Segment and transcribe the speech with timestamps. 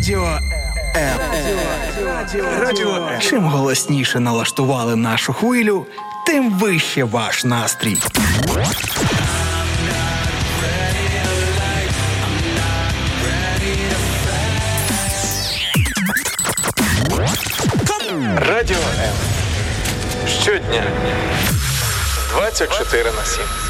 [0.00, 0.38] Радіо
[0.96, 1.18] М.
[2.60, 3.20] Радіо М.
[3.20, 5.86] Чим голосніше налаштували нашу хвилю,
[6.26, 7.98] тим вище ваш настрій.
[18.36, 19.14] Радіо М.
[20.42, 20.82] Щодня
[22.30, 23.69] 24 на 7.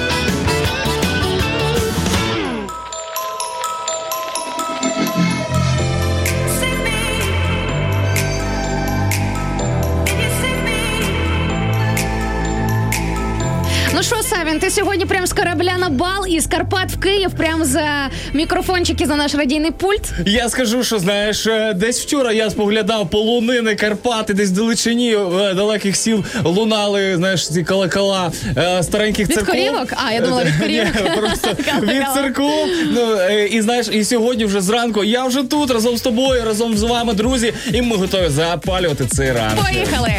[14.53, 18.09] Ну ти сьогодні прям з корабля на бал і з Карпат в Київ, прям за
[18.33, 20.01] мікрофончики за наш радійний пульт.
[20.25, 25.53] Я скажу, що знаєш, е, десь вчора я споглядав полонини, Карпати, десь в далечині е,
[25.53, 29.55] далеких сіл лунали, знаєш, ці колокола е, стареньких Від церков.
[29.55, 29.93] корівок?
[30.07, 31.15] А, я думала, від корівок.
[31.15, 31.49] Просто
[31.81, 32.67] від церков.
[32.91, 36.83] Ну, і знаєш, і сьогодні вже зранку я вже тут разом з тобою, разом з
[36.83, 39.65] вами, друзі, і ми готові запалювати цей ранок.
[39.65, 40.13] Поїхали!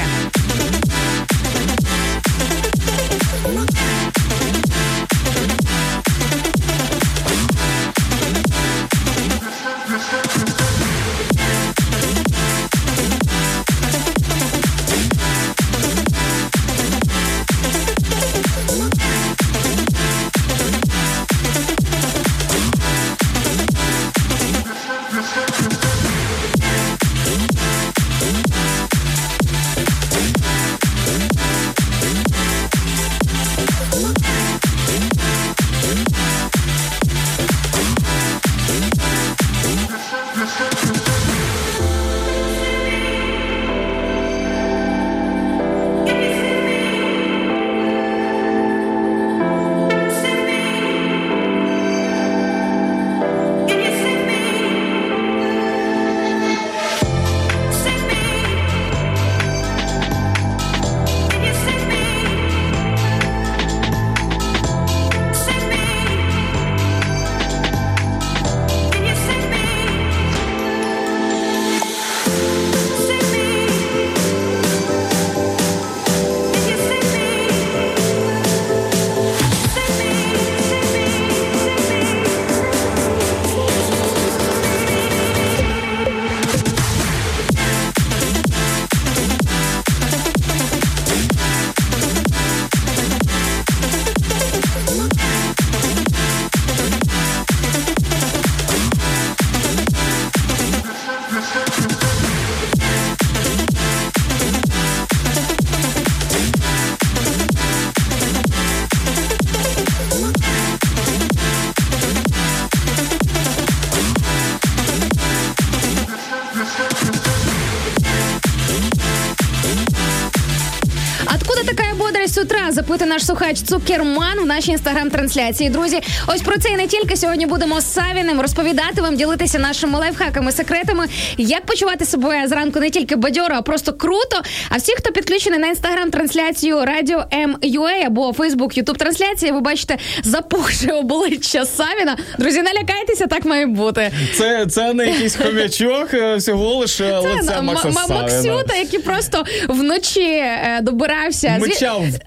[122.95, 123.07] Утра?
[123.07, 125.71] Наш слухач Цукерман в нашій інстаграм-трансляції.
[125.71, 129.99] Друзі, ось про це і не тільки сьогодні будемо з Савіним розповідати вам, ділитися нашими
[129.99, 131.07] лайфхаками, секретами,
[131.39, 134.43] як почувати себе зранку не тільки бадьоро, а просто круто.
[134.71, 140.93] А всі, хто підключений на інстаграм-трансляцію Радіо МЮА або Фейсбук, Ютуб трансляції, ви бачите запухше
[140.93, 142.17] обличчя Савіна.
[142.39, 144.11] Друзі, не лякайтеся, так має бути.
[144.35, 148.23] Це, це не якийсь хомячок, е, всього лише Це лице Макса Савіна.
[148.23, 151.59] Максюта, який просто вночі е, добирався.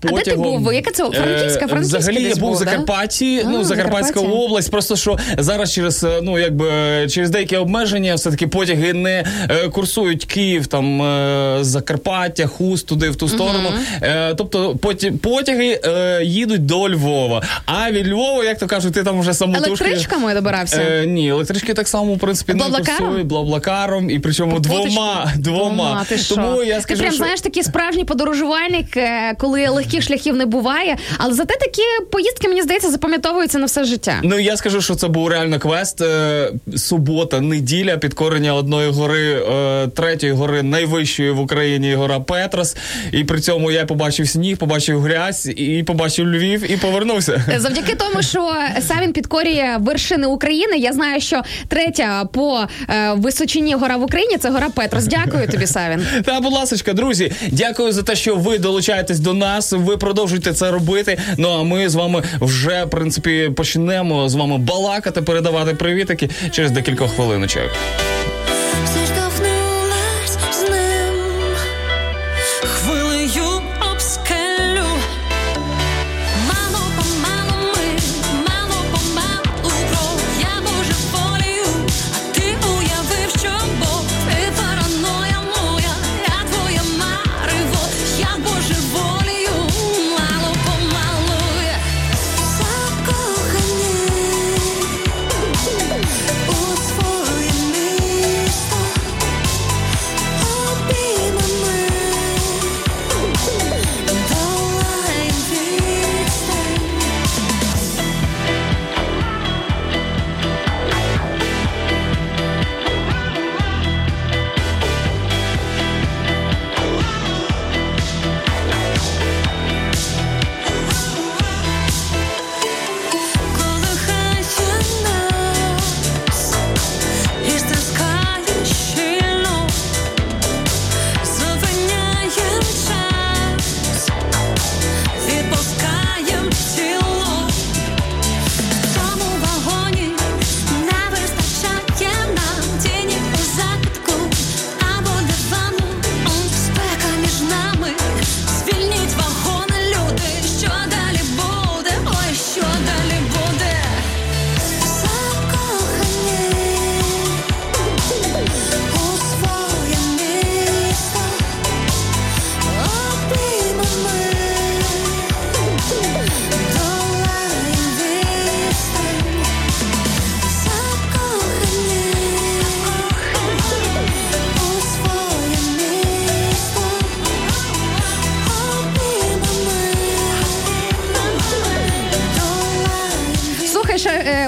[0.02, 0.55] Ти потягом.
[0.60, 0.74] Був?
[0.74, 1.04] Яка це?
[1.04, 1.66] Франківська?
[1.66, 2.56] Е, Франківська Взагалі я був в?
[2.56, 4.72] Закарпатті, ну Закарпатська область.
[4.72, 6.68] Просто що зараз через е, ну якби
[7.10, 13.10] через деякі обмеження, все таки потяги не е, курсують Київ, там е, Закарпаття, Хуст туди
[13.10, 13.70] в ту сторону.
[14.02, 14.76] Е, тобто
[15.22, 17.44] потяги е, їдуть до Львова.
[17.66, 19.86] А від Львова, як то кажуть, ти там вже самотужки...
[19.86, 20.82] Електричками добирався?
[20.82, 26.06] Е, ні, електрички так само, в принципі, не курсують, блаблакаром, і причому двома, двома.
[26.30, 30.98] Тому я ти скажу, прям знаєш такий справжній подорожувальник, е, коли легких шляхів не буває.
[31.18, 31.82] Але зате такі
[32.12, 34.20] поїздки, мені здається, запам'ятовуються на все життя.
[34.24, 36.02] Ну я скажу, що це був реально квест.
[36.02, 42.76] Е, субота, неділя, підкорення одної гори, е, третьої гори, найвищої в Україні гора Петрос.
[43.12, 47.44] І при цьому я побачив сніг, побачив грязь, і побачив Львів, і повернувся.
[47.58, 48.52] Завдяки тому, що
[48.88, 50.78] Савін підкорює вершини України.
[50.78, 55.06] Я знаю, що третя по е, височині гора в Україні це гора Петрос.
[55.06, 56.06] Дякую тобі, Савін.
[56.26, 59.72] Та, будь ласка, друзі, дякую за те, що ви долучаєтесь до нас.
[59.72, 61.18] Ви продовжуєте це робити.
[61.38, 66.72] Ну а ми з вами вже в принципі почнемо з вами балакати, передавати привітики через
[66.72, 67.72] декілька хвилиночок.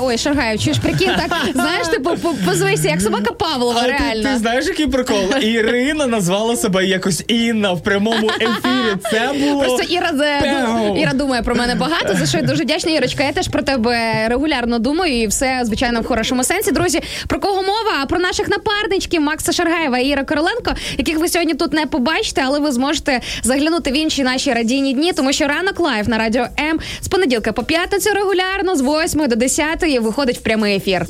[0.08, 4.30] Ой, Шаргаєв, чуєш, прикинь, так, знаєш, типу, по- позвися, як собака Павлова, А реально.
[4.30, 5.18] ти знаєш, який прикол?
[5.42, 8.98] Ірина назвала себе якось Інна в прямому ефірі.
[9.12, 9.62] Це було.
[9.64, 12.92] Просто Іра, е, Іра думає про мене багато, за що я дуже вдячна.
[12.92, 16.72] Ірочка, я теж про тебе регулярно думаю, і все, звичайно, в хорошому сенсі.
[16.72, 17.92] Друзі, про кого мова?
[18.02, 22.42] А про наших напарничків Макса Шаргаєва і Іра Короленко, яких ви сьогодні тут не побачите,
[22.46, 26.48] але ви зможете заглянути в інші наші радійні дні, тому що ранок live на радіо
[26.60, 31.06] М з понеділка по п'ятницю регулярно з 8 до 10 виходить в прямий ефір.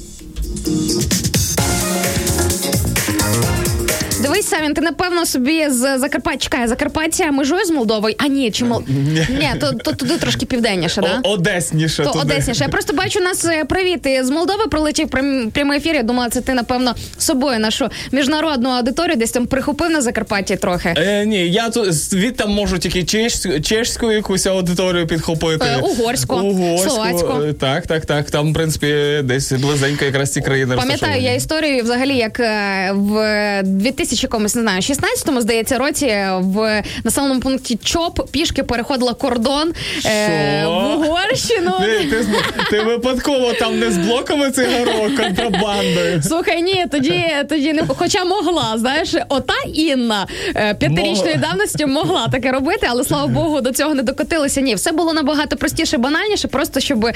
[4.22, 8.16] Дивись, Савін, ти напевно собі з Закарпаття чекає Закарпаття межує з Молдовою.
[8.18, 8.84] А ні, чи Мол...
[9.30, 11.20] Ні, то, то туди трошки південніше, да?
[11.24, 12.04] О- Одесніше.
[12.04, 12.26] То туди.
[12.26, 12.64] одесніше.
[12.64, 15.96] Я просто бачу нас е, привіт із Молдови прилетів прям- прямий ефір.
[15.96, 20.56] Я думала, це ти напевно з собою нашу міжнародну аудиторію десь там прихопив на Закарпатті
[20.56, 20.94] трохи.
[20.98, 23.34] Е, ні, я тут звідти можу тільки чеш,
[23.64, 25.66] чешську якусь аудиторію підхопити.
[25.66, 26.90] Е, угорську, угорську.
[26.90, 27.34] словацьку.
[27.42, 28.32] Е, Так, так, так.
[28.32, 33.62] Там, в принципі, десь близенько якраз ці країни Пам'ятаю я історію взагалі, як е, в
[33.64, 36.06] 2000 якомусь, не знаю, 16-му, здається, році
[36.40, 39.74] в населеному пункті ЧОП пішки переходила кордон
[40.06, 40.70] е, в
[41.00, 41.72] Угорщину.
[41.82, 42.26] Ти, ти,
[42.72, 46.22] ти випадково там не з блоками цигарок, контрабандою.
[46.24, 52.28] Слухай, ні, тоді, тоді не хоча могла, знаєш, ота Інна е, п'ятирічної Мог- давності могла
[52.28, 54.62] таке робити, але слава Богу, до цього не докотилося.
[54.62, 57.14] Ні, все було набагато простіше, банальніше, просто щоб е,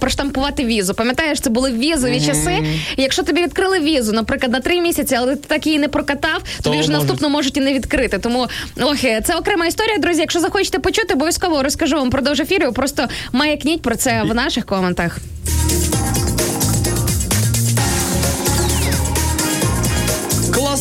[0.00, 0.94] проштампувати візу.
[0.94, 2.64] Пам'ятаєш, це були візові часи.
[2.96, 6.31] Якщо тобі відкрили візу, наприклад, на три місяці, але ти так її не прокатав,
[6.62, 8.18] тобі вже наступно можуть і не відкрити.
[8.18, 8.46] Тому
[8.80, 10.20] ох, е, це окрема історія, друзі.
[10.20, 12.72] Якщо захочете почути, обов'язково розкажу вам продовж ефіру.
[12.72, 15.18] Просто маякніть про це в наших коментах.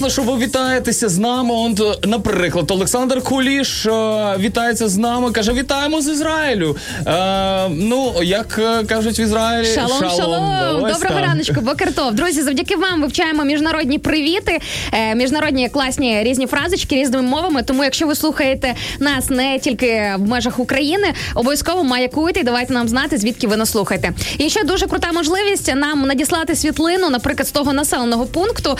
[0.01, 1.53] Класно, що ви вітаєтеся з нами.
[1.53, 3.91] От, наприклад, Олександр Куліш е,
[4.39, 5.31] вітається з нами.
[5.31, 6.77] каже: вітаємо з Ізраїлю.
[7.07, 11.25] Е, ну, як е, кажуть в Ізраїлі, Шалом, шалом, Ось доброго так.
[11.25, 12.13] раночку, Бокертов.
[12.13, 14.59] Друзі, завдяки вам вивчаємо міжнародні привіти,
[14.93, 17.63] е, міжнародні класні різні фразочки різними мовами.
[17.63, 22.87] Тому, якщо ви слухаєте нас не тільки в межах України, обов'язково маякуйте і давайте нам
[22.87, 24.11] знати, звідки ви нас слухаєте.
[24.37, 28.77] І ще дуже крута можливість нам надіслати світлину, наприклад, з того населеного пункту,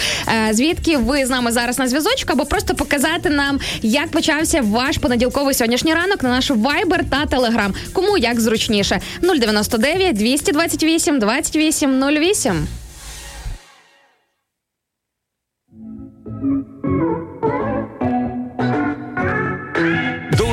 [0.50, 4.98] е, звідки ви з нами зараз на зв'язочку, або просто показати нам, як почався ваш
[4.98, 7.74] понеділковий сьогоднішній ранок на наш Viber та Telegram.
[7.94, 12.68] Кому як зручніше 099 228 28 08.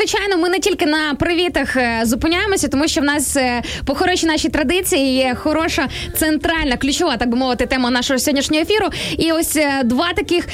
[0.00, 4.26] Звичайно, ми не тільки на привітах е, зупиняємося, тому що в нас е, по хорошій
[4.26, 8.86] нашій традиції є хороша центральна ключова, так би мовити, тема нашого сьогоднішнього ефіру.
[9.18, 10.48] І ось е, два таких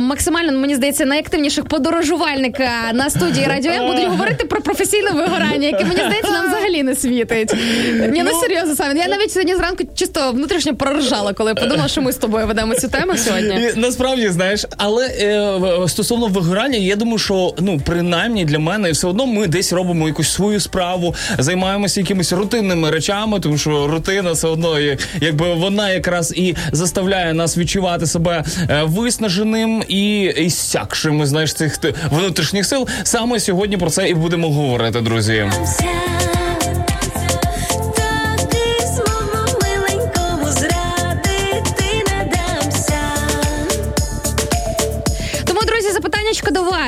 [0.00, 5.68] максимально, ну, мені здається, найактивніших подорожувальника на студії Радіо М будуть говорити про професійне вигорання,
[5.68, 7.54] яке мені здається нам взагалі не світить.
[8.12, 8.94] Ні, ну серйозно саме.
[8.94, 12.88] Я навіть сьогодні зранку чисто внутрішньо проржала, коли подумала, що ми з тобою ведемо цю
[12.88, 13.70] тему сьогодні.
[13.76, 19.26] Насправді, знаєш, але е, стосовно вигорання, я думаю, що ну принаймні для мене все одно
[19.26, 24.80] ми десь робимо якусь свою справу, займаємося якимись рутинними речами, тому що рутина все одно
[24.80, 31.54] є, якби вона якраз і заставляє нас відчувати себе е, виснаженим і, і сякшими, знаєш,
[31.54, 31.78] цих
[32.10, 32.88] внутрішніх сил.
[33.02, 35.50] Саме сьогодні про це і будемо говорити, друзі.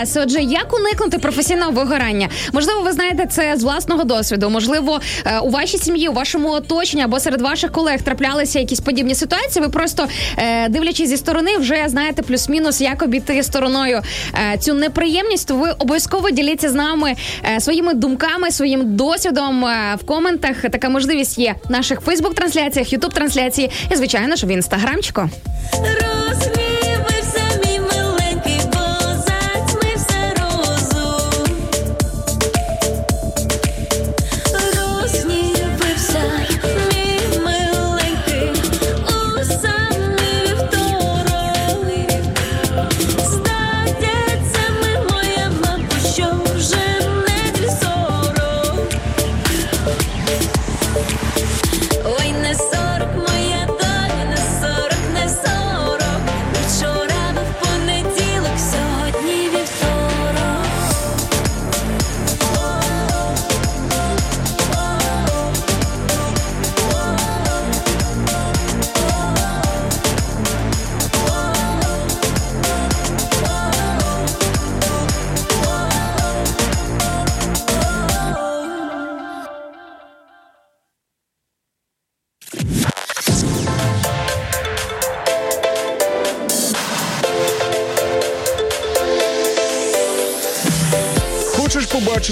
[0.07, 0.25] Запитаннячко.
[0.25, 2.29] Отже, як уникнути професійного вигорання?
[2.53, 4.51] Можливо, ви знаєте це з власного досвіду.
[4.51, 9.15] Можливо, е, у вашій сім'ї, у вашому оточенні або серед ваших колег траплялися якісь подібні
[9.15, 9.63] ситуації.
[9.63, 10.07] Ви просто
[10.39, 14.03] е, дивлячись зі сторони, вже знаєте плюс-мінус, як обійти стороною
[14.35, 15.49] е, цю неприємність.
[15.49, 17.15] То ви обов'язково діліться з нами
[17.59, 19.65] своїми думками, своїм досвідом
[20.01, 20.57] в коментах.
[20.73, 25.31] Така можливість є в наших Фейсбук-трансляціях, Ютуб-трансляції і, звичайно ж, в інстаграмчику.
[25.73, 26.65] Розгнівався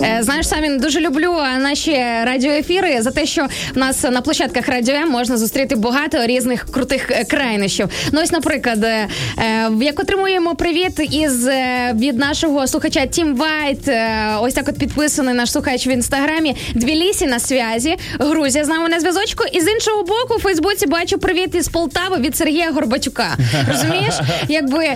[0.00, 1.92] Е, Знаєш, Савін, дуже люблю е, наші
[2.24, 7.10] радіоефіри за те, що в нас на площадках радіо М можна зустріти багато різних крутих
[7.10, 7.88] е, крайнощів.
[8.12, 8.86] Ну ось, наприклад,
[9.80, 11.48] як отримуємо привіт із
[11.94, 13.90] від нашого слухача Тім Вайт.
[14.40, 16.56] Ось так от підписаний наш слухач в інстаграмі.
[16.74, 17.96] Тбілісі на зв'язі.
[18.18, 19.44] Грузія з нами на зв'язочку.
[19.52, 23.36] І з іншого боку, у Фейсбуці бачу привіт із Полтави від Сергія Горбатюка.
[23.68, 24.14] Розумієш,
[24.48, 24.88] якби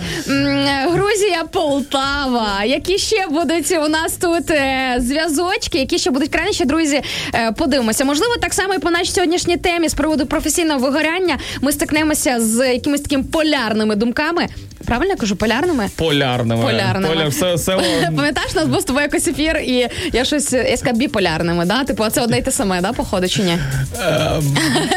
[0.93, 2.65] Грузія, Полтава.
[2.65, 4.51] Які ще будуть у нас тут
[4.99, 7.03] зв'язочки, які ще будуть краще, друзі,
[7.35, 8.05] е, подивимося.
[8.05, 12.73] Можливо, так само і по нашій сьогоднішній темі з приводу професійного вигоряння ми стикнемося з
[12.73, 14.49] якимись такими полярними думками.
[14.87, 15.89] Правильно я кажу, полярними?
[15.97, 16.63] Полярними.
[16.63, 17.15] Полярними.
[17.15, 17.73] Поляр, все, все,
[18.17, 21.85] Пам'ятаєш, у нас був з тобою якось ефір, і я щось я сказала біполярними, да?
[21.85, 23.59] Типу, це одне й те саме, да, походу, чи ні?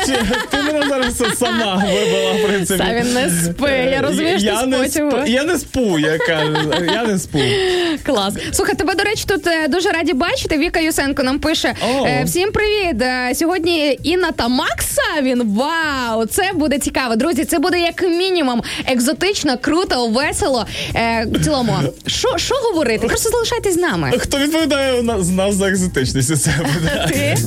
[0.06, 0.16] Ти,
[0.50, 2.84] ти мене зараз сама вибила, в принципі.
[2.84, 5.12] Савін, не спи, я розумію, що я ти не спотів.
[5.12, 6.56] спу, Я не спу, я кажу.
[6.94, 7.40] Я не спу.
[8.06, 8.34] Клас.
[8.52, 10.58] Слухай, тебе, до речі, тут е, дуже раді бачити.
[10.58, 11.74] Віка Юсенко нам пише:
[12.06, 13.02] е, всім привіт!
[13.02, 15.42] Е, Сьогодні Інна та Макс Савін.
[15.58, 16.26] Вау!
[16.26, 17.16] Це буде цікаво.
[17.16, 19.79] Друзі, це буде як мінімум екзотично, круто,
[20.10, 20.66] весело.
[20.96, 21.74] Е, в цілому,
[22.08, 23.08] що, що говорити?
[23.08, 24.12] Просто залишайтесь з нами.
[24.18, 27.06] Хто відповідає на- з нас за екзотичність Це буде.
[27.10, 27.38] Ти?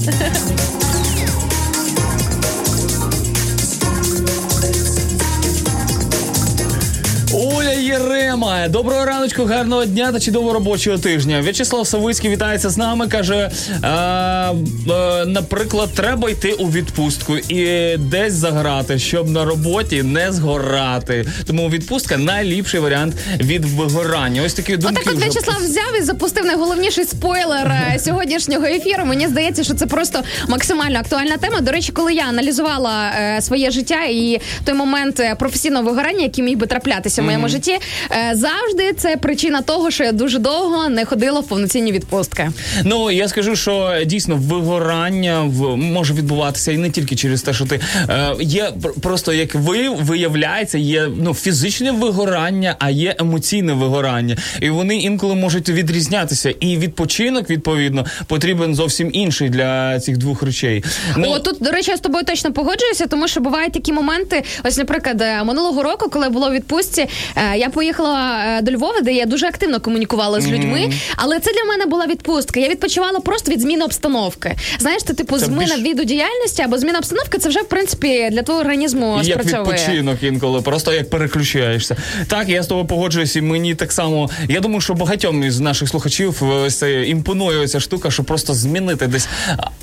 [7.83, 11.41] Єрема, доброго раночку, гарного дня та чудового робочого тижня.
[11.41, 13.09] В'ячеслав Савицький вітається з нами.
[13.09, 13.51] каже:
[13.83, 21.27] е, е, наприклад, треба йти у відпустку і десь заграти, щоб на роботі не згорати.
[21.47, 24.43] Тому відпустка найліпший варіант від вигорання.
[24.43, 25.01] Ось такі думки.
[25.01, 29.05] Отак от вже В'ячеслав взяв і запустив найголовніший спойлер е, сьогоднішнього ефіру.
[29.05, 31.61] Мені здається, що це просто максимально актуальна тема.
[31.61, 36.45] До речі, коли я аналізувала е, своє життя і той момент е, професійного вигорання, який
[36.45, 37.72] міг би траплятися в моєму житті,
[38.11, 42.50] е, завжди це причина того, що я дуже довго не ходила в повноцінні відпустки.
[42.85, 47.67] Ну я скажу, що дійсно вигорання в може відбуватися і не тільки через те, що
[47.67, 54.37] ти е, є просто як ви виявляється, є ну фізичне вигорання, а є емоційне вигорання,
[54.61, 56.55] і вони інколи можуть відрізнятися.
[56.61, 60.85] І відпочинок відповідно потрібен зовсім інший для цих двох речей.
[61.17, 64.43] Ну, О, тут, до речі, я з тобою точно погоджуюся, тому що бувають такі моменти.
[64.64, 69.00] Ось, наприклад, е, минулого року, коли я була відпустці, е, я поїхала е, до Львова,
[69.00, 70.90] де я дуже активно комунікувала з людьми.
[71.16, 72.61] Але це для мене була відпустка.
[72.61, 74.57] Я відпочивала просто від зміни обстановки.
[74.78, 77.38] Знаєш, це типу Це зміна більш- віду діяльності або зміна обстановки.
[77.38, 79.76] Це вже в принципі для твого організму як спрацьовує.
[79.76, 81.97] відпочинок інколи, просто як переключаєшся.
[82.28, 84.31] Так, я з тобою погоджуюся, і мені так само.
[84.49, 89.07] Я думаю, що багатьом із наших слухачів е, це імпонує ця штука, що просто змінити
[89.07, 89.28] десь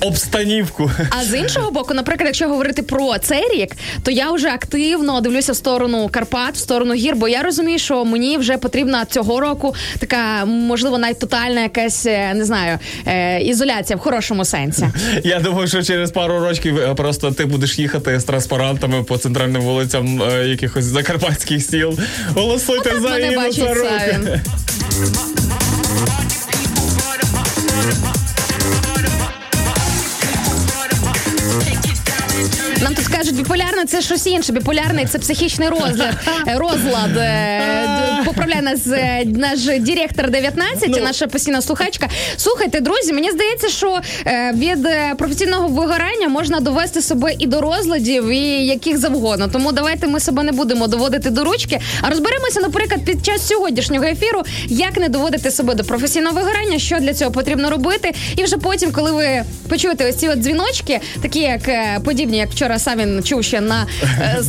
[0.00, 0.90] обстанівку.
[1.10, 5.52] А з іншого боку, наприклад, якщо говорити про цей рік, то я вже активно дивлюся
[5.52, 9.74] в сторону Карпат, в сторону гір, бо я розумію, що мені вже потрібна цього року
[9.98, 14.86] така, можливо, навіть тотальна якась е, не знаю, е, ізоляція в хорошому сенсі.
[15.24, 19.62] Я думаю, що через пару років е, просто ти будеш їхати з транспарантами по центральним
[19.62, 21.98] вулицям е, якихось закарпатських сіл.
[22.34, 23.64] Голосуйте Отак за Інну бачить
[32.82, 34.52] Нам тут кажуть, біполярне це щось інше.
[34.52, 36.14] Біполярний це психічний розлад.
[36.56, 37.16] Розлад.
[37.16, 40.98] Е, Поправляє нас е, наш директор 19, Ну.
[41.04, 42.08] наша постійна слухачка.
[42.36, 48.28] Слухайте, друзі, мені здається, що е, від професійного вигорання можна довести себе і до розладів,
[48.28, 49.48] і яких завгодно.
[49.48, 51.80] Тому давайте ми себе не будемо доводити до ручки.
[52.02, 56.96] А розберемося, наприклад, під час сьогоднішнього ефіру, як не доводити себе до професійного вигорання, що
[56.98, 58.12] для цього потрібно робити.
[58.36, 61.60] І вже потім, коли ви почуєте ось ці от дзвіночки, такі як
[62.04, 63.86] подібні, як вчора Савін чув ще на
[64.20, 64.40] е,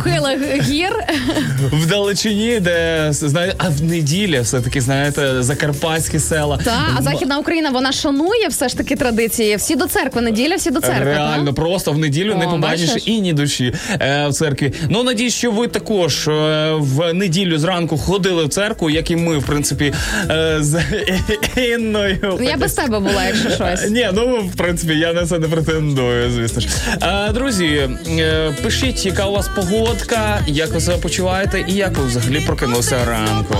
[0.00, 0.92] схилах гір.
[1.72, 6.58] В далечині, де знаєте, а в неділі все-таки, знаєте, закарпатські села.
[6.64, 9.56] Та, а західна Україна вона шанує все ж таки традиції.
[9.56, 11.04] Всі до церкви, неділя, всі до церкви.
[11.04, 11.52] Реально, та?
[11.52, 13.02] просто в неділю не побачиш бачиш?
[13.06, 14.72] і ні душі е, в церкві.
[14.88, 19.38] Ну надіюсь, що ви також е, в неділю зранку ходили в церкву, як і ми,
[19.38, 19.94] в принципі,
[20.30, 20.80] е, з
[21.56, 22.18] Інною.
[22.22, 23.90] Ну, Я без тебе була, якщо щось.
[23.90, 26.68] Ні, ну в принципі, я на це не претендую, звісно ж.
[27.00, 32.04] А, друзі, е, пишіть, яка у вас погодка, як ви себе почуваєте і як ви
[32.04, 33.56] взагалі прокинулися ранку.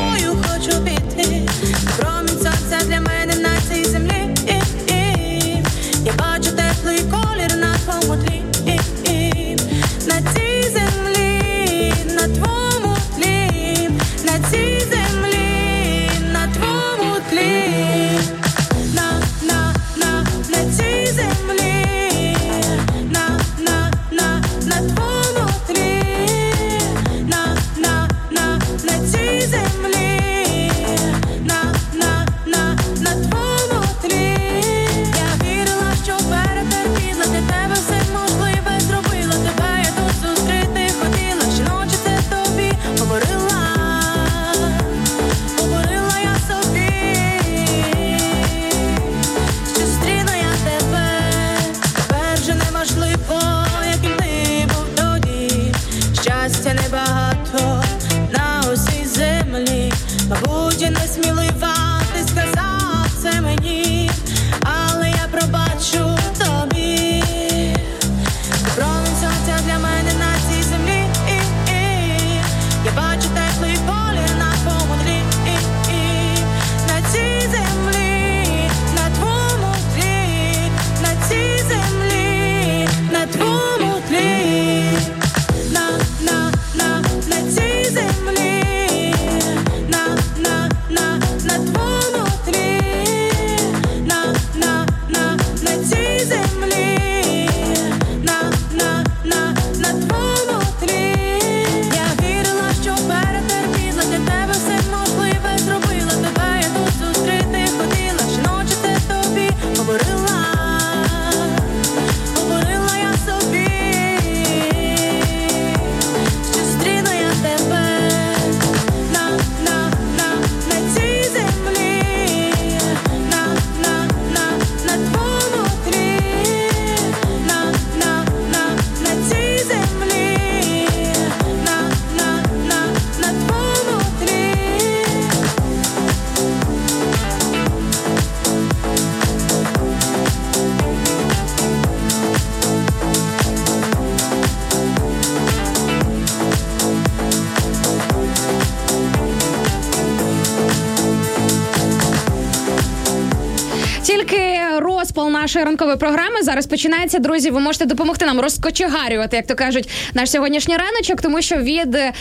[155.61, 157.19] Нашої ранкової програми зараз починається.
[157.19, 161.95] Друзі, ви можете допомогти нам розкочегарювати, як то кажуть, наш сьогоднішній раночок, тому що від
[161.95, 162.13] е,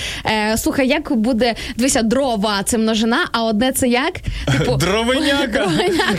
[0.57, 4.13] слухай, як буде дивися, дрова це множина, а одне це як?
[4.57, 4.75] Типу.
[4.75, 5.71] Дровеняка.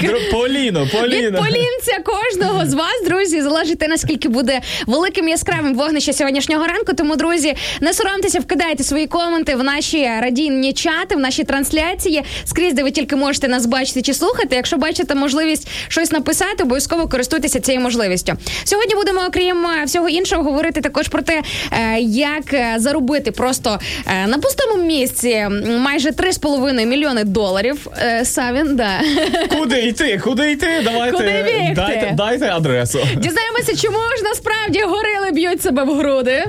[0.02, 1.38] Дро- Поліно, Від Поліно.
[1.38, 6.92] полінця кожного з вас, друзі, залежить те, наскільки буде великим яскравим вогнище сьогоднішнього ранку.
[6.92, 12.22] Тому, друзі, не соромтеся, вкидайте свої коменти в наші радійні чати, в наші трансляції.
[12.44, 14.56] Скрізь, де ви тільки можете нас бачити чи слухати.
[14.56, 18.32] Якщо бачите можливість щось написати, обов'язково користуйтеся цією можливістю.
[18.64, 23.78] Сьогодні будемо, окрім е, всього іншого, говорити також про те, е, як е, заробити просто
[24.06, 27.86] е, на пустому місці м, майже 3,5 мільйони доларів.
[27.98, 29.00] Е, Савін, да.
[29.58, 30.20] Куди йти?
[30.24, 30.68] Куди йти?
[30.84, 31.72] Давайте Куди бігти?
[31.76, 32.98] дайте, дайте адресу.
[33.16, 36.44] Дізнаємося, чому ж насправді горили б'ють себе в груди.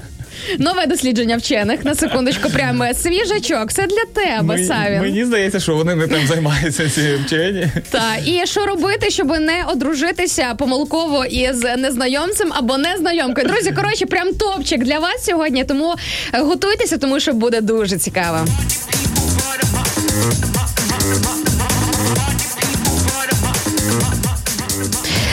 [0.59, 3.69] Нове дослідження вчених на секундочку, прямо свіжачок.
[3.69, 5.01] Все для тебе, Мені- Савін.
[5.01, 7.67] Мені здається, що вони не тим займаються ці вчені.
[7.89, 13.47] Та і що робити, щоб не одружитися помилково із незнайомцем або незнайомкою.
[13.47, 15.63] Друзі, коротше, прям топчик для вас сьогодні.
[15.63, 15.95] Тому
[16.33, 18.45] готуйтеся, тому що буде дуже цікаво.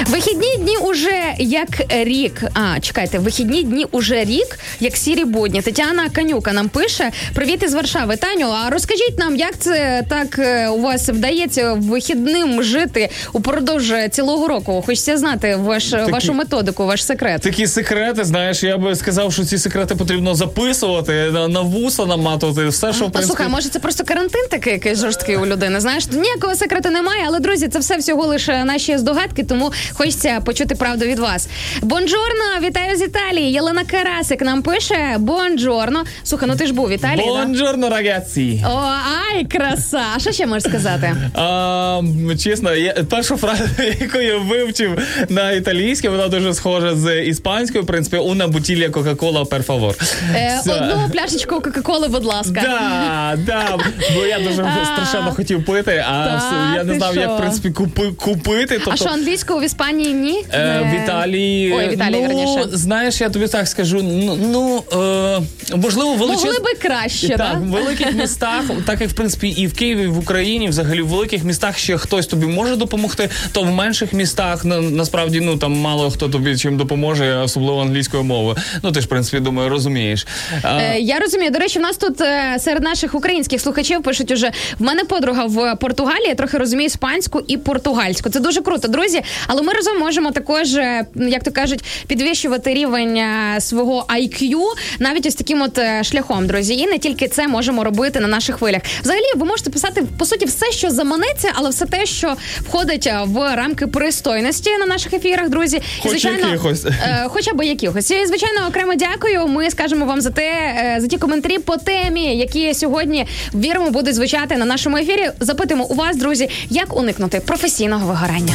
[0.09, 2.43] Вихідні дні уже як рік.
[2.55, 5.63] А, чекайте, вихідні дні уже рік, як сірі будні.
[5.63, 8.17] Тетяна Канюка нам пише: Привіт із Варшави.
[8.17, 14.49] Таню, а розкажіть нам, як це так е, у вас вдається вихідним жити упродовж цілого
[14.49, 14.83] року?
[14.87, 17.43] Хочеться знати ваш, вашу методику, ваш секрет.
[17.43, 22.69] Такі секрети, знаєш, я би сказав, що ці секрети потрібно записувати, на, на вуса намотувати,
[22.69, 23.27] все, що в А принципі.
[23.27, 25.81] слухай, може це просто карантин такий якийсь жорсткий у людини.
[25.81, 30.58] Знаєш, ніякого секрету немає, але друзі, це все всього лише наші здогадки, тому хочеться почути
[30.67, 31.49] правду від вас.
[31.83, 33.53] Buongiorno, вітаю з Італії.
[33.53, 36.05] Єлена Карасик нам пише Buongiorno.
[36.25, 37.45] Слухай, ну ти ж був в Італії, да?
[37.45, 38.65] Buongiorno, ragazzi.
[38.67, 38.93] О,
[39.35, 40.03] ай, краса!
[40.17, 41.17] А що ще можеш сказати?
[41.35, 42.01] А,
[42.43, 43.65] чесно, я, першу фразу,
[44.01, 47.85] яку я вивчив на італійській, вона дуже схожа з іспанською.
[47.85, 48.17] В принципі,
[48.49, 49.95] bottiglia Coca-Cola, per favor.
[50.35, 52.61] Е, одну пляшечку Кока-Коли, будь ласка.
[52.63, 53.79] Да, да,
[54.15, 54.85] бо я дуже А.
[54.85, 58.75] страшенно хотів пити, а Та, все, я не знав, як в принципі купи, купити.
[58.75, 60.38] Тобто, А що англійською в Іспанії ні?
[60.53, 61.73] Е, Е, в Італії.
[61.73, 62.77] Ой, в Італії, ну, верніше.
[62.77, 64.03] знаєш, я тобі так скажу.
[64.03, 66.45] Ну, ну е, можливо, величез...
[66.45, 67.53] Могли би краще, так, да?
[67.59, 71.07] в великих містах, так як в принципі і в Києві, і в Україні, взагалі в
[71.09, 75.73] великих містах ще хтось тобі може допомогти, то в менших містах на, насправді ну там
[75.73, 78.57] мало хто тобі чим допоможе, особливо англійською мовою.
[78.83, 80.27] Ну ти ж в принципі думаю, розумієш.
[80.63, 81.51] А, Е, Я розумію.
[81.51, 85.45] До речі, в нас тут е, серед наших українських слухачів пишуть уже в мене подруга
[85.47, 86.29] в Португалії.
[86.29, 88.31] Я трохи розумію іспанську і португальську.
[88.31, 89.23] Це дуже круто, друзі.
[89.47, 94.55] Але ми разом можемо також, е, як то кажуть, підвищувати рівень е, свого IQ
[94.99, 96.75] навіть ось таким от е, шляхом, друзі.
[96.75, 98.83] І не тільки це можемо робити на наших хвилях.
[99.03, 103.57] Взагалі, ви можете писати по суті все, що заманеться, але все те, що входить в
[103.57, 105.77] рамки пристойності на наших ефірах, друзі.
[106.05, 106.85] І, Хоч якихось.
[106.85, 108.11] Е, хоча б якихось.
[108.11, 109.47] І, звичайно, окремо дякую.
[109.47, 114.57] Ми скажемо вам за те, за ті коментарі по темі, які сьогодні віримо будуть звучати
[114.57, 115.31] на нашому ефірі.
[115.41, 118.55] Запитуємо у вас, друзі, як уникнути професійного вигорання.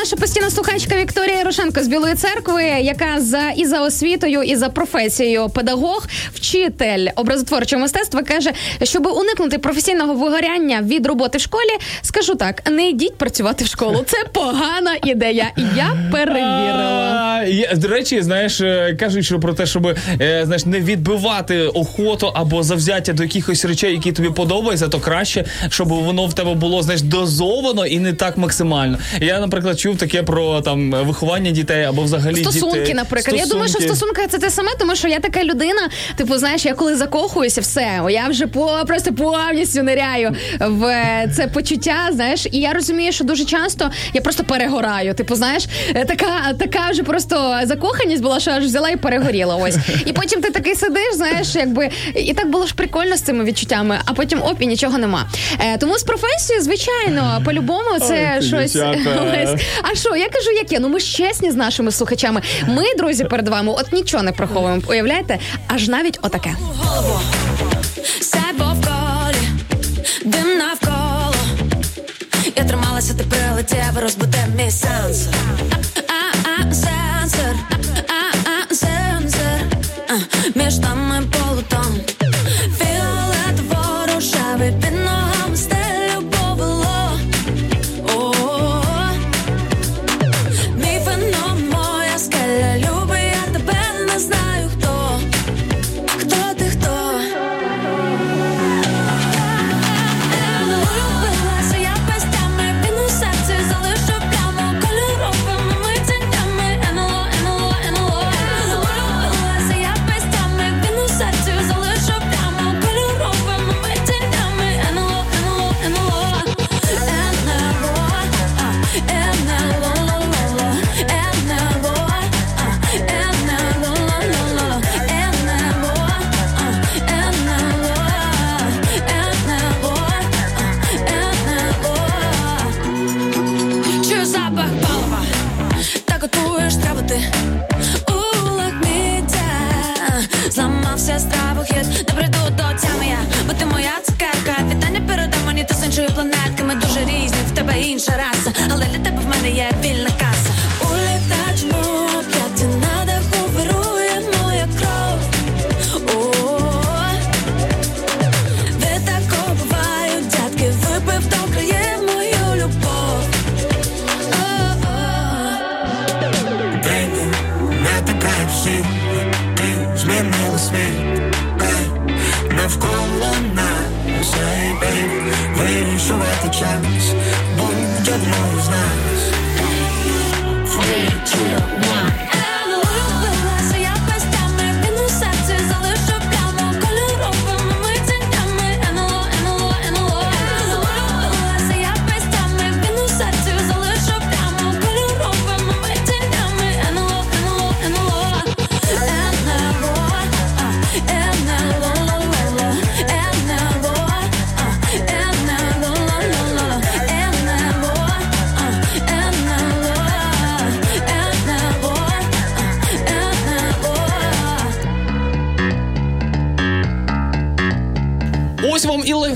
[0.00, 4.68] Наша постійна слухачка Вікторія Ярошенко з Білої церкви, яка за і за освітою, і за
[4.68, 11.70] професією педагог, вчитель образотворчого мистецтва, каже, щоб уникнути професійного вигоряння від роботи в школі,
[12.02, 14.04] скажу так: не йдіть працювати в школу.
[14.06, 15.50] Це погана ідея.
[15.76, 17.20] Я перевірила.
[17.76, 19.86] До речі, знаєш, е, кажуть, що про те, щоб
[20.20, 25.44] е, знаєш, не відбивати охоту або завзяття до якихось речей, які тобі подобаються, то краще,
[25.68, 28.98] щоб воно в тебе було знаєш, дозовано і не так максимально.
[29.20, 32.94] Я, наприклад, чув таке про там виховання дітей або взагалі Стосунки, дітей.
[32.94, 33.36] наприклад.
[33.38, 34.26] Я думаю, що Стосунки.
[34.30, 35.88] це те саме, тому що я така людина.
[36.16, 41.46] Типу, знаєш, я коли закохуюся, все, я вже по просто повністю ниряю в е, це
[41.46, 41.96] почуття.
[42.12, 45.14] Знаєш, і я розумію, що дуже часто я просто перегораю.
[45.14, 49.56] Типу, знаєш, е, така, така вже просто закоханість була, що аж взяла і перегоріла.
[49.56, 49.76] Ось.
[50.06, 53.98] І потім ти такий сидиш, знаєш, якби і так було ж прикольно з цими відчуттями,
[54.04, 55.26] а потім оп, і нічого нема.
[55.60, 58.72] Е, тому з професією, звичайно, по-любому це Ой, щось.
[58.72, 59.58] дівчата.
[59.82, 60.78] А що, я кажу, яке?
[60.80, 62.42] Ну ми ж чесні з нашими слухачами.
[62.68, 64.82] Ми, друзі, перед вами от нічого не приховуємо.
[64.88, 65.38] Уявляєте?
[65.68, 66.56] Аж навіть отаке.
[72.56, 75.34] Я трималася, ти прилетів, розбуде мій сенсор.
[76.08, 77.54] А-а, сенсор,
[78.08, 79.60] а-а, сенсор.
[80.54, 82.00] Між нами полутон.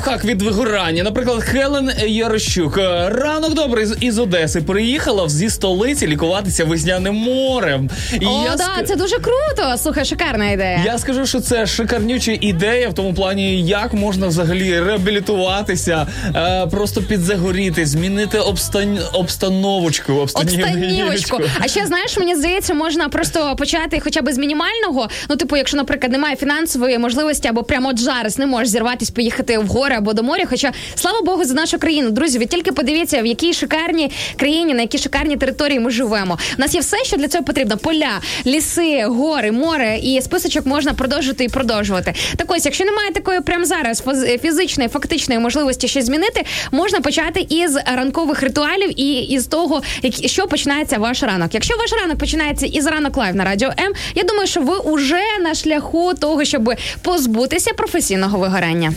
[0.07, 1.03] Лайфхак від вигорання.
[1.03, 2.79] Наприклад, Хелен Ярощук.
[2.79, 7.91] Е, Ранок добрий із Одеси приїхала зі столиці лікуватися весняним морем.
[8.21, 9.77] І О, я да, ск- це дуже круто.
[9.79, 10.83] Слухай, шикарна ідея.
[10.85, 17.03] Я скажу, що це шикарнюча ідея в тому плані, як можна взагалі реабілітуватися, е, просто
[17.03, 18.99] підзагоріти, змінити обстан...
[19.13, 21.41] обстановочку, Обстанівочку.
[21.61, 25.09] А ще знаєш, мені здається, можна просто почати хоча б з мінімального.
[25.29, 29.59] Ну, типу, якщо, наприклад, немає фінансової можливості або прямо от зараз не можеш зірватися, поїхати
[29.59, 30.45] в гори або до моря.
[30.51, 32.11] Хоча, слава Богу, за нашу країну.
[32.11, 36.39] Друзі, ви тільки подивіться, в якій шикарній країні, на якій шикарній території ми живемо.
[36.59, 40.93] У нас є все, що для цього потрібно: поля, ліси, гори, море, і списочок можна
[40.95, 42.15] продовжувати і продовжувати.
[42.37, 47.47] Так ось, якщо немає такої прямо зараз фіз- фізичної, фактичної можливості щось змінити, можна почати
[47.49, 49.83] із ранкових ритуалів і із того,
[50.27, 51.55] що починається ваш ранок.
[51.55, 55.21] Якщо ваш ранок починається із Ранок Live на радіо М, я думаю, що ви уже
[55.43, 56.71] на шляху того, щоб
[57.03, 58.93] позбутися професійного вигорання.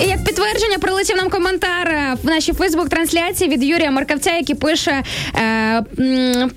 [0.00, 5.02] І як підтвердження прилетів нам коментар е, в нашій Фейсбук-трансляції від Юрія Маркавця, який пише.
[5.34, 6.48] Е,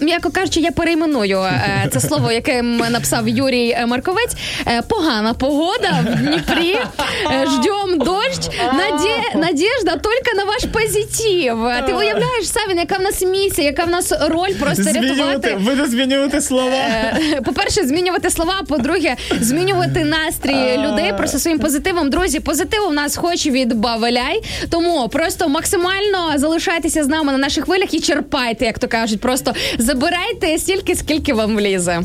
[0.00, 4.36] М'яко кажучи, я перейменую е, це слово, яке написав Юрій е, Марковець.
[4.66, 6.78] Е, погана погода в Дніпрі.
[7.26, 8.56] Ждем дощ.
[8.72, 9.20] Наде...
[9.34, 11.86] Надежда тільки на ваш позитив.
[11.86, 15.56] Ти уявляєш, Савін, яка в нас місія, яка в нас роль просто рятувати.
[15.60, 16.72] буде змінювати слова.
[17.44, 18.62] По-перше, змінювати слова.
[18.68, 22.10] По-друге, змінювати настрій людей просто своїм позитивом.
[22.10, 24.42] Друзі, позитиву в нас хоч від Бавеляй.
[24.70, 29.20] Тому просто максимально залишайтеся з нами на наших хвилях і черпайте, як то кажуть.
[29.20, 29.54] Просто
[29.86, 32.02] забирайте стільки, скільки вам влізе.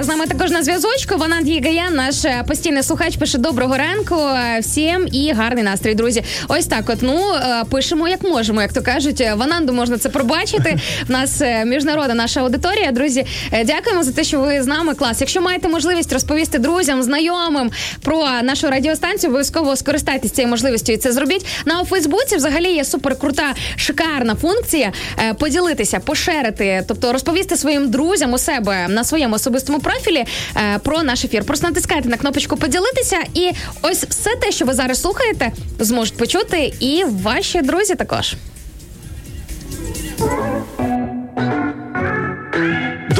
[0.00, 1.16] З нами також на зв'язочку.
[1.16, 4.16] Вона Гаян, наш е, постійний слухач, пише доброго ранку
[4.60, 6.24] всім і гарний настрій, друзі.
[6.48, 6.90] Ось так.
[6.90, 9.20] От ну е, пишемо як можемо, як то кажуть.
[9.20, 10.78] Е, В можна це пробачити.
[11.08, 12.92] В нас міжнародна наша аудиторія.
[12.92, 13.26] Друзі,
[13.64, 14.94] дякуємо за те, що ви з нами.
[14.94, 15.20] Клас.
[15.20, 17.70] Якщо маєте можливість розповісти друзям, знайомим
[18.02, 21.46] про нашу радіостанцію, обов'язково скористайтесь цією можливістю і це зробіть.
[21.64, 24.92] На у Фейсбуці взагалі є супер крута, шикарна функція
[25.38, 30.24] поділитися, пошерити, тобто розповісти своїм друзям у себе на своєму особистому профілі
[30.56, 31.44] е, про наш ефір.
[31.44, 33.50] Просто натискайте на кнопочку поділитися, і
[33.82, 38.34] ось все те, що ви зараз слухаєте, зможуть почути і ваші друзі також.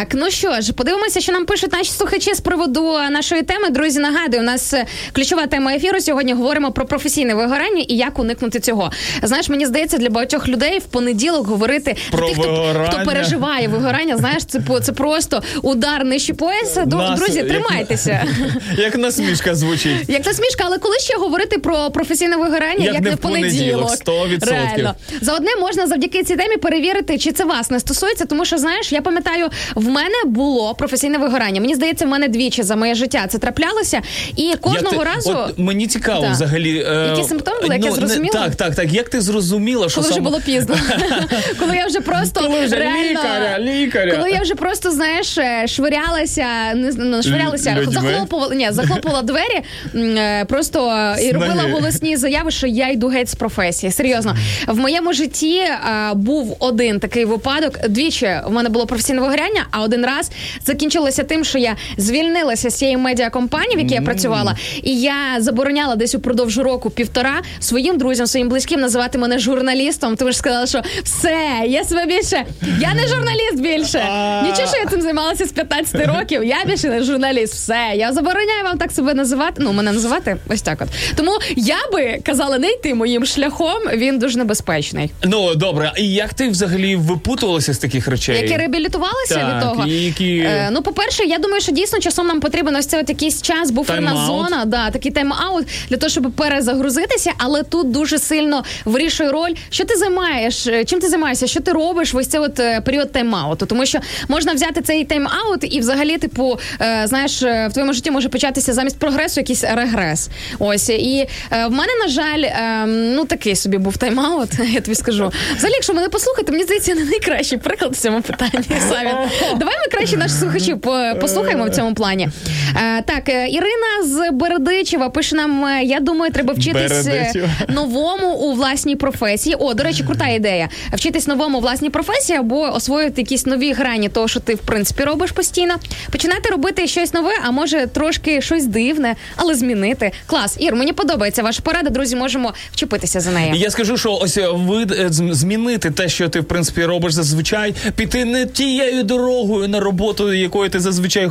[0.00, 3.70] Так, ну що ж, подивимося, що нам пишуть наші слухачі з приводу нашої теми.
[3.70, 6.00] Друзі, нагадую, у нас е, ключова тема ефіру.
[6.00, 8.92] Сьогодні говоримо про професійне вигорання і як уникнути цього.
[9.22, 14.16] Знаєш, мені здається, для багатьох людей в понеділок говорити Про тих, хто, хто переживає вигорання.
[14.16, 16.86] Знаєш, це це просто удар нижче пояса.
[16.86, 18.24] Нас- Друзі, як- тримайтеся.
[18.78, 20.08] Як насмішка звучить.
[20.08, 24.50] Як насмішка, але коли ще говорити про професійне вигорання, Як як, не в понеділок, 100%.
[24.50, 24.94] Реально.
[25.20, 28.92] За одне можна завдяки цій темі перевірити, чи це вас не стосується, тому що знаєш,
[28.92, 31.60] я пам'ятаю, в мене було професійне вигорання.
[31.60, 34.00] Мені здається, в мене двічі за моє життя це траплялося,
[34.36, 35.36] і кожного ти- разу.
[35.48, 36.30] От мені цікаво Да.
[36.30, 36.78] взагалі.
[36.86, 38.32] е, Які симптоми були, як я ну, не- зрозуміла?
[38.32, 38.92] Так, так, так.
[38.92, 40.76] Як ти зрозуміла, що Коли вже було пізно,
[41.58, 44.16] коли я вже просто Коли вже реально, лікаря, лікаря.
[44.16, 47.92] коли я вже просто знаєш, е, швирялася, не ну, швирялася, Людьми?
[47.92, 49.62] захлопувала, ні, захлопувала двері,
[49.94, 50.80] е, просто
[51.22, 53.92] і робила голосні заяви, що я йду геть з професії.
[53.92, 55.78] Серйозно, в моєму житті е,
[56.14, 57.88] був один такий випадок.
[57.88, 60.30] Двічі в мене було професійне вигоряння, а один раз
[60.66, 65.96] закінчилося тим, що я звільнилася з цієї медіакомпанії, в якій я працювала, і я забороняла
[65.96, 70.16] десь упродовж року півтора своїм друзям, своїм близьким називати мене журналістом.
[70.16, 72.44] Тому що сказала, що все, я себе більше,
[72.80, 73.98] я не журналіст більше.
[74.42, 76.44] Нічого, що я цим займалася з 15 років.
[76.44, 77.54] Я більше не журналіст.
[77.54, 79.54] Все, я забороняю вам так себе називати.
[79.58, 80.78] Ну, мене називати ось так.
[80.82, 83.78] От тому я би казала не йти моїм шляхом.
[83.94, 85.10] Він дуже небезпечний.
[85.24, 88.36] Ну добре, і як ти взагалі випутувалася з таких речей?
[88.36, 89.69] Які реабілітувалися Так, від того.
[89.86, 93.08] І які- Е, ну, по-перше, я думаю, що дійсно часом нам потрібен ось цей от
[93.08, 94.26] якийсь час, буферна Тайм-аут.
[94.26, 99.84] зона, да, такий тайм-аут для того, щоб перезагрузитися, але тут дуже сильно вирішує роль, що
[99.84, 103.12] ти займаєш, е, чим ти займаєшся, що ти робиш в ось цей от е, період
[103.12, 103.66] тайм-ауту.
[103.66, 108.10] Тому що можна взяти цей тайм-аут і взагалі, типу, е, знаєш, е, в твоєму житті
[108.10, 110.28] може початися замість прогресу якийсь регрес.
[110.58, 114.94] Ось і е, в мене, на жаль, е, ну такий собі був тайм-аут, я тобі
[114.94, 115.32] скажу.
[115.56, 118.64] Взагалі, якщо мене послухати, мені здається, не найкращий приклад в цьому питанні.
[118.88, 119.14] Савін.
[119.60, 122.28] Давай ми краще наших слухачів по- послухаємо в цьому плані.
[122.76, 127.48] Е, так, е, Ірина з Бердичева пише нам: е, я думаю, треба вчитись Бердичева.
[127.68, 129.56] новому у власній професії.
[129.58, 130.68] О, до речі, крута ідея.
[130.92, 135.04] Вчитись новому у власній професії або освоїти якісь нові грані того, що ти в принципі
[135.04, 135.74] робиш постійно.
[136.12, 140.10] Починати робити щось нове, а може трошки щось дивне, але змінити.
[140.26, 141.90] Клас, Ір, мені подобається ваша порада.
[141.90, 143.54] Друзі, можемо вчепитися за нею.
[143.54, 148.24] Я скажу, що ось вид е, змінити те, що ти в принципі робиш зазвичай, піти
[148.24, 151.30] не тією дорогою на роботу, якою ти зазвичай е,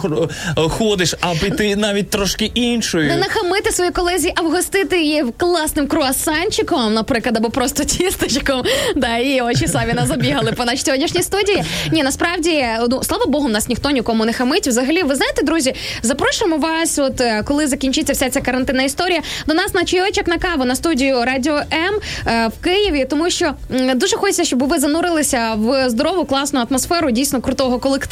[0.69, 3.07] ходиш, а піти навіть трошки іншою.
[3.07, 8.63] Не нахамити своїй колезі, а вгостити її класним круасанчиком, наприклад, або просто тістечком.
[8.95, 11.63] Да, і очі Савіна забігали по нашій сьогоднішній студії.
[11.91, 14.67] Ні, насправді, ну слава Богу, нас ніхто нікому не хамить.
[14.67, 19.53] Взагалі, ви знаєте, друзі, запрошуємо вас, от е, коли закінчиться вся ця карантинна історія, до
[19.53, 23.53] нас на чайочок на каву на студію Радіо М е, в Києві, тому що
[23.95, 28.08] дуже хочеться, щоб ви занурилися в здорову, класну атмосферу, дійсно крутого колективу.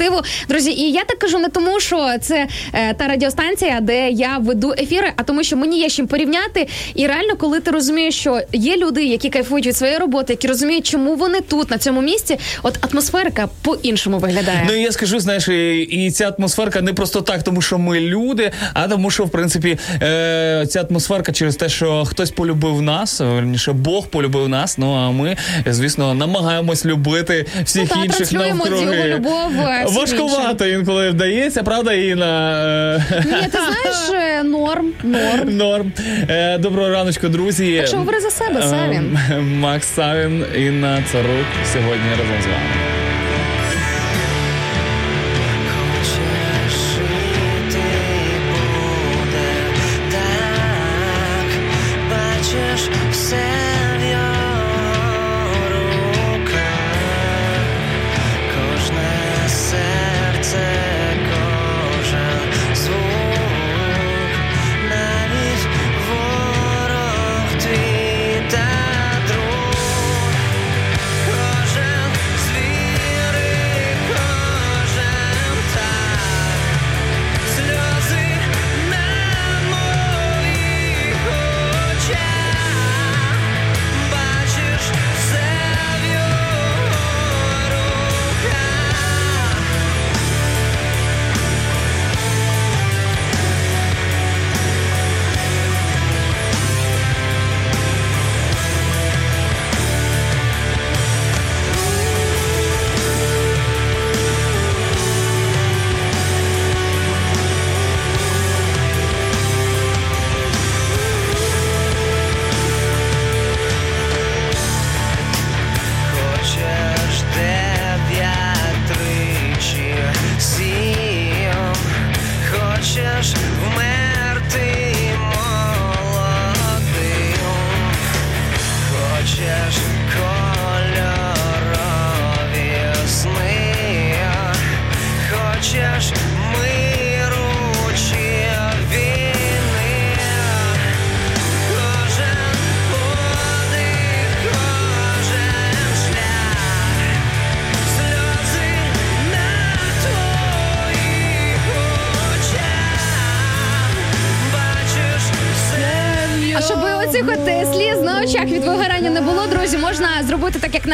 [0.50, 4.74] Друзі, і я так кажу не тому, що це е, та радіостанція, де я веду
[4.78, 6.68] ефіри, а тому, що мені є чим порівняти.
[6.96, 10.86] І реально, коли ти розумієш, що є люди, які кайфують від своєї роботи, які розуміють,
[10.88, 14.64] чому вони тут, на цьому місці, от атмосферка по-іншому виглядає.
[14.68, 18.52] Ну і я скажу, знаєш, і, ця атмосферка не просто так, тому що ми люди,
[18.74, 23.72] а тому, що в принципі е, ця атмосферка через те, що хтось полюбив нас, верніше
[23.74, 24.78] Бог полюбив нас.
[24.78, 28.82] Ну а ми, звісно, намагаємось любити всіх Ну, та, інших навкруги.
[28.96, 29.52] його любов,
[29.86, 32.98] всім Важкувато інколи вдається, правда, Інна?
[33.26, 35.58] Ні, ти знаєш, е, норм, норм.
[35.58, 35.92] Норм.
[36.30, 37.78] Е, доброго раночку, друзі.
[37.78, 39.20] Так що говори за себе, Савін.
[39.32, 43.07] Е, Макс Савін, Інна Царук сьогодні разом з вами.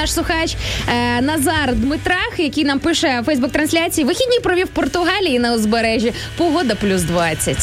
[0.03, 0.55] Наш слухач
[0.87, 4.05] е, Назар Дмитрах, який нам пише в Фейсбук-трансляції.
[4.05, 6.13] Вихідні провів в Португалії на узбережжі.
[6.37, 7.57] Погода плюс 20.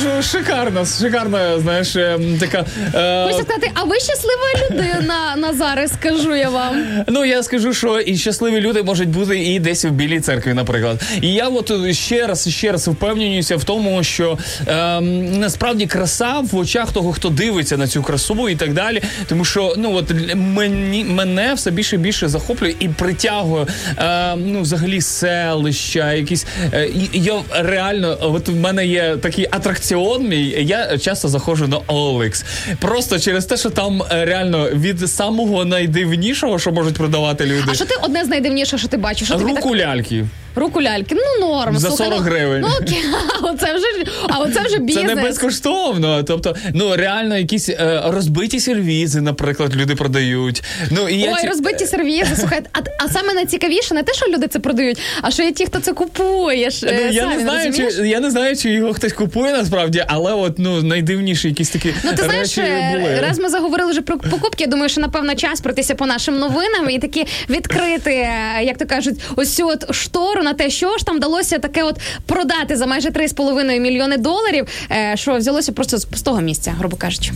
[0.00, 2.64] Скажу, шикарна, шикарна, знаєш, ем, така.
[2.94, 6.84] е, Хочу сказати, а ви щаслива людина, Назаре, скажу я вам.
[7.08, 11.02] Ну я скажу, що і щасливі люди можуть бути і десь в білій церкві, наприклад.
[11.22, 16.56] І я от ще раз ще раз впевнююся в тому, що ем, насправді краса в
[16.56, 19.02] очах того, хто дивиться на цю красу і так далі.
[19.26, 24.60] Тому що ну от мені мене все більше і більше захоплює і притягує ем, ну
[24.60, 30.56] взагалі селища, якісь е, я реально, от в мене є такий атракціон мій.
[30.60, 32.44] Я часто заходжу на OLX.
[32.80, 37.64] Просто через те, що там е, реально від самого найдивнішого, що можуть продавати люди.
[37.68, 39.28] А що ти одне з найдивнішого, що ти бачиш?
[39.28, 39.66] Що тобі так...
[39.66, 40.24] ляльки.
[40.56, 41.78] Руку ляльки, ну норм.
[41.78, 42.60] За слухай, 40 ну, гривень.
[42.60, 43.04] Ну окей,
[43.42, 43.86] а оце вже,
[44.28, 46.22] а оце вже Це не безкоштовно.
[46.22, 50.62] Тобто, ну реально якісь е, розбиті сервізи, наприклад, люди продають.
[50.90, 54.26] Ну і я Ой, ці- розбиті сервізи, слухай, а, а саме найцікавіше не те, що
[54.26, 56.70] люди це продають, а що є ті, хто це купує.
[56.70, 57.96] ж, Ну, е, я самі, не знаю, розумієш?
[57.96, 61.94] чи я не знаю, чи його хтось купує насправді, але от ну найдивніші якісь такі
[62.04, 63.20] Ну, ти знаєш, речі е, були.
[63.20, 66.90] раз ми заговорили вже про покупки, я думаю, що напевно час пройтися по нашим новинам
[66.90, 71.06] і таки відкрити, е, як то кажуть, ось цю от штору на те, що ж
[71.06, 76.04] там вдалося таке от продати за майже 3,5 мільйони доларів, е, що взялося просто з
[76.04, 77.32] пустого місця, грубо кажучи.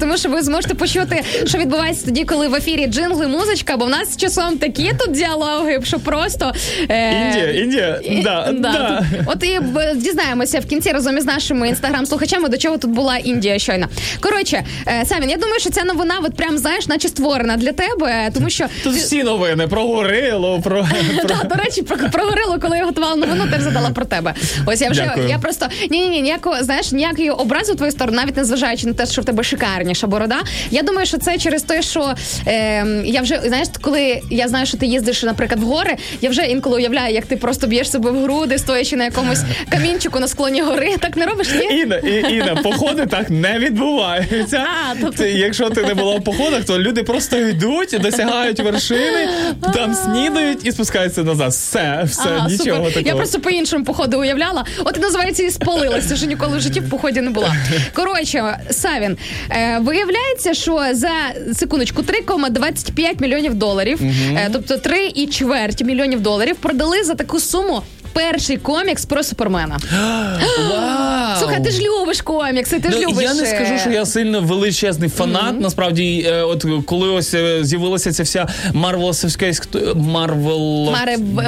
[0.00, 3.88] Тому що ви зможете почути, що відбувається тоді, коли в ефірі джингли, музичка, бо в
[3.90, 6.52] нас часом такі тут діалоги, що просто
[6.90, 8.98] е, Індія, Індія, і- да, да.
[9.00, 9.58] тут- От і
[9.96, 13.86] дізнаємося в кінці разом із нашими інстаграм-слухачами, до чого тут була Індія щойно.
[14.20, 18.30] Коротше, е, Савін, я думаю, що ця новина, от прям знаєш, наче створена для тебе,
[18.34, 20.86] тому що Тут всі новини про горилу, про,
[21.48, 24.34] до речі, про, про горилу, коли я готувала новину, теж задала про тебе.
[24.66, 28.16] Ось я вже я просто ні, ні, ні, ніякого знаєш, ніякої образи в твою сторону,
[28.16, 29.42] навіть не зважаючи на те, що в тебе
[29.94, 30.36] шикарніша борода.
[30.70, 32.14] Я думаю, що це через те, що
[32.46, 36.42] е, я вже знаєш, коли я знаю, що ти їздиш, наприклад, в гори, я вже
[36.42, 40.62] інколи уявляю, як ти просто б'єш себе в груди, стоячи на якомусь камінчику на склоні
[40.62, 40.96] гори.
[41.00, 41.48] Так не робиш?
[41.54, 41.78] Ні?
[41.78, 44.64] Інна, і, Інна, походи так не відбуваються.
[44.90, 49.28] А, тобто- Ти, якщо ти не була в походах, то люди просто йдуть, досягають вершини,
[49.74, 51.50] там снідають і спускаються назад.
[51.50, 52.92] Все, все, Ага, нічого супер.
[52.92, 53.06] такого.
[53.08, 54.64] Я просто по-іншому походу уявляла.
[54.84, 57.56] От і називається і спалилася, що ніколи в житті в поході не була.
[57.94, 59.16] Коротше, Савін,
[59.50, 61.10] е, виявляється, що за
[61.54, 64.38] секундочку 3,25 мільйонів доларів, угу.
[64.52, 67.82] тобто 3 і чверть мільйонів доларів, продали за таку суму.
[68.18, 69.78] Перший комікс про супермена.
[70.70, 71.38] Вау!
[71.38, 73.24] Слухай, ти ж любиш комікси, ти ж Ну, любиш.
[73.24, 75.60] я не скажу, що я сильно величезний фанат.
[75.60, 80.90] Насправді, е, от коли ось е, з'явилася ця вся марвеловська іст- Марвел...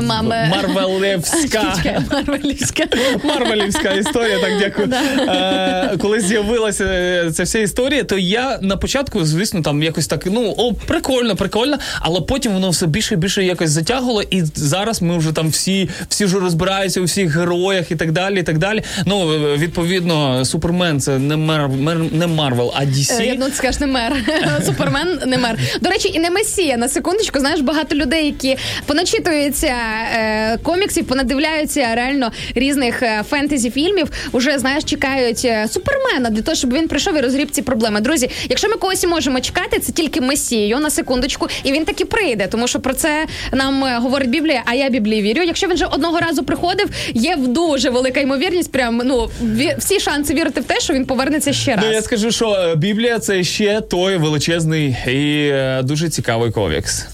[0.02, 0.48] Маме.
[0.56, 1.74] Марвелевська.
[2.12, 2.84] Марвелівська.
[3.24, 4.88] Марвелівська історія, так дякую.
[5.30, 6.84] Е, коли з'явилася
[7.32, 11.78] ця вся історія, то я на початку, звісно, там якось так, ну, о, прикольно, прикольно,
[12.00, 15.88] але потім воно все більше і більше якось затягувало, і зараз ми вже там всі,
[16.08, 18.40] всі вже розбираються у всіх героях і так далі.
[18.40, 18.82] і так далі.
[19.06, 23.20] Ну, е, відповідно, Супермен це не Мер, Мер- не Марвел, а DC.
[23.20, 24.12] Е, Я думаю, ти скажеш не мер.
[24.66, 25.58] Супермен не мер.
[25.80, 26.76] До речі, і не месія.
[26.76, 28.56] На секундочку, знаєш, багато людей, які
[28.86, 29.74] поначитуються
[30.14, 36.88] е, коміксів, понадивляються реально різних е, фентезі-фільмів, уже знаєш, чекають супермена для того, щоб він
[36.88, 38.00] прийшов і розгріб ці проблеми.
[38.00, 42.46] Друзі, якщо ми когось можемо чекати, це тільки месію на секундочку, і він таки прийде,
[42.46, 45.42] тому що про це нам говорить Біблія, а я Біблії вірю.
[45.42, 49.30] Якщо він вже одного разу приходив, є дуже велика ймовірність, прям ну
[49.78, 51.84] всі шанси вірити в те, що він повернеться ще раз.
[51.86, 57.06] Ну, я скажу, що е, Біблія це ще той величезний і е, дуже цікавий комікс.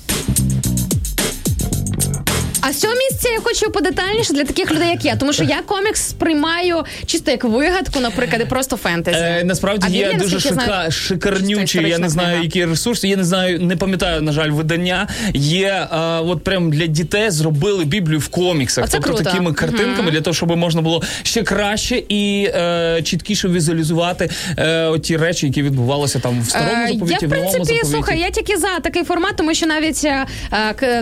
[2.69, 5.63] А з цього місця я хочу подетальніше для таких людей, як я, тому що я
[5.67, 9.19] комікс сприймаю чисто як вигадку, наприклад, і просто фентезі.
[9.19, 12.45] Е, насправді А є дуже шика, знаю, шикарнючі, я не знаю, книга.
[12.45, 15.09] які ресурси, я не знаю, не пам'ятаю, на жаль, видання.
[15.35, 18.85] Є е, от прям для дітей зробили Біблію в коміксах.
[18.85, 19.25] Оце тобто круто.
[19.25, 25.17] такими картинками, для того, щоб можна було ще краще і е, чіткіше візуалізувати е, ті
[25.17, 28.31] речі, які відбувалися там в старому Е, заповіті, я, в в новому принципі, слухай, я
[28.31, 30.27] тільки за такий формат, тому що навіть е,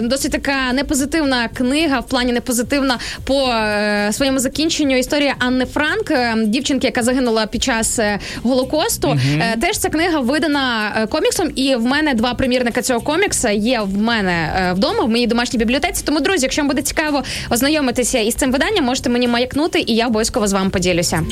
[0.02, 4.98] досить така непозитивна книга в плані не позитивна по е, своєму закінченню.
[4.98, 9.18] Історія Анни Франк, е, дівчинки, яка загинула під час е, голокосту.
[9.38, 13.80] Е, теж ця книга видана е, коміксом, і в мене два примірника цього комікса є
[13.80, 16.02] в мене вдома в моїй домашній бібліотеці.
[16.06, 20.06] Тому, друзі, якщо вам буде цікаво ознайомитися із цим виданням, можете мені маякнути, і я
[20.06, 21.22] обов'язково з вами поділюся.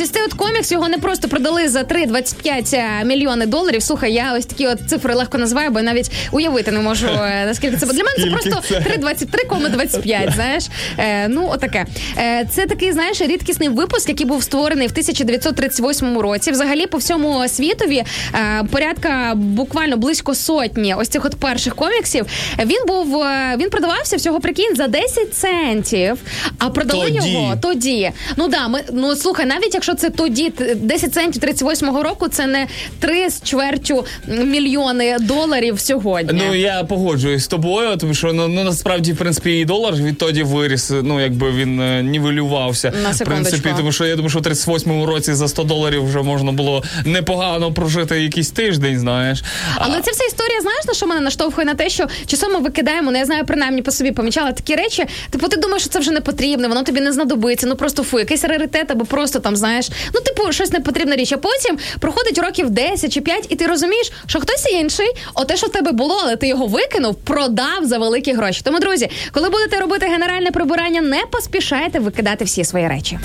[0.00, 3.82] Ось ось цей от комікс його не просто продали за 3,25 мільйони доларів.
[3.82, 7.44] Слухай, я ось такі от цифри легко називаю, бо я навіть уявити не можу е,
[7.46, 7.86] наскільки це.
[7.86, 8.74] Бо Для мене це просто це?
[8.74, 10.64] 3,23,25, Знаєш,
[10.98, 11.86] е, ну отаке.
[12.18, 16.50] Е, це такий, знаєш, рідкісний випуск, який був створений в 1938 році.
[16.50, 22.26] Взагалі по всьому світові е, порядка буквально близько сотні ось цих от перших коміксів.
[22.64, 26.18] Він був е, він продавався всього прикинь за 10 центів,
[26.58, 27.30] а продали Тоді.
[27.32, 28.10] його тоді.
[28.36, 32.46] Ну да, ми ну слухай, навіть якщо це тоді т- 10 центів 38-го року, це
[32.46, 32.66] не
[33.00, 36.42] 3 з чвертю мільйони доларів сьогодні.
[36.46, 40.42] Ну я погоджуюсь з тобою, тому що ну, ну насправді, в принципі, і долар відтоді
[40.42, 40.92] виріс.
[41.02, 42.92] Ну якби він е, нівелювався.
[43.02, 46.22] На в принципі, тому що я думаю, що в 38-му році за 100 доларів вже
[46.22, 48.98] можна було непогано прожити якийсь тиждень.
[48.98, 49.42] Знаєш,
[49.76, 53.10] Але ця вся історія, знаєш, на що мене наштовхує на те, що часом ми викидаємо,
[53.10, 55.04] ну я знаю, принаймні по собі помічала такі речі.
[55.30, 57.66] Типу, ти думаєш, що це вже не потрібно, воно тобі не знадобиться.
[57.66, 59.77] Ну просто фу, якийсь раритет, або просто там знаєш,
[60.14, 61.32] ну типу, щось непотрібна річ.
[61.32, 65.66] А потім проходить років 10 чи 5, і ти розумієш, що хтось інший, оте, що
[65.66, 68.60] в тебе було, але ти його викинув, продав за великі гроші.
[68.64, 73.18] Тому, друзі, коли будете робити генеральне прибирання, не поспішайте викидати всі свої речі.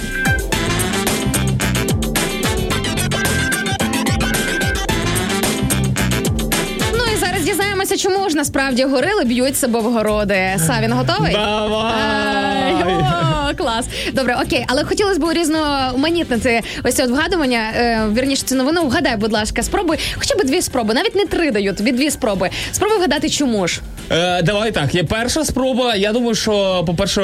[6.94, 7.04] Ну
[7.46, 10.60] дізнаємося, чому ж насправді горили б'ють себе в городи.
[10.68, 11.34] Савін готовий?
[11.34, 11.94] Давай!
[11.94, 13.86] Ай, О, клас.
[14.14, 17.72] Добре, окей, але хотілося б урізноманітнити ось це от вгадування.
[17.76, 18.84] Е, вірніше цю новину.
[18.84, 22.50] Вгадай, будь ласка, спробуй хоча б дві спроби, навіть не три даю, тобі дві спроби.
[22.72, 23.82] Спробуй вгадати, чому ж.
[24.12, 24.96] Е, давай так.
[24.96, 25.96] Є перша спроба.
[25.96, 27.22] Я думаю, що, по-перше,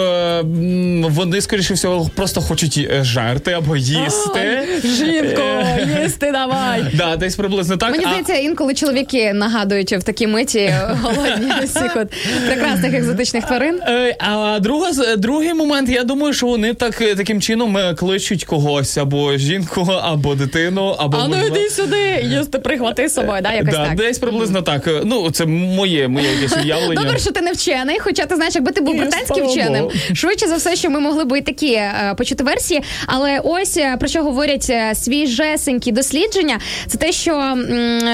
[1.03, 4.67] вони, скоріше всього, просто хочуть е, жерти або їсти.
[4.83, 5.63] Жінко,
[6.03, 6.85] їсти давай.
[6.93, 7.91] Да, десь приблизно так.
[7.91, 12.07] Мені А- здається, інколи чоловіки нагадують в такій миті голодні всіх от
[12.47, 13.79] прекрасних екзотичних тварин.
[13.87, 18.45] Е, А друга другий момент, я думаю, що вони так е, таким чином е, кличуть
[18.45, 23.41] когось або жінку, або дитину, або А ну можливо- йди сюди, їсти прихвати з собою,
[23.43, 23.95] да, якось да, так.
[23.95, 24.87] десь приблизно так.
[24.87, 27.01] Е, Ну, це моє, моє якесь уявлення.
[27.01, 30.55] Добре, що ти не вчений, хоча ти знаєш, якби ти був британським вченим, швидше за
[30.55, 31.79] все, що ми могли б і такі
[32.17, 32.81] почути версії.
[33.05, 37.57] Але ось про що говорять свіжесенькі дослідження, це те, що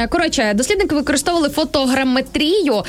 [0.10, 2.84] коротше, дослідники використовували фотограметрію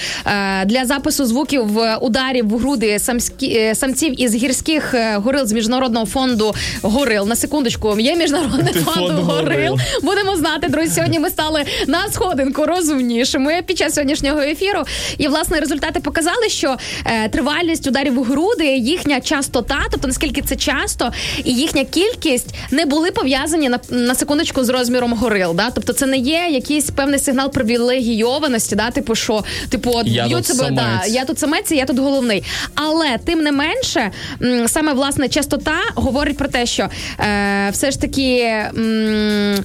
[0.67, 1.65] для запису звуків
[2.01, 7.29] ударів в груди самські, самців із гірських горил з міжнародного фонду горил.
[7.29, 9.79] На секундочку, є міжнародний фонд, Фонд горил.
[10.03, 10.91] Будемо знати, друзі.
[10.95, 14.83] Сьогодні ми стали на сходинку розумнішими під час сьогоднішнього ефіру.
[15.19, 16.77] І власне результати показали, що
[17.07, 21.13] е, тривалість ударів у груди, їхня частота, тобто наскільки це часто,
[21.45, 25.55] і їхня кількість не були пов'язані на, на секундочку з розміром горил.
[25.55, 25.71] Да?
[25.75, 28.91] Тобто, це не є якийсь певний сигнал привілегійованості, да?
[28.91, 32.45] типу, що типу от Я б'ють тут себе, да, я тут самець, я тут головний.
[32.75, 34.11] Але тим не менше,
[34.43, 36.89] м, саме власне частота говорить про те, що
[37.21, 38.41] е, все ж таки.
[38.77, 39.65] м,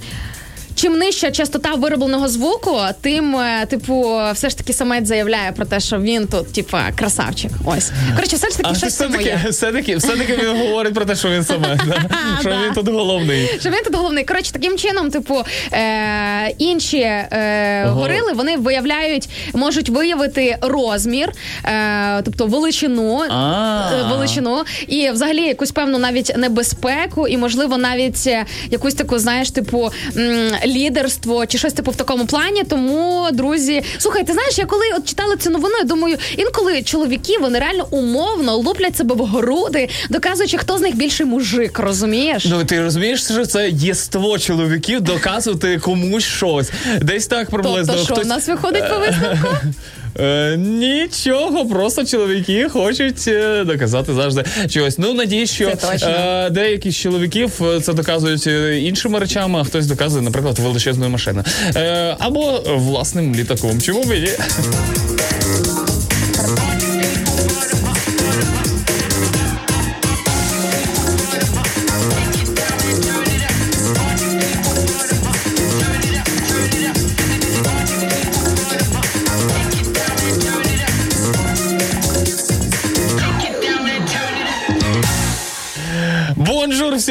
[0.76, 5.80] Чим нижча частота виробленого звуку, тим, е, типу, все ж таки самець заявляє про те,
[5.80, 7.52] що він тут, типа, красавчик.
[7.66, 7.92] Ось.
[8.16, 9.46] Коротше, все ж таки, А щось все-таки, моє.
[9.50, 11.78] все-таки, все-таки він говорить про те, що він саме,
[12.42, 13.48] що він тут головний.
[13.60, 14.24] Що він тут головний.
[14.26, 15.44] Коротше, таким чином, типу,
[15.74, 21.32] е, інші е, горили вони виявляють, можуть виявити розмір,
[21.66, 28.30] е, тобто величину, е, величину, і взагалі якусь певну навіть небезпеку, і можливо навіть
[28.72, 29.92] якусь таку, знаєш, типу
[30.66, 32.64] лідерство чи щось типу в такому плані.
[32.64, 37.38] Тому, друзі, слухай, ти знаєш, я коли от читала цю новину, я думаю, інколи чоловіки
[37.42, 42.46] вони реально умовно луплять себе в груди, доказуючи, хто з них більший мужик, розумієш?
[42.50, 46.72] Ну ти розумієш, що це єство чоловіків доказувати комусь щось.
[47.02, 47.94] Десь так приблизно.
[47.94, 49.48] Тобто, що Хтось- в нас виходить по висновку?
[50.22, 54.98] Е, нічого, просто чоловіки хочуть е, доказати завжди чогось.
[54.98, 56.10] Ну надіюсь, що Це точно.
[56.10, 61.46] е, деякі з чоловіків це доказують е, іншими речами, а хтось доказує, наприклад, величезною машиною.
[61.76, 63.82] Е, або власним літаком.
[63.82, 64.30] Чому б і ні?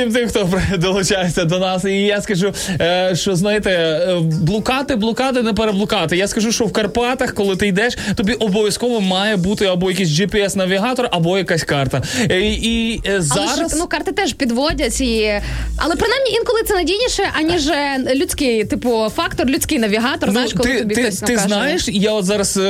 [0.01, 1.85] Всім тим, хто долучається до нас.
[1.85, 6.17] І я скажу, е, що знаєте, е, блукати, блукати, не переблукати.
[6.17, 11.09] Я скажу, що в Карпатах, коли ти йдеш, тобі обов'язково має бути або якийсь GPS-навігатор,
[11.11, 12.03] або якась карта.
[12.31, 15.41] Е, І е, Але ж ну карти теж підводять і.
[15.77, 17.71] Але принаймні інколи це надійніше, аніж
[18.15, 20.31] людський, типу, фактор, людський навігатор.
[20.31, 22.61] знаєш, коли Ну, ти, тобі ти, хтось ти знаєш, я от зараз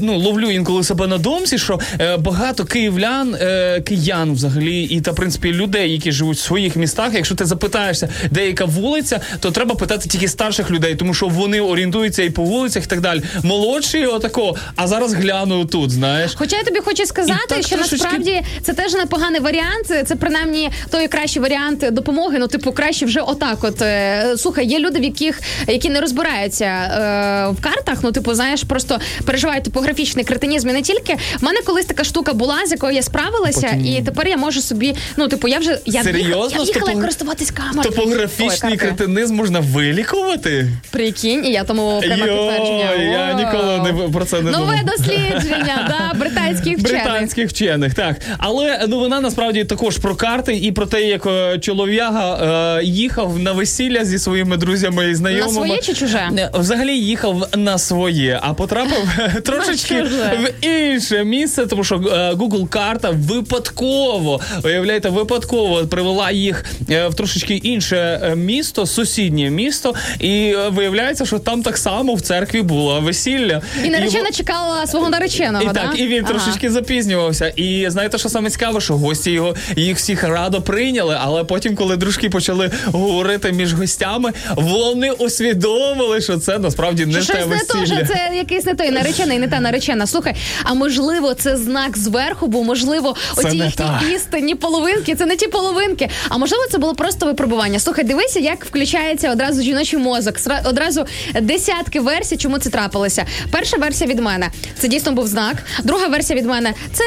[0.00, 1.80] ну, ловлю інколи себе на думці, що
[2.18, 3.36] багато київлян,
[3.84, 7.14] киян взагалі, і та в принципі людей, які живуть в своїх містах.
[7.14, 11.60] Якщо ти запитаєшся, де яка вулиця, то треба питати тільки старших людей, тому що вони
[11.60, 13.22] орієнтуються і по вулицях, і так далі.
[13.42, 16.32] Молодші, отако, а зараз гляну тут, знаєш.
[16.36, 19.86] Хоча я тобі хочу сказати, так що трошечки- насправді це теж непоганий варіант.
[20.06, 22.38] Це принаймні той кращий варіант допомоги.
[22.38, 23.64] Ну, типу, краще вже отак.
[23.64, 27.98] От е, слухай, є люди, в яких які не розбираються е, в картах.
[28.02, 30.68] Ну, типу, знаєш, просто переживають топографічний кретинізм.
[30.68, 34.28] І не тільки в мене колись така штука була, з якою я справилася, і тепер
[34.28, 34.96] я можу собі.
[35.16, 36.45] Ну, типу, я вже я Серйозно?
[36.46, 37.82] В'їхала, я в'їхала Топо- користуватись камерою.
[37.90, 40.68] Топографічний Ой, кретинизм можна вилікувати.
[40.90, 42.94] Прикинь, і я тому прямо Йой, підтвердження.
[42.94, 44.84] я ніколи не про це не Нове думав.
[44.98, 47.04] дослідження, да, британських вчених.
[47.04, 48.16] Британських вчених, так.
[48.38, 53.52] Але новина насправді також про карти і про те, як е, чолов'яга е, їхав на
[53.52, 55.46] весілля зі своїми друзями і знайомими.
[55.52, 56.50] На своє чи чуже?
[56.54, 59.08] Взагалі їхав на своє, а потрапив
[59.44, 67.08] трошечки в інше місце, тому що е, Google карта випадково, уявляєте, випадково привела їх е,
[67.08, 72.20] в трошечки інше е, місто, сусіднє місто, і е, виявляється, що там так само в
[72.20, 73.62] церкві було весілля.
[73.84, 75.72] І наречена во- чекала свого нареченого, і да?
[75.72, 76.32] так, і він Ага.
[76.32, 77.48] трошечки запізнювався.
[77.56, 81.96] І знаєте, що саме цікаве, що гості його їх всіх радо прийняли, але потім, коли
[81.96, 87.58] дружки почали говорити між гостями, вони усвідомили, що це насправді не Що те щось не
[87.58, 90.06] то, що це якийсь не той наречений, не та наречена.
[90.06, 90.34] Слухай,
[90.64, 96.08] а можливо, це знак зверху, бо можливо, оті їхні істинні половинки, це не ті половинки.
[96.28, 97.78] А можливо, це було просто випробування.
[97.78, 100.34] Слухай, дивися, як включається одразу жіночий мозок.
[100.64, 101.06] Одразу
[101.42, 103.24] десятки версій, чому це трапилося.
[103.50, 104.48] Перша версія від мене
[104.78, 105.56] це дійсно був знак.
[105.84, 107.04] Друга версія від мене це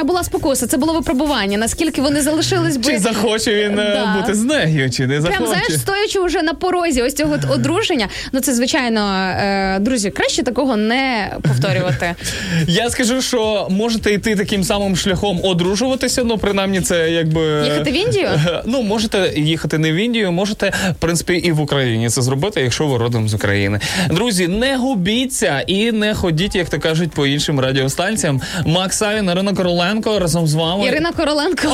[0.00, 1.58] м, була спокуса, це було випробування.
[1.58, 4.20] Наскільки вони залишились би Чи захоче він е, Да.
[4.20, 5.38] бути з нею, чи не захоче?
[5.38, 8.08] Прям знаєш, стоячи вже на порозі ось цього одруження.
[8.32, 9.00] Ну це звичайно,
[9.40, 12.14] е, друзі, краще такого не повторювати.
[12.66, 16.24] Я скажу, що можете йти таким самим шляхом одружуватися.
[16.24, 18.27] Ну, принаймні, це якби Їхати в Індію?
[18.64, 22.86] Ну, можете їхати не в Індію, можете, в принципі, і в Україні це зробити, якщо
[22.86, 23.80] ви родом з України.
[24.10, 28.40] Друзі, не губіться і не ходіть, як то кажуть, по іншим радіостанціям.
[28.66, 30.86] Макс Савін, Ірина Короленко разом з вами.
[30.86, 31.68] Ірина Короленко.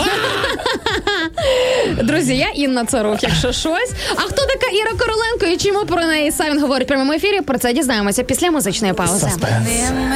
[2.02, 3.92] Друзі, я Інна Царук, якщо щось.
[4.16, 7.40] А хто така Іра Короленко і чому про неї Савін говорить в прямому ефірі?
[7.40, 9.28] Про це дізнаємося після музичної паузи.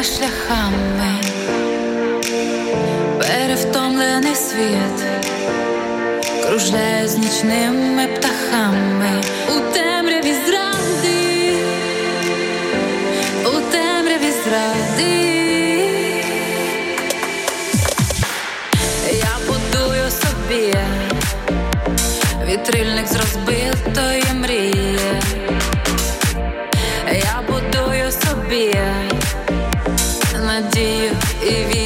[0.02, 0.98] Шляхами
[3.18, 5.07] перевтомлений світ
[6.58, 11.54] кружляє з нічними птахами у темряві зради,
[13.44, 15.28] у темряві зради.
[19.12, 20.74] Я будую собі
[22.46, 24.98] вітрильник з розбитої мрії.
[27.06, 28.74] Я будую собі
[30.46, 31.10] надію
[31.42, 31.77] і вітер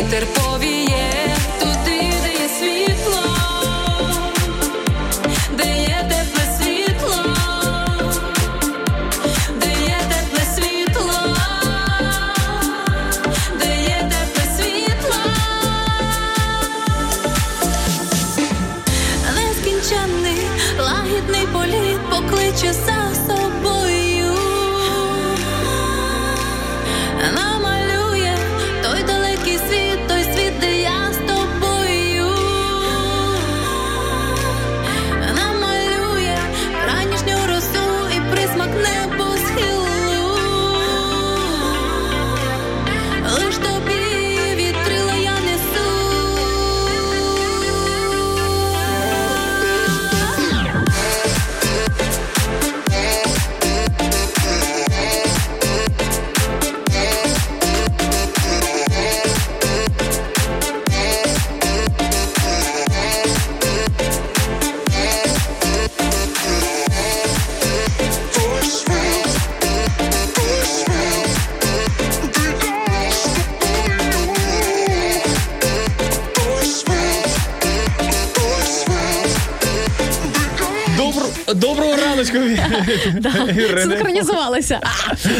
[82.30, 82.38] раночку.
[83.90, 84.80] Синхронізувалися.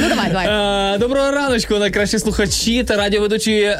[0.00, 0.94] Ну давай, давай.
[0.94, 3.76] Е, Доброго раночку, найкращі слухачі та радіоведучі е,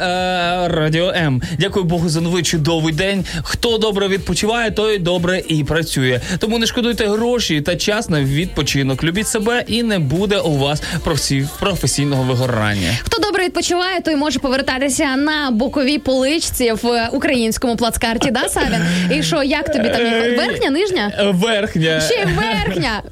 [0.69, 1.43] Радіо М.
[1.59, 3.25] Дякую Богу за новий чудовий день.
[3.43, 6.21] Хто добре відпочиває, той добре і працює.
[6.39, 9.05] Тому не шкодуйте гроші та час на відпочинок.
[9.05, 12.91] Любіть себе і не буде у вас професі- професійного вигорання.
[13.03, 18.85] Хто добре відпочиває, той може повертатися на боковій поличці в українському плацкарті, да, Савін?
[19.11, 20.03] І що, як тобі там
[20.37, 21.13] верхня, нижня?
[21.19, 22.01] Е, Верхня.
[22.01, 22.25] Ще й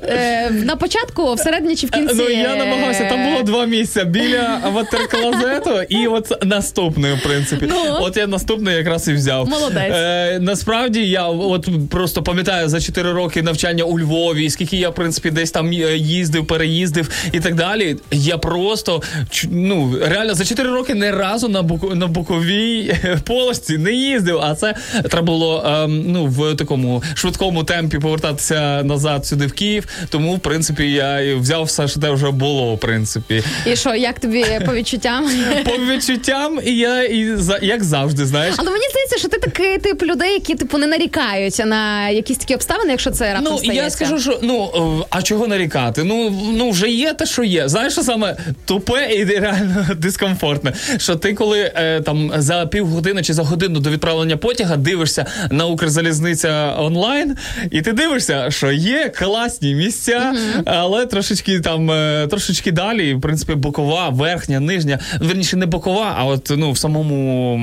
[0.03, 2.15] Е, на початку, всередині чи в кінці?
[2.17, 3.05] Ну я намагався.
[3.05, 7.67] Там було два місця біля ватерклозету і от наступний, в принципі.
[7.69, 7.77] Ну?
[8.01, 9.49] От я наступний якраз і взяв.
[9.49, 9.93] Молодець.
[9.95, 14.95] Е, насправді я от просто пам'ятаю за 4 роки навчання у Львові, скільки я, в
[14.95, 17.97] принципі, десь там е, їздив, переїздив і так далі.
[18.11, 19.03] Я просто
[19.51, 24.39] ну реально за 4 роки не разу на боку на боковій полості не їздив.
[24.43, 29.70] А це треба було ем, ну в такому швидкому темпі повертатися назад сюди в Київ.
[30.09, 33.43] Тому, в принципі, я і взяв все, що те вже було, в принципі.
[33.67, 35.31] І що, як тобі по відчуттям?
[35.65, 38.55] По відчуттям, і я і за як завжди, знаєш.
[38.59, 42.55] Але мені здається, що ти такий тип людей, які типу не нарікають на якісь такі
[42.55, 43.83] обставини, якщо це раптом Ну стається.
[43.85, 46.05] я скажу, що ну е, а чого нарікати?
[46.05, 47.69] Ну ну вже є те, що є.
[47.69, 50.73] Знаєш, що саме тупе і реально дискомфортне.
[50.97, 55.67] Що ти, коли е, там за півгодини чи за годину до відправлення потяга дивишся на
[55.67, 57.37] Укрзалізниця онлайн,
[57.71, 60.35] і ти дивишся, що є класні місця,
[60.65, 64.99] але трошечки там е, трошечки далі, в принципі, бокова, верхня, нижня.
[65.21, 67.61] Верніше не бокова, а от ну в самому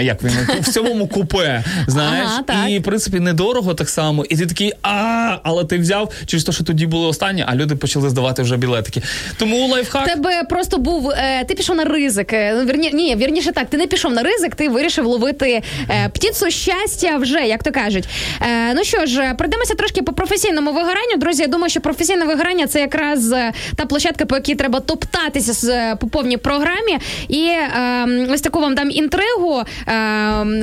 [0.00, 1.64] як він в самому купе.
[1.86, 2.56] Знаєш, Ага, так.
[2.68, 4.24] і в принципі недорого так само.
[4.24, 7.76] І ти такий, а але ти взяв через те, що тоді були останні, а люди
[7.76, 9.02] почали здавати вже білетики.
[9.38, 10.04] Тому лайфхак.
[10.06, 12.32] Тебе просто був е, ти пішов на ризик.
[12.32, 15.62] Е, ну, Вірні, ні, вірніше так, ти не пішов на ризик, ти вирішив ловити
[16.12, 18.08] птіцу щастя вже, як то кажуть.
[18.74, 21.16] Ну що ж, пройдемося трошки по професійному вигоранню.
[21.16, 25.52] Друзі, я думаю, що професійне вигорання це якраз е, та площадка, по якій треба топтатися
[25.52, 26.98] з е, по повній програмі.
[27.28, 29.92] І е, ось таку вам дам інтригу е,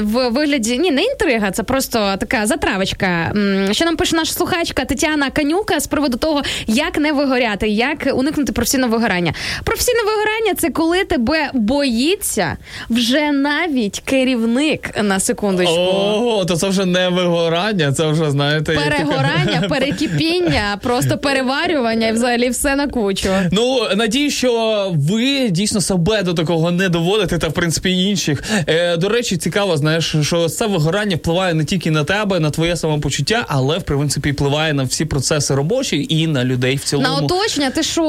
[0.02, 0.78] в вигляді.
[0.78, 3.34] Ні, не інтрига, це просто така затравочка.
[3.72, 8.52] Що нам пише наша слухачка Тетяна Канюка з приводу того, як не вигоряти, як уникнути
[8.52, 9.34] професійного вигорання.
[9.64, 12.58] Професійне вигорання це коли тебе боїться
[12.90, 15.74] вже навіть керівник на секундочку.
[15.74, 18.74] Ого, то це вже не вигорання, це вже знаєте.
[18.74, 23.30] Перегорання, перекипіння, просто переварювання і взагалі все на кучу.
[23.52, 28.44] Ну надію, що ви дійсно себе до такого не доводите, та в принципі інших.
[28.68, 32.78] Е, до речі, цікаво, знаєш, що це вигорання впливає не тільки на тебе, на твоє
[32.78, 37.08] самопочуття, але в принципі впливає на всі процеси робочі і на людей в цілому.
[37.08, 38.04] На оточення, ти що,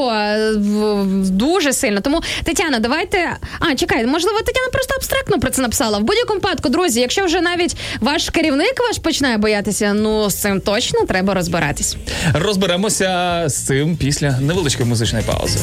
[0.56, 2.00] в- дуже сильно.
[2.00, 3.30] Тому, Тетяна, давайте.
[3.60, 5.98] А, чекай, можливо, Тетяна просто абстрактно про це написала.
[5.98, 10.60] В будь-якому випадку, друзі, якщо вже навіть ваш керівник ваш починає боятися, ну з цим
[10.60, 11.96] точно треба розбиратись.
[12.38, 15.58] Розберемося з цим після невеличкої музичної паузи.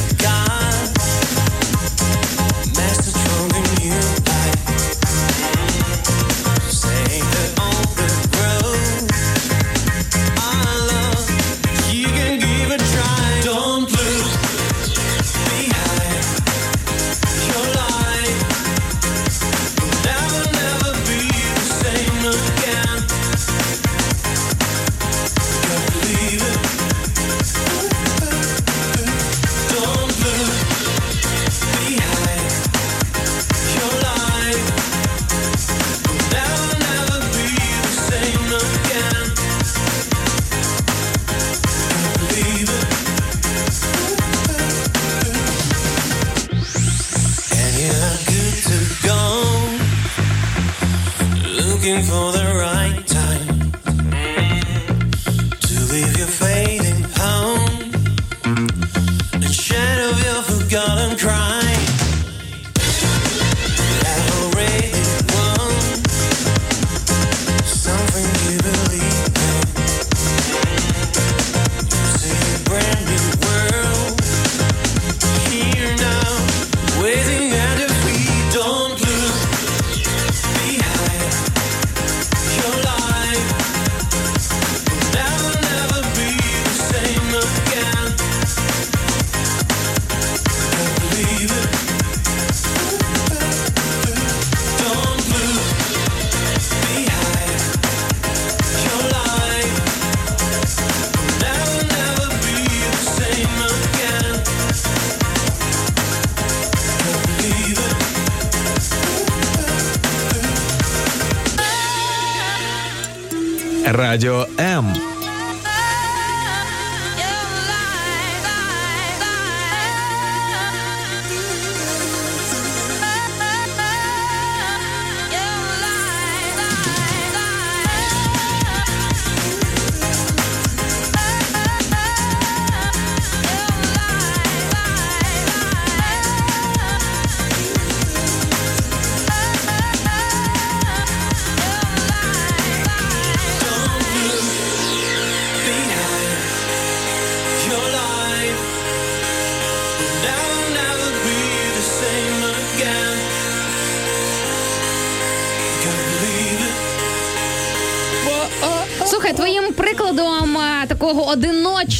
[114.14, 115.03] Радіо М.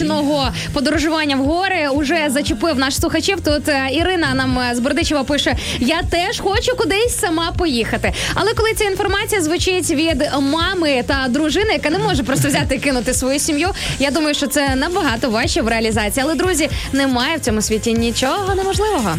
[0.01, 3.41] одиночного подорожування в гори уже зачепив наш слухачів.
[3.41, 8.13] Тут е, Ірина нам е, з Бердичева пише: Я теж хочу кудись сама поїхати.
[8.35, 12.79] Але коли ця інформація звучить від мами та дружини, яка не може просто взяти і
[12.79, 13.69] кинути свою сім'ю,
[13.99, 16.25] я думаю, що це набагато важче в реалізації.
[16.25, 19.17] Але друзі, немає в цьому світі нічого неможливого.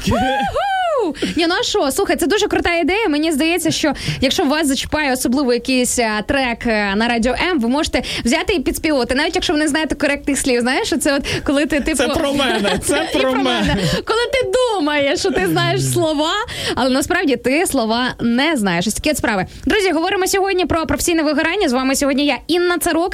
[0.00, 1.16] Уху!
[1.36, 3.08] Ні, ну а що, слухай, це дуже крута ідея.
[3.08, 7.68] Мені здається, що якщо вас зачіпає особливо якийсь а, трек а, на радіо М, ви
[7.68, 10.60] можете взяти і підспівати, навіть якщо ви не знаєте коректних слів.
[10.60, 13.76] Знаєш, це от коли ти типу Це про мене, це про мене.
[14.04, 14.51] Коли ти
[14.92, 16.32] думаєш, що ти знаєш слова,
[16.74, 18.86] але насправді ти слова не знаєш.
[18.86, 19.46] Ось такі справи.
[19.64, 21.68] Друзі, говоримо сьогодні про професійне вигорання.
[21.68, 23.12] З вами сьогодні я Інна Царук,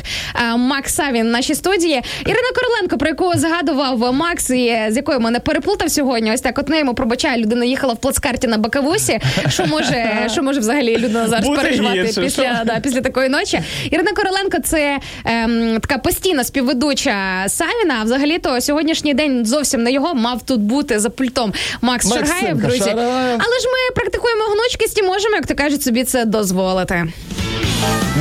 [0.57, 2.03] Макс Савін в нашій студії.
[2.21, 6.33] Ірина Короленко, про яку згадував Макс, і з якою мене переплутав сьогодні.
[6.33, 9.19] Ось так, от не йому пробачає, людина їхала в плацкарті на Бакавусі.
[9.49, 12.65] Що може, що може взагалі людина зараз Бути переживати гірше, після, що?
[12.65, 13.61] да, після такої ночі?
[13.91, 17.99] Ірина Короленко це ем, така постійна співведуча Савіна.
[18.01, 22.59] А взагалі-то сьогоднішній день зовсім не його мав тут бути за пультом Макс Максимка Шаргаєв,
[22.59, 22.79] друзі.
[22.79, 23.41] Шаргаєв.
[23.45, 27.07] Але ж ми практикуємо гнучкість і можемо, як то кажуть, собі це дозволити.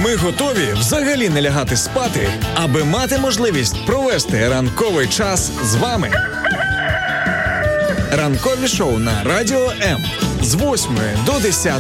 [0.04, 6.12] Ми готові взагалі не лягати спати, аби мати можливість провести ранковий час з вами.
[8.12, 10.06] Ранкові шоу на Радіо М
[10.42, 11.74] з 8 до 10.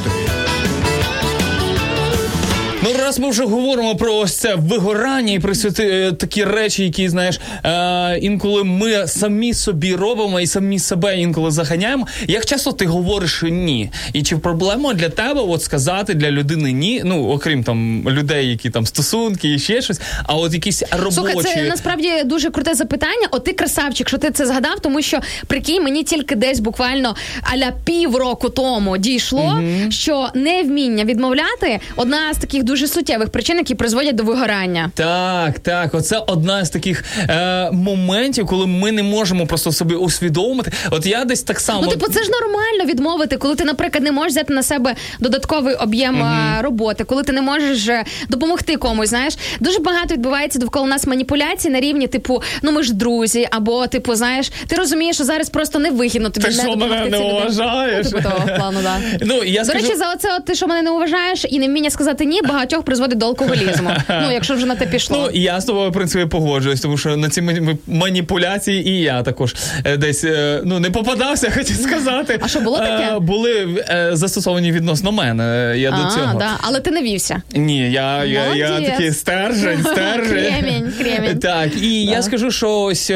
[2.83, 6.83] Ну, раз ми вже говоримо про ось це вигорання і про ці, е, такі речі,
[6.83, 12.07] які знаєш, е, інколи ми самі собі робимо і самі себе інколи заганяємо.
[12.27, 13.89] Як часто ти говориш ні?
[14.13, 17.01] І чи проблема для тебе от сказати для людини ні?
[17.05, 21.15] Ну окрім там людей, які там стосунки і ще щось, а от якісь робочі.
[21.15, 23.27] Слухай, це насправді дуже круте запитання.
[23.31, 27.71] От ти красавчик, що ти це згадав, тому що прикинь, мені тільки десь буквально аля
[27.85, 34.23] півроку тому дійшло, що невміння відмовляти одна з таких дуже суттєвих причин, які призводять до
[34.23, 34.91] вигорання.
[34.93, 40.71] Так, так, оце одна з таких е, моментів, коли ми не можемо просто собі усвідомити.
[40.91, 41.81] От я десь так само.
[41.81, 45.75] Ну, типу, це ж нормально відмовити, коли ти, наприклад, не можеш взяти на себе додатковий
[45.75, 49.09] об'єм а, роботи, коли ти не можеш е, допомогти комусь.
[49.09, 53.87] Знаєш, дуже багато відбувається довкола нас маніпуляцій на рівні, типу, ну ми ж друзі, або
[53.87, 58.05] типу, знаєш, ти розумієш, що зараз просто невигідно тобі Ти не що, мене не уважаєш?
[58.05, 58.97] Ну, типу того плану, да.
[59.25, 59.83] Ну, я До скажу...
[59.83, 63.17] речі, за оце, от ти що мене не уважаєш, і невміння сказати ні, багатьох призводить
[63.17, 63.89] до алкоголізму.
[64.09, 65.29] Ну, якщо вже на те пішло.
[65.33, 67.43] Ну, я з тобою, в принципі, погоджуюсь, тому що на ці
[67.87, 72.39] маніпуляції і я також е, десь е, ну, не попадався, хотів сказати.
[72.41, 73.15] А що, було таке?
[73.15, 75.75] Е, були е, застосовані відносно мене.
[75.77, 76.39] Я до а, цього.
[76.39, 76.49] да.
[76.61, 77.41] Але ти не вівся.
[77.55, 80.53] Ні, я, я, я такий стержень, стержень.
[80.61, 81.39] Кремінь, кремінь.
[81.39, 83.11] Так, і я скажу, що ось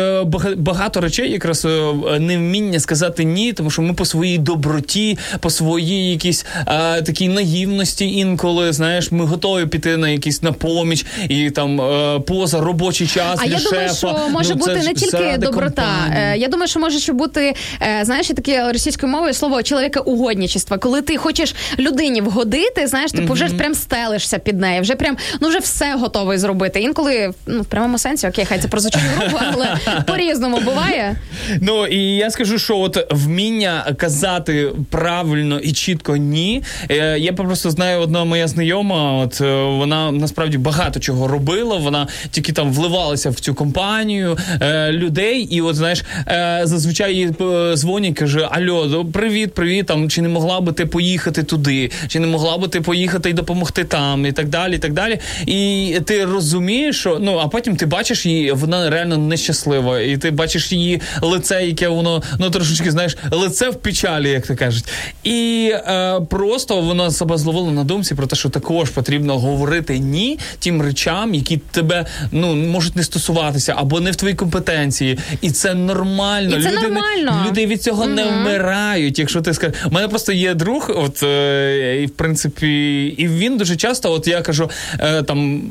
[0.57, 1.67] багато речей, якраз
[2.19, 6.45] невміння сказати ні, тому що ми по своїй доброті, по своїй якійсь
[7.05, 12.61] такій наївності інколи, знаєш, ми готові піти на якісь на поміч і там е, поза
[12.61, 13.39] робочий час.
[13.43, 13.95] А для я думаю, шефа.
[13.95, 15.81] що може Ну, бути не тільки доброта.
[15.81, 16.23] компанії.
[16.33, 20.77] Е, Я думаю, що може ще бути, е, знаєш, таке російською мовою слово чоловіка угодничество.
[20.77, 25.49] Коли ти хочеш людині вгодити, знаєш, типу вже прям стелишся під неї, вже прям ну
[25.49, 26.79] вже все готовий зробити.
[26.81, 31.15] Інколи ну в прямому сенсі, окей, хай це прозвучить грубо, але по-різному буває.
[31.61, 36.63] Ну і я скажу, що от вміння казати правильно і чітко ні.
[37.17, 39.13] Я просто знаю одна моя знайома.
[39.13, 41.77] От е, вона насправді багато чого робила.
[41.77, 47.31] Вона тільки там вливалася в цю компанію е, людей, і от знаєш, е, зазвичай їй
[47.41, 49.85] е, дзвонять, каже: Альо, ну, привіт, привіт.
[49.85, 53.33] Там чи не могла би ти поїхати туди, чи не могла би ти поїхати і
[53.33, 54.75] допомогти там, і так далі.
[54.75, 55.19] І так далі.
[55.45, 60.31] І ти розумієш, що ну а потім ти бачиш її, вона реально нещаслива, і ти
[60.31, 64.85] бачиш її лице, яке воно ну трошечки знаєш, лице в печалі, як то кажуть.
[65.23, 70.39] І е, просто вона себе зловила на думці про те, що також потрібно говорити ні
[70.59, 75.73] тим речам, які тебе ну можуть не стосуватися або не в твоїй компетенції, і це
[75.73, 76.57] нормально.
[76.57, 77.45] І це люди, не- нормально.
[77.47, 79.19] люди від цього не вмирають.
[79.19, 83.57] Якщо ти скажеш, у мене просто є друг, от е, і в принципі, і він
[83.57, 84.69] дуже часто, от я кажу,
[84.99, 85.61] е, там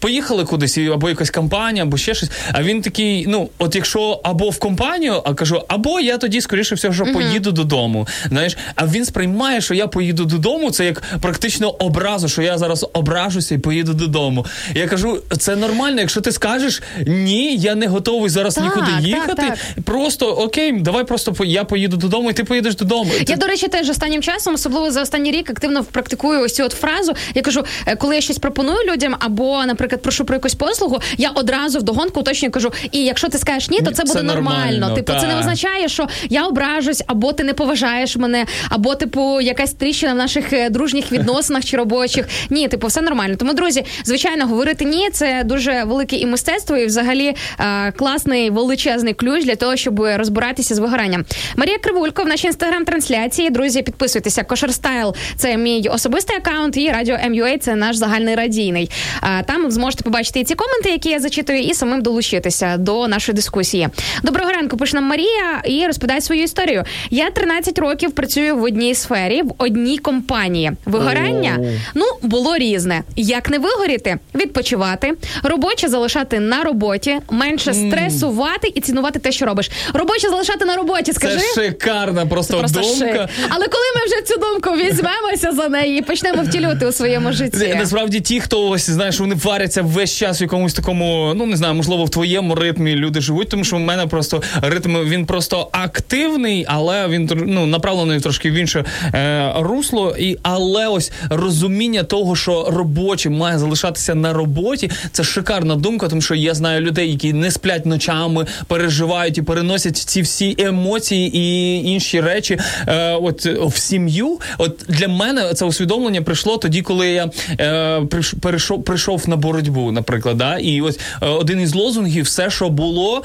[0.00, 2.30] поїхали кудись, або якась компанія, або ще щось.
[2.52, 6.74] А він такий: ну, от якщо або в компанію, а кажу, або я тоді скоріше
[6.74, 8.06] всього, що поїду додому.
[8.28, 12.86] Знаєш, а він сприймає, що я поїду додому, це як практично образу, що я зараз
[12.92, 14.46] ображуся і поїду додому.
[14.74, 19.34] Я кажу, це нормально, якщо ти скажеш ні, я не готовий зараз Так, нікуди їхати.
[19.34, 19.58] так.
[19.84, 23.10] Просто окей, давай просто я поїду додому, і ти поїдеш додому.
[23.28, 26.72] Я, до речі, теж останнім часом, особливо за останній рік, активно практикую ось цю от
[26.72, 27.12] фразу.
[27.34, 31.30] Я кажу, е, коли я щось пропоную людям, або, наприклад, прошу про якусь послугу, я
[31.30, 34.70] одразу вдогонку уточнюю кажу, і якщо ти скажеш ні, то це Це буде нормально.
[34.70, 39.40] нормально, Типу, це не означає, що я ображусь, або ти не поважаєш мене, або типу
[39.40, 42.28] якась тріщина в наших е, дружніх відносинах чи робочих.
[42.50, 43.36] Ні, типу, все нормально.
[43.38, 49.14] Тому, друзі, звичайно, говорити ні, це дуже велике і мистецтво, і взагалі е, класний величезний
[49.14, 51.24] ключ для того, щоб розбиратися з вигоранням.
[51.56, 53.50] Марія Кривулько в нашій інстаграм-трансляції.
[53.50, 54.42] Друзі, підписуйтеся.
[54.42, 58.90] Кошер Стайл це мій особистий аккаунт, і радіо МЮА це наш загальний радійний.
[59.26, 63.36] А, Там зможете побачити і ці коменти, які я зачитую, і самим долучитися до нашої
[63.36, 63.88] дискусії.
[64.22, 66.84] Доброго ранку, пише нам Марія і розповідає свою історію.
[67.10, 70.72] Я 13 років працюю в одній сфері, в одній компанії.
[70.86, 71.58] Вигорання
[71.94, 73.02] ну було різне.
[73.16, 75.12] Як не вигоріти, відпочивати,
[75.42, 79.70] робоче залишати на роботі, менше стресувати і цінувати те, що робиш.
[79.94, 81.12] Робоче залишати на роботі.
[81.12, 81.38] Скажи.
[81.38, 82.94] Це шикарна просто, Просто думка.
[82.98, 83.28] шик.
[83.48, 87.74] Але коли ми вже цю думку візьмемося за неї і почнемо втілювати у своєму житті.
[87.78, 91.74] Насправді ті, хто ось знаєш, вони варяться весь час в якомусь такому, ну не знаю,
[91.74, 96.64] можливо, в твоєму ритмі люди живуть, тому що в мене просто ритм він просто активний,
[96.68, 98.84] але він ну, направлений трошки в інше
[99.14, 100.16] е, русло.
[100.18, 106.22] І але ось розуміння того, що робочий має залишатися на роботі, це шикарна думка, тому
[106.22, 111.74] що я знаю людей, які не сплять ночами, переживають і переносять ці всі емоції і
[111.92, 112.58] інші речі.
[112.88, 114.40] Е, от в сім'ю.
[114.58, 118.00] От для мене це усвідомлення прийшло тоді, коли я е,
[118.40, 120.36] перейшов, прийшов на боротьбу, наприклад.
[120.36, 120.58] Да?
[120.58, 123.22] І ось е, один із лозунгів, все, що було.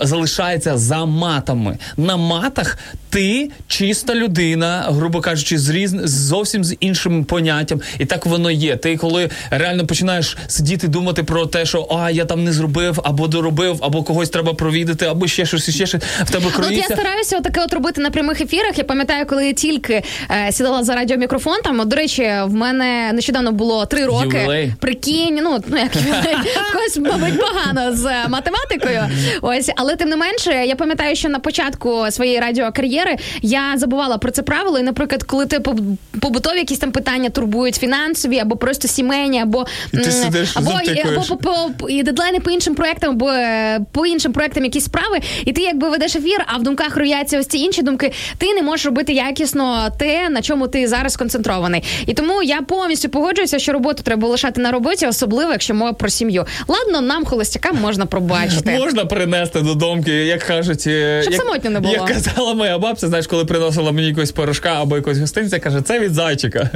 [0.00, 1.78] Залишається за матами.
[1.96, 2.78] На матах
[3.10, 5.94] ти чиста людина, грубо кажучи, з різ...
[6.04, 7.80] зовсім з іншим поняттям.
[7.98, 8.76] І так воно є.
[8.76, 13.28] Ти коли реально починаєш сидіти, думати про те, що а я там не зробив, або
[13.28, 16.82] доробив, або когось треба провідати, або ще щось, ще щось в тебе Ну, От я
[16.82, 18.78] стараюся отаке от робити на прямих ефірах.
[18.78, 21.56] Я пам'ятаю, коли я тільки е, сідала за радіомікрофон.
[21.64, 24.36] Там, от, до речі, в мене нещодавно було три роки.
[24.36, 24.74] Ювілей.
[24.80, 26.36] Прикинь, ну, ну як ювілей,
[26.72, 29.02] когось, мабуть, погано з е, математикою.
[29.42, 34.30] Ось, але тим не менше, я пам'ятаю, що на початку своєї радіокар'єри я забувала про
[34.30, 34.78] це правило.
[34.78, 39.66] І, наприклад, коли ти поб- побутові якісь там питання турбують фінансові, або просто сімейні, або
[39.92, 40.70] І ти сидиш, або,
[41.04, 45.18] або по, по і дедлайни по іншим проектам, або е, по іншим проектам якісь справи,
[45.44, 48.12] і ти якби ведеш ефір, а в думках рояться ось ці інші думки.
[48.38, 51.82] Ти не можеш робити якісно те, на чому ти зараз концентрований.
[52.06, 56.08] І тому я повністю погоджуюся, що роботу треба лишати на роботі, особливо якщо мова про
[56.08, 56.44] сім'ю.
[56.68, 58.78] Ладно, нам холостякам можна пробачити.
[58.78, 61.94] Можна принести до домки, як кажуть, е, Щоб як, самотньо не було.
[61.94, 66.00] Як казала моя бабця, знаєш, коли приносила мені якогось порошка або якогось гостинця, каже, це
[66.00, 66.70] від зайчика.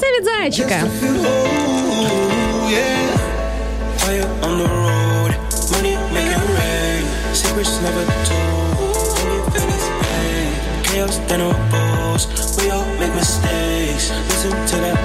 [0.00, 0.82] Це від зайчика.
[12.60, 14.10] We all make mistakes.
[14.28, 14.99] Listen to that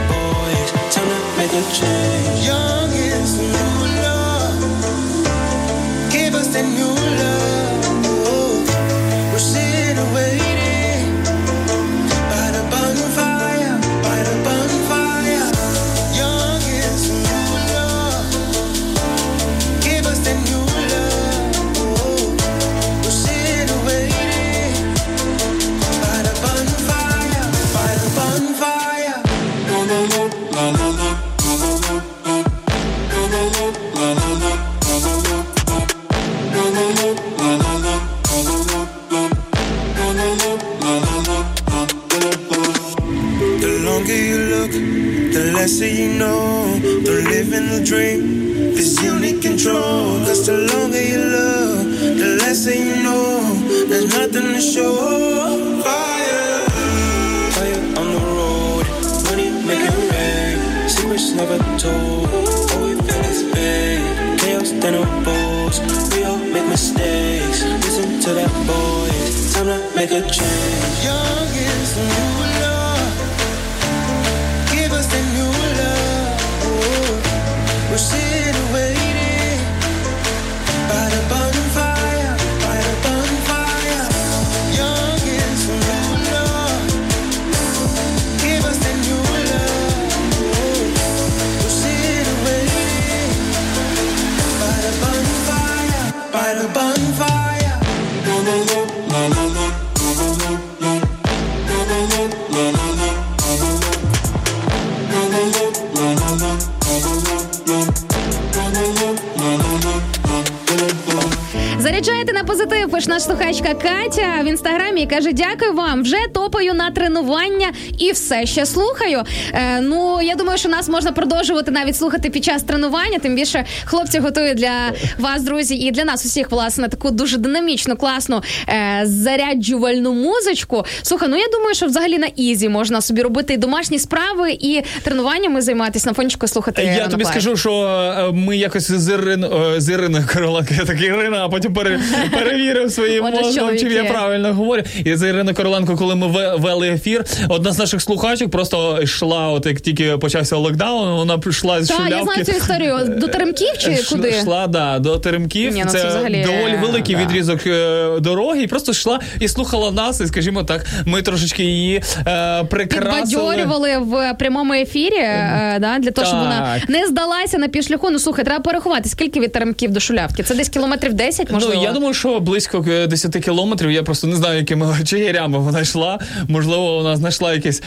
[115.15, 116.03] каже: Дякую вам.
[116.03, 117.67] Вже топаю на тренування
[118.05, 119.23] і все ще слухаю.
[119.53, 123.19] Е, ну я думаю, що нас можна продовжувати навіть слухати під час тренування.
[123.19, 127.95] Тим більше хлопці готують для вас, друзі, і для нас усіх власне таку дуже динамічну,
[127.95, 130.85] класну е, заряджувальну музичку.
[131.01, 134.81] Слухай, ну я думаю, що взагалі на easy можна собі робити і домашні справи, і
[135.03, 136.83] тренуваннями займатися на фончику слухати.
[136.83, 141.01] Я Ранок тобі скажу, що е, ми якось з Іриною, з Іриною Короленко, я так
[141.01, 141.99] Ірина, а потім пере,
[142.31, 144.83] перевірив своїм мозком, чи я правильно говорю.
[145.05, 149.65] І з Іриною Короленко, коли ми вели ефір, одна з наших слухачок просто йшла, от
[149.65, 152.15] як тільки почався локдаун, вона прийшла з Та, шулявки.
[152.17, 152.99] я знаю цю історію.
[153.17, 154.29] До теремків чи Ш- куди?
[154.29, 155.73] Йшла, да, до Теремків.
[155.73, 157.21] Ні, ну це це взагалі, доволі великий да.
[157.21, 158.61] відрізок е, дороги.
[158.61, 160.21] І просто йшла і слухала нас.
[160.21, 163.21] І, скажімо так, ми трошечки її е, прикрасили.
[163.21, 168.09] Підбадьорювали в прямому ефірі, е, да, для того, щоб вона не здалася на півшляху.
[168.09, 170.43] Ну слухай, треба порахувати, скільки від теремків до шулявки.
[170.43, 171.75] Це десь кілометрів 10, можливо.
[171.75, 173.91] Ну, я думаю, що близько е, 10 кілометрів.
[173.91, 176.19] Я просто не знаю, якими чигирями вона йшла.
[176.47, 177.84] Можливо, вона знайшла якесь, е,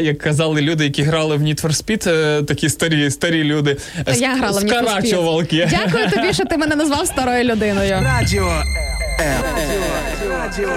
[0.00, 3.76] як казали люди, які грали в Need for Speed, е, такі старі, старі люди.
[4.08, 4.84] е, Я грала в Need for Speed.
[4.88, 5.68] скарачувалки.
[5.70, 8.00] Дякую тобі, що ти мене назвав старою людиною.
[8.02, 8.62] Радіо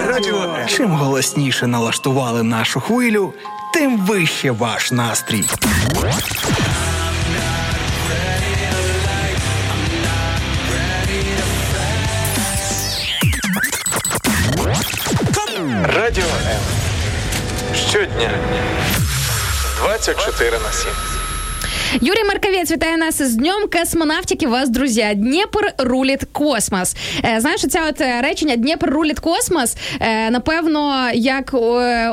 [0.08, 3.34] Радіо Чим голосніше налаштували нашу хвилю,
[3.74, 5.44] тим вище ваш настрій.
[15.96, 16.79] Радіо М.
[17.90, 18.32] Щодня
[19.78, 21.09] 24 на 7.
[21.94, 24.48] Юрій Марковець вітає нас з днем космонавтики.
[24.48, 25.06] Вас, друзі.
[25.16, 26.96] Дніпр руліт космос.
[27.26, 29.76] Е, знаєш, ця от е, речення Дніпр руліт космос.
[30.00, 31.54] Е, напевно, як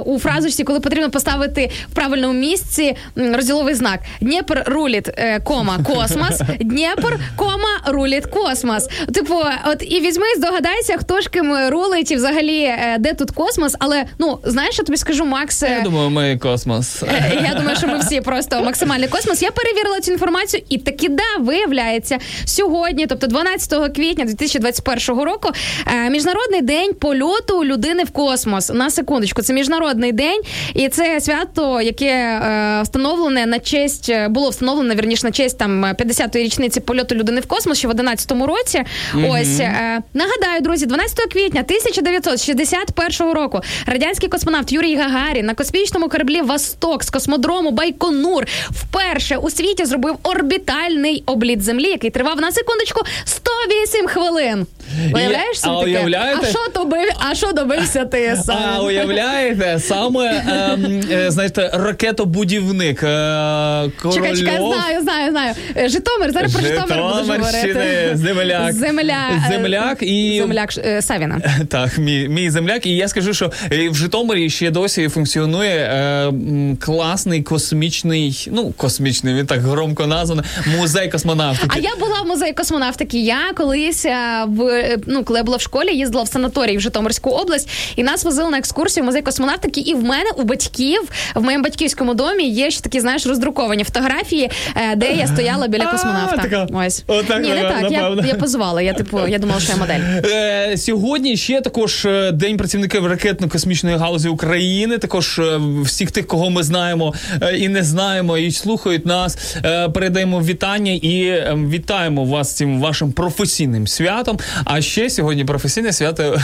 [0.06, 4.00] у фразочці, коли потрібно поставити в правильному місці розділовий знак.
[4.20, 5.10] Дніпр руліт,
[5.44, 6.40] кома, космос.
[6.60, 8.88] Дніпр, кома, руліт космос.
[9.14, 9.34] Типу,
[9.66, 13.76] от і візьми, здогадайся, хто ж ким рулить і взагалі де тут космос.
[13.78, 15.62] Але ну знаєш, я тобі скажу, Макс.
[15.62, 17.02] Я думаю, ми космос.
[17.42, 19.42] Я думаю, що ми всі просто максимальний космос.
[19.42, 25.50] Я перевірила цю інформацію, і таки да, виявляється, сьогодні, тобто 12 квітня 2021 року,
[25.86, 28.70] е, міжнародний день польоту людини в космос.
[28.70, 30.40] На секундочку, це міжнародний день,
[30.74, 35.84] і це свято, яке е, встановлене на честь е, було встановлене вірніше на честь там
[35.84, 38.82] 50-ї річниці польоту людини в космос ще в 11 році.
[39.14, 46.42] Ось е, нагадаю, друзі, 12 квітня 1961 року радянський космонавт Юрій Гагарін на космічному кораблі
[46.42, 53.00] Восток з космодрому Байконур вперше у світі зробив орбітальний обліт землі, який тривав на секундочку
[53.24, 54.66] 108 хвилин.
[55.14, 55.86] Уявляєш собі таке?
[55.98, 56.40] уявляєте?
[56.42, 57.08] А що добив?
[57.30, 58.58] А що добився ти сам?
[58.76, 65.54] А уявляєте, саме ем, е, знаєте, ракетобудівник е, Чекай, чекай, знаю, знаю, знаю.
[65.76, 68.10] Е, Житомир, зараз про Житомир будеш говорити.
[68.14, 68.72] земляк.
[68.72, 71.40] Земля, е, Земляк і- Земляк е, Савіна.
[71.68, 75.96] Так, мій, мій земляк, і я скажу, що е, в Житомирі ще досі функціонує е,
[76.28, 80.44] м, класний космічний, ну космічний, він так громко названий,
[80.78, 81.76] музей космонавтики.
[81.76, 83.18] А я була в музеї космонавтики.
[83.18, 84.75] Я колись е, в е,
[85.06, 88.50] ну, коли я була в школі, їздила в санаторій в Житомирську область, і нас возили
[88.50, 89.80] на екскурсію в музей космонавтики.
[89.80, 91.00] І в мене у батьків
[91.34, 95.86] в моєму батьківському домі є ще такі, знаєш, роздруковані фотографії, е, де я стояла біля
[95.86, 96.36] космонавта.
[96.36, 96.66] така.
[96.72, 97.90] Ось Отак, ні, не так.
[97.90, 98.28] Я, напевно.
[98.28, 98.82] я позувала.
[98.82, 100.00] Я типу, я думала, що я модель.
[100.30, 104.98] Е, сьогодні ще також е, день працівників ракетно-космічної галузі України.
[104.98, 105.40] Також
[105.82, 107.14] всіх тих, кого ми знаємо
[107.58, 109.56] і не знаємо, і слухають нас.
[109.94, 114.38] Передаємо вітання і е, вітаємо вас цим вашим професійним святом.
[114.68, 116.38] А ще сьогодні професійне свято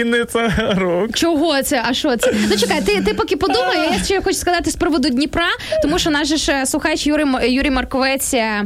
[0.00, 1.12] Інниця рук.
[1.14, 1.82] Чого це?
[1.88, 2.34] А що це?
[2.50, 3.78] Ну чекай, ти, ти поки подумай.
[3.92, 5.46] Я ще хочу сказати з приводу Дніпра,
[5.82, 8.64] тому що наш же ж слухач Юрій, М- Юрій Марковець е,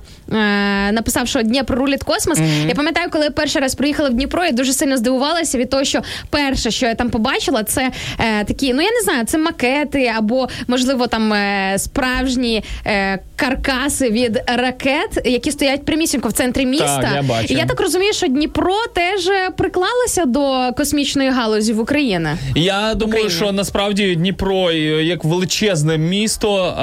[0.92, 2.38] написав, що Дніпро рулить космос.
[2.68, 5.84] Я пам'ятаю, коли я перший раз приїхала в Дніпро, я дуже сильно здивувалася від того,
[5.84, 10.12] що перше, що я там побачила, це е, такі, ну я не знаю, це макети
[10.16, 17.00] або можливо там е, справжні е, каркаси від ракет, які стоять примісінько в центрі міста.
[17.02, 17.54] Так, я бачу.
[17.54, 22.28] І я так розумію, що Дніпро теж приклалося до космічної галузі в Україні.
[22.54, 23.30] Я думаю, Україні.
[23.30, 26.76] що насправді Дніпро е, як величезне місто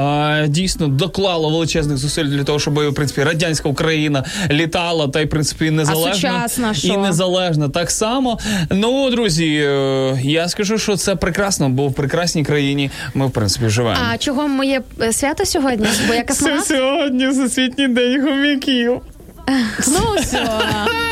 [0.47, 5.29] дійсно доклало величезних зусиль для того, щоб в принципі радянська Україна літала та й в
[5.29, 6.87] принципі незалежна сучасна що?
[6.87, 8.39] і незалежна так само.
[8.69, 13.69] Ну друзі, е, я скажу, що це прекрасно, бо в прекрасній країні ми в принципі
[13.69, 13.97] живемо.
[14.11, 15.87] А чого моє е, свято сьогодні?
[16.07, 16.67] Бо я космонавт?
[16.67, 19.01] сьогодні всесвітній день хомяків.
[19.48, 20.44] Ну все,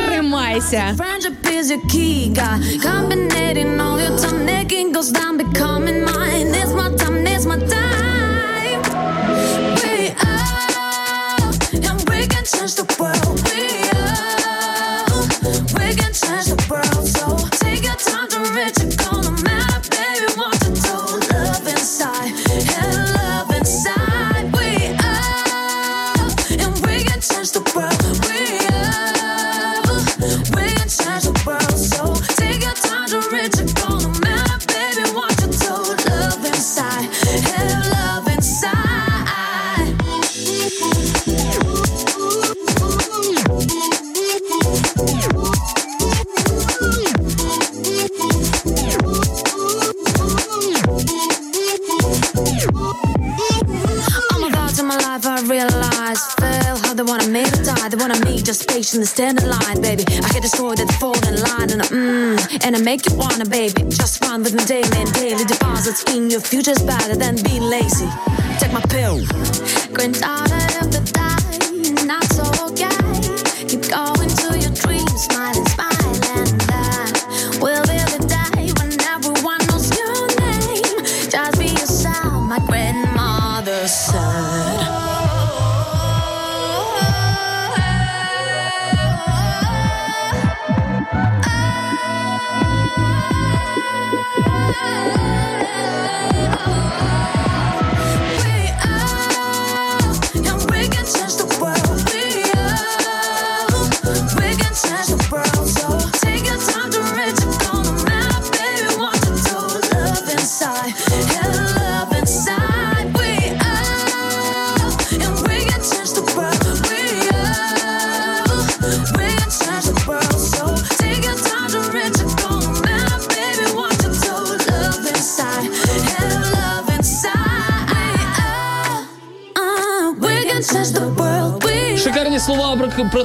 [0.07, 0.95] тримайся.
[0.97, 2.61] Friendship is your key, God.
[2.83, 6.55] Combinating all your time, necking goes down, becoming mine.
[6.55, 8.06] It's my time, it's my time.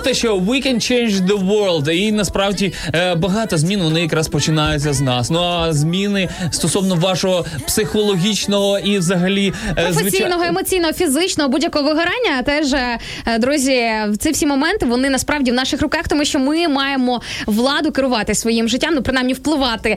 [0.02, 1.90] Те, що we can change the world.
[1.90, 5.30] І насправді е, багато змін вони якраз починаються з нас.
[5.30, 12.42] Ну а зміни стосовно вашого психологічного і взагалі е, Професійного, емоційного, фізичного будь-якого вигорання.
[12.44, 12.98] Теж е,
[13.38, 18.34] друзі, ці всі моменти вони насправді в наших руках, тому що ми маємо владу керувати
[18.34, 19.96] своїм життям, ну принаймні впливати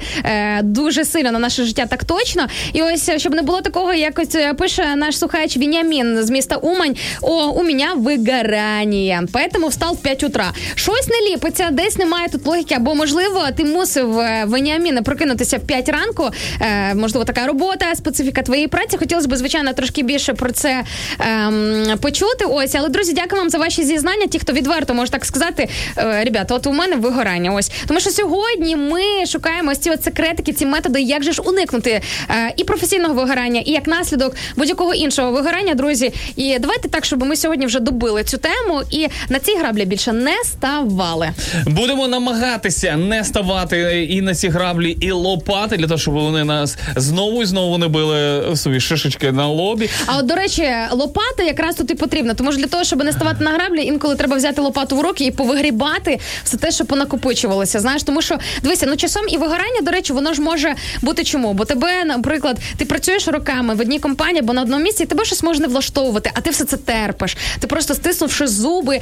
[0.64, 2.48] дуже сильно на наше життя, так точно.
[2.74, 6.56] І ось щоб не було такого, як ось е, пише наш слухач Вінямін з міста
[6.56, 6.96] Умань.
[7.22, 9.24] О, у мене вигорання.
[9.34, 10.54] Поэтому встав в 5 утра.
[10.76, 15.62] Щось не ліпиться, десь немає тут логіки, або можливо, ти мусив е, Веніаміне прокинутися в
[15.62, 16.30] 5 ранку.
[16.62, 18.98] Е, можливо, така робота, специфіка твоєї праці.
[18.98, 20.84] Хотілося б, звичайно, трошки більше про це
[21.20, 22.46] ем, почути.
[22.46, 24.28] Ось, але друзі, дякую вам за ваші зізнання.
[24.28, 27.54] Ті, хто відверто може так сказати, е, ребята, от у мене вигорання.
[27.54, 31.42] Ось тому, що сьогодні ми шукаємо ось ці от секретики, ці методи, як же ж
[31.42, 36.14] уникнути е, і професійного вигорання, і як наслідок будь-якого іншого вигорання, друзі.
[36.36, 40.14] І давайте так, щоб ми сьогодні вже добили цю тему і на ці граблі більше
[40.14, 41.30] не ставали.
[41.68, 46.78] Будемо намагатися не ставати і на ці граблі, і лопати для того, щоб вони нас
[46.96, 49.90] знову і знову не били собі шишечки на лобі.
[50.06, 52.34] А от до речі, лопата якраз тут і потрібна.
[52.34, 55.26] Тому що для того, щоб не ставати на граблі, інколи треба взяти лопату в руки
[55.26, 57.80] і повигрібати все те, що понакопичувалося.
[57.80, 61.54] Знаєш, тому що дивися, ну часом і вигорання, до речі, воно ж може бути чому?
[61.54, 65.26] Бо тебе, наприклад, ти працюєш роками в одній компанії або на одному місці, і тебе
[65.26, 67.38] щось може не влаштовувати, а ти все це терпиш.
[67.60, 69.00] Ти просто стиснувши зуби,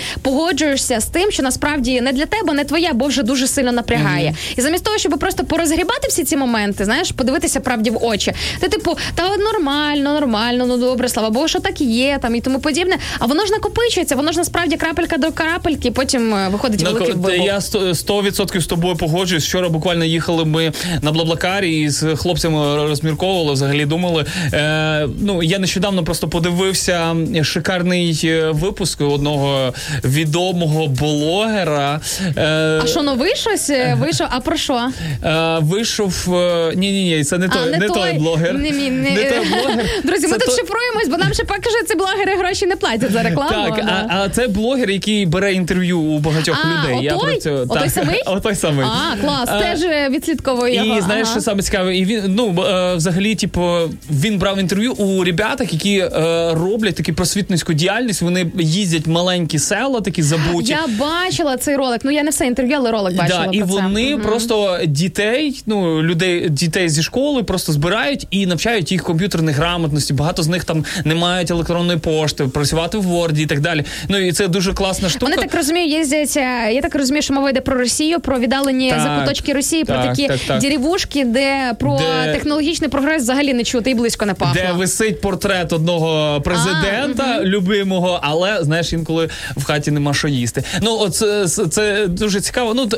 [0.74, 4.36] погоджуєшся з тим, що насправді не для тебе, не твоє, бо вже дуже сильно напрягає.
[4.58, 8.34] І замість того, щоб просто порозгрібати всі ці моменти, знаєш, подивитися правді в очі.
[8.60, 12.60] Ти, типу, та нормально, нормально, ну добре, слава Богу, що так є, там і тому
[12.60, 12.96] подібне.
[13.20, 17.14] А воно ж накопичується, воно ж насправді крапелька до крапельки, потім е, виходить Ну, великий
[17.14, 17.46] вибух.
[17.46, 19.46] Я сто- 100% з тобою погоджуюсь.
[19.46, 20.72] Вчора буквально їхали ми
[21.02, 24.26] на Блаблакарі і з хлопцями розмірковували, взагалі думали.
[24.54, 29.74] Е, ну, я нещодавно просто подивився шикарний е, випуск одного
[30.04, 32.02] відомого блогера.
[32.38, 34.28] Е, А що новий щось е, вийшов?
[34.30, 34.90] А про що?
[35.24, 36.28] е, вийшов.
[36.76, 38.54] Ні, ні, ні, це не той, а, не той блогер.
[38.54, 38.90] Не, не...
[38.90, 39.86] Не той блогер.
[40.04, 43.12] Друзі, ми Це тут шифруємось, бо нам ще поки що ці блогери гроші не платять
[43.12, 43.50] за рекламу.
[43.50, 44.08] Так, да.
[44.10, 47.04] а, а це блогер, який бере інтерв'ю у багатьох А, людей.
[47.06, 47.32] Я отой?
[47.32, 48.22] про цього Отой так, самий?
[48.26, 48.86] отой самий.
[48.86, 50.98] А, клас, А, теж е, відслідковую його.
[50.98, 51.32] І знаєш, ага.
[51.32, 53.78] що саме цікаве, і він ну е, взагалі, типу,
[54.12, 56.04] він брав інтерв'ю у ребятах, які
[56.52, 58.22] роблять таку просвітницьку діяльність.
[58.22, 60.53] Вони їздять в маленькі села, такі забуті.
[60.62, 62.02] Я бачила цей ролик.
[62.04, 63.46] Ну я не все інтерв'ю, але ролик бачила.
[63.46, 63.66] Да, і це.
[63.66, 64.22] вони Мгм.
[64.22, 70.14] просто дітей, ну людей, дітей зі школи просто збирають і навчають їх комп'ютерній грамотності.
[70.14, 73.84] Багато з них там не мають електронної пошти, працювати в Word і так далі.
[74.08, 75.26] Ну і це дуже класна штука.
[75.26, 76.38] Вони так розумію, їздять.
[76.38, 79.96] е, Я так розумію, що мова йде про Росію, про віддалені Так, закуточки Росії, про
[79.96, 80.60] такі так, так.
[80.62, 84.62] деревушки, де про Де- технологічний прогрес взагалі не чути і близько не пахло.
[84.62, 90.64] Де висить портрет одного президента любимого, але знаєш, інколи в хаті нема що їсти.
[90.82, 92.74] Ну, от це, це дуже цікаво.
[92.74, 92.90] Ну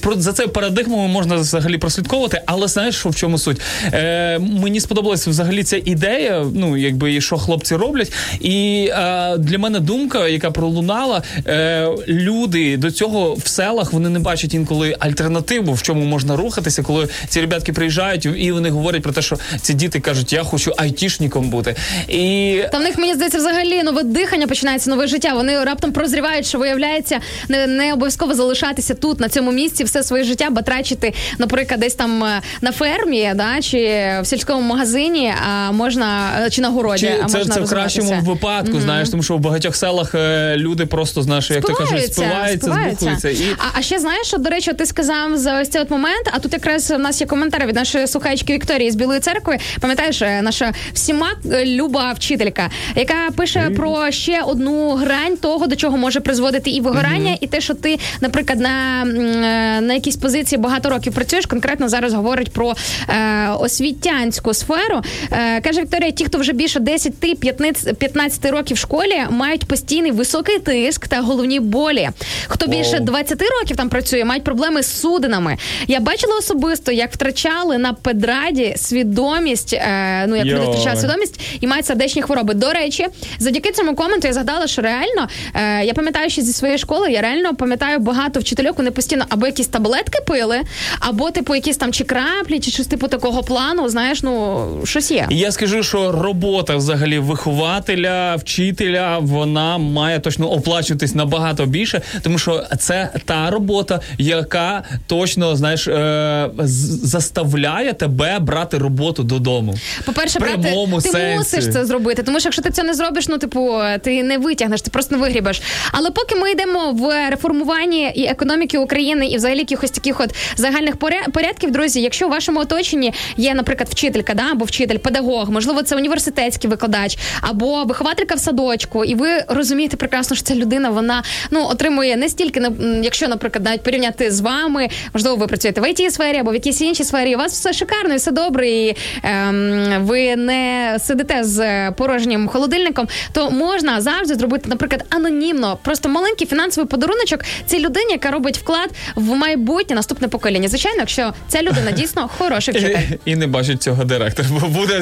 [0.00, 3.60] про за це парадигму можна взагалі прослідковувати, але знаєш, що в чому суть?
[3.92, 6.46] Е, мені сподобалася взагалі ця ідея.
[6.54, 8.12] Ну, якби і що хлопці роблять.
[8.40, 14.18] І е, для мене думка, яка пролунала, е, люди до цього в селах вони не
[14.18, 19.12] бачать інколи альтернативу, в чому можна рухатися, коли ці ребятки приїжджають і вони говорять про
[19.12, 21.76] те, що ці діти кажуть, я хочу айтішником бути.
[22.08, 25.34] І Та в них мені здається, взагалі нове дихання починається, нове життя.
[25.34, 30.24] Вони раптом прозрівають, що виявляється, не, не обов'язково залишатися тут, на цьому місці, все своє
[30.24, 33.78] життя, батрачити, наприклад, десь там е, на фермі, да, чи
[34.22, 37.06] в сільському магазині, а можна е, чи на городі.
[37.06, 40.54] Чи а це, можна це в кращому випадку, знаєш, тому що в багатьох селах е,
[40.56, 43.28] люди просто знаєш, як ти кажеш, спиваються, збухуються.
[43.28, 46.30] І А, а ще знаєш, що, до речі, ти сказав за ось цей от момент,
[46.32, 49.58] а тут якраз в нас є коментар від нашої слухачки Вікторії з Білої церкви.
[49.80, 55.76] Пам'ятаєш, е, наша всіма е, люба вчителька, яка пише про ще одну грань того, до
[55.76, 60.58] чого може призводити і вигорання, і те, що ти, наприклад, на, е, на якійсь позиції
[60.58, 61.46] багато років працюєш.
[61.46, 62.74] Конкретно зараз говорить про
[63.08, 65.00] е, освітянську сферу.
[65.32, 71.08] Е, каже Вікторія, ті, хто вже більше 10-15 років в школі, мають постійний високий тиск
[71.08, 72.10] та головні болі.
[72.46, 75.56] Хто більше 20 років там працює, мають проблеми з судинами.
[75.86, 79.72] Я бачила особисто, як втрачали на педраді свідомість.
[79.72, 80.70] Е, ну як люди Йой.
[80.70, 82.54] втрачають свідомість і мають сердечні хвороби.
[82.54, 83.06] До речі,
[83.38, 87.20] завдяки цьому коменту я згадала, що реально е, я пам'ятаю, що зі своєї школи я
[87.20, 90.60] реально пам'ятаю багато вчительок, вони постійно або якісь таблетки пили,
[91.00, 93.88] або типу якісь там чи краплі, чи щось типу такого плану.
[93.88, 95.26] Знаєш, ну щось є.
[95.30, 102.38] І я скажу, що робота взагалі вихователя, вчителя, вона має точно оплачуватись набагато більше, тому
[102.38, 109.74] що це та робота, яка точно знаєш е, заставляє тебе брати роботу додому.
[110.04, 111.36] По-перше, В брати, ти сенсі.
[111.36, 114.82] мусиш це зробити, тому що якщо ти це не зробиш, ну типу ти не витягнеш,
[114.82, 115.62] ти просто не вигрібеш.
[115.92, 120.96] Але поки ми йдемо в реформуванні і економіки України, і взагалі якихось таких от загальних
[120.96, 125.82] поря- порядків, друзі, якщо у вашому оточенні є, наприклад, вчителька, да, або вчитель, педагог, можливо,
[125.82, 131.22] це університетський викладач, або вихователька в садочку, і ви розумієте прекрасно, що ця людина вона
[131.50, 132.70] ну отримує не стільки,
[133.02, 136.80] якщо, наприклад, навіть порівняти з вами, можливо, ви працюєте в it сфері або в якійсь
[136.80, 141.90] іншій сфері, у вас все шикарно і все добре, і ем, ви не сидите з
[141.90, 148.30] порожнім холодильником, то можна завжди зробити, наприклад, анонімно, просто маленький фінансовий подаруночок цій людині, яка
[148.30, 150.68] робить вклад в майбутнє наступне покоління.
[150.68, 152.98] Звичайно, якщо ця людина дійсно хороший вчитель.
[153.24, 155.00] І, і не бачить цього директор, бо буде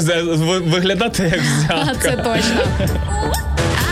[0.64, 2.10] виглядати як А, взятка.
[2.10, 2.88] Це точно.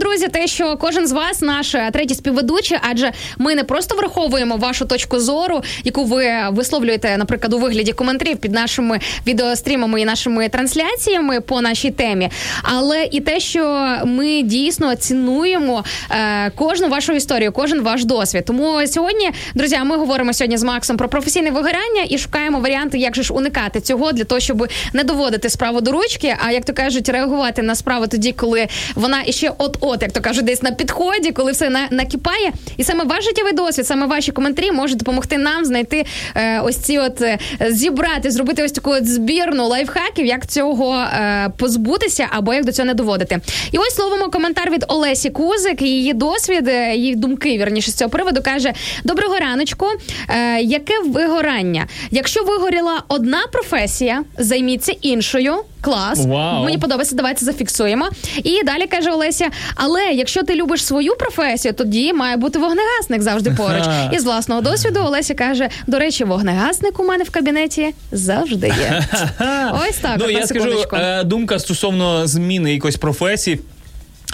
[0.00, 4.56] друзі, те, що кожен з вас наш е, третій співведучий, адже ми не просто враховуємо
[4.56, 10.48] вашу точку зору, яку ви висловлюєте, наприклад, у вигляді коментарів під нашими відеострімами і нашими
[10.48, 12.30] трансляціями по нашій темі,
[12.62, 18.44] але і те, що ми дійсно цінуємо е, кожну вашу історію, кожен ваш досвід.
[18.44, 23.14] Тому сьогодні, друзі, ми говоримо сьогодні з Максом про професійне вигорання і шукаємо варіанти, як
[23.14, 26.72] же ж уникати цього для того, щоб не доводити справу до ручки, а як то
[26.72, 29.50] кажуть, реагувати на справу тоді, коли вона іще
[29.84, 32.52] от-от, як то кажуть, десь на підході, коли все на, накипає.
[32.76, 36.04] І саме ваш життєвий досвід, саме ваші коментарі можуть допомогти нам знайти
[36.34, 37.38] е, ось ці от е,
[37.68, 42.86] зібрати, зробити ось таку от збірну лайфхаків, як цього е, позбутися або як до цього
[42.86, 43.40] не доводити.
[43.72, 45.82] І ось словимо коментар від Олесі Кузик.
[45.82, 48.72] Її досвід, е, її думки вірніше з цього приводу каже:
[49.04, 49.86] Доброго раночку.
[50.28, 51.86] Е, яке вигорання?
[52.10, 55.54] Якщо вигоріла одна професія, займіться іншою.
[55.84, 56.64] Клас, Вау.
[56.64, 57.16] мені подобається.
[57.16, 58.08] Давайте зафіксуємо.
[58.36, 63.50] І далі каже Олеся: але якщо ти любиш свою професію, тоді має бути вогнегасник завжди
[63.50, 63.84] поруч.
[64.12, 69.04] І з власного досвіду Олеся каже: до речі, вогнегасник у мене в кабінеті завжди є.
[69.88, 70.16] Ось так.
[70.18, 73.60] Ну я скажу, е, думка стосовно зміни якоїсь професії.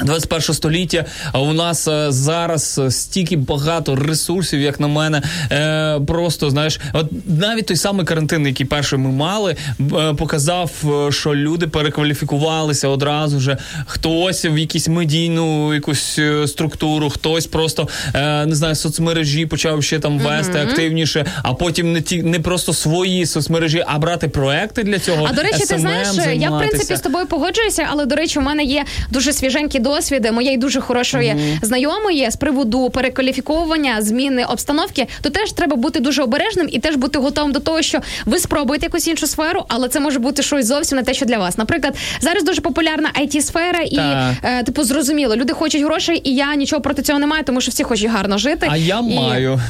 [0.05, 5.23] 21 століття, а у нас е, зараз е, стільки багато ресурсів, як на мене.
[5.53, 10.71] Е, просто знаєш, от навіть той самий карантин, який перший ми мали, е, показав,
[11.11, 13.57] що люди перекваліфікувалися одразу вже.
[13.87, 20.59] Хтось в якусь медійну якусь структуру, хтось просто не знаю, соцмережі почав ще там вести
[20.59, 25.27] активніше, а потім не ті не просто свої соцмережі, а брати проекти для цього.
[25.31, 26.09] А до речі, ти SMM знаєш,
[26.41, 30.29] я в принципі з тобою погоджуюся, але до речі, у мене є дуже свіженький досвід
[30.33, 35.07] моєї дуже хорошої знайомої з приводу перекваліфіковування, зміни обстановки.
[35.23, 38.87] То теж треба бути дуже обережним і теж бути готовим до того, що ви спробуєте
[38.87, 41.59] якусь іншу сферу, але це може бути щось зовсім не те, що для вас.
[41.59, 46.55] Наприклад, зараз дуже популярна it сфера і е, типу зрозуміло, люди хочуть грошей, і я
[46.55, 48.67] нічого проти цього не маю, тому що всі хочуть гарно жити.
[48.71, 49.61] А я І- маю.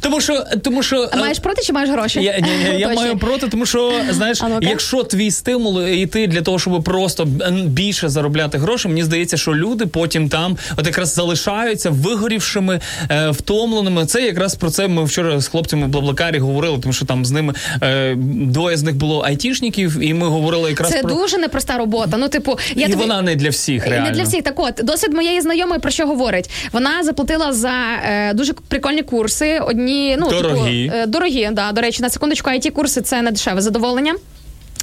[0.00, 2.22] Тому що, тому що А маєш проти чи маєш гроші?
[2.22, 4.66] Я, ні, ні, я маю проти, тому що знаєш, А ну-ка.
[4.68, 7.24] якщо твій стимул йти для того, щоб просто
[7.64, 12.80] більше заробляти гроші, мені здається, що люди потім там от якраз залишаються вигорівшими,
[13.10, 14.06] е, втомленими.
[14.06, 17.30] Це якраз про це ми вчора з хлопцями в Блаблакарі говорили, тому що там з
[17.30, 21.78] ними е, двоє з них було айтішників, і ми говорили якраз Це про дуже непроста
[21.78, 22.16] робота.
[22.16, 23.02] Ну, типу, я і тобі...
[23.02, 23.86] вона не для всіх.
[23.86, 24.06] Реально.
[24.06, 24.42] Не для всіх.
[24.42, 26.50] Так от, досвід моєї знайомої про що говорить?
[26.72, 27.72] Вона заплатила за
[28.08, 29.60] е, дуже прикольні курси.
[29.68, 30.84] Одні, ну, Дорогі.
[30.88, 34.14] Типу, е, дорогі, да, до речі, на секундочку, it курси це не дешеве задоволення.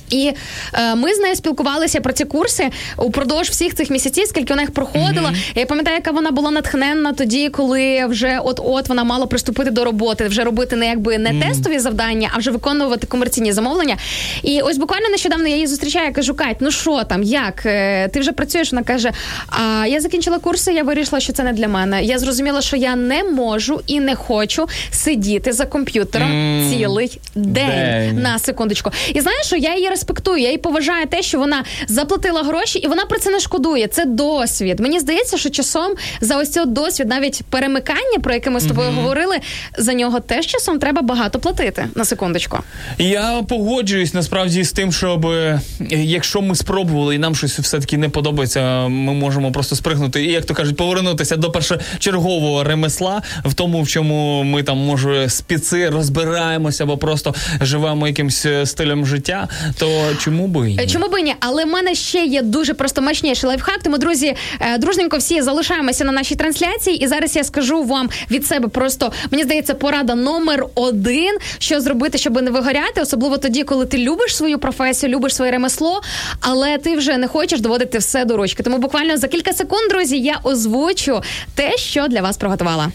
[0.10, 0.32] І
[0.74, 4.72] е, ми з нею спілкувалися про ці курси упродовж всіх цих місяців, скільки вона їх
[4.72, 5.34] проходила.
[5.56, 10.28] Я пам'ятаю, яка вона була натхненна тоді, коли вже от-от вона мала приступити до роботи,
[10.28, 13.98] вже робити не якби не тестові завдання, а вже виконувати комерційні замовлення.
[14.44, 17.66] І ось буквально нещодавно я її зустрічаю, я кажу, Кать, ну що там, як?
[17.66, 18.72] Е, Ти вже працюєш?
[18.72, 19.12] Вона каже:
[19.50, 22.04] А я закінчила курси, я вирішила, що це не для мене.
[22.04, 26.30] Я зрозуміла, що я не можу і не хочу сидіти за комп'ютером
[26.72, 27.66] цілий день.
[27.66, 28.22] День.
[28.22, 28.92] На секундочку.
[29.14, 32.88] І знаєш, що я її респектую, я її поважаю те, що вона заплатила гроші, і
[32.88, 33.88] вона про це не шкодує.
[33.88, 34.80] Це досвід.
[34.80, 38.92] Мені здається, що часом за ось цей досвід, навіть перемикання, про яке ми з тобою
[38.92, 39.38] говорили,
[39.78, 41.88] за нього теж часом треба багато платити.
[41.96, 42.58] На секундочку.
[42.98, 48.10] Я погоджуюсь насправді з тим, щоб е, якщо ми спробували і нам щось все-таки не
[48.10, 53.82] подобається, ми можемо просто спригнути і, як то кажуть, повернутися до першочергового ремесла в тому,
[53.82, 59.48] в чому ми там може спіци розбираємося або просто живемо якимсь е, стилем життя,
[59.80, 59.85] то
[60.20, 60.88] чому би Е, ні?
[60.88, 61.36] Чому би ні?
[61.40, 63.80] Але в мене ще є дуже просто мощніший лайфхак.
[63.84, 67.04] Тому, друзі, е, дружненько всі залишаємося на нашій трансляції.
[67.04, 72.18] І зараз я скажу вам від себе просто мені здається, порада номер один, що зробити,
[72.18, 76.02] щоб не вигоряти, особливо тоді, коли ти любиш свою професію, любиш своє ремесло,
[76.40, 78.64] але ти вже не хочеш доводити все до ручки.
[78.64, 81.22] Тому буквально за кілька секунд, друзі, я озвучу
[81.56, 82.92] те, що для вас приготувала.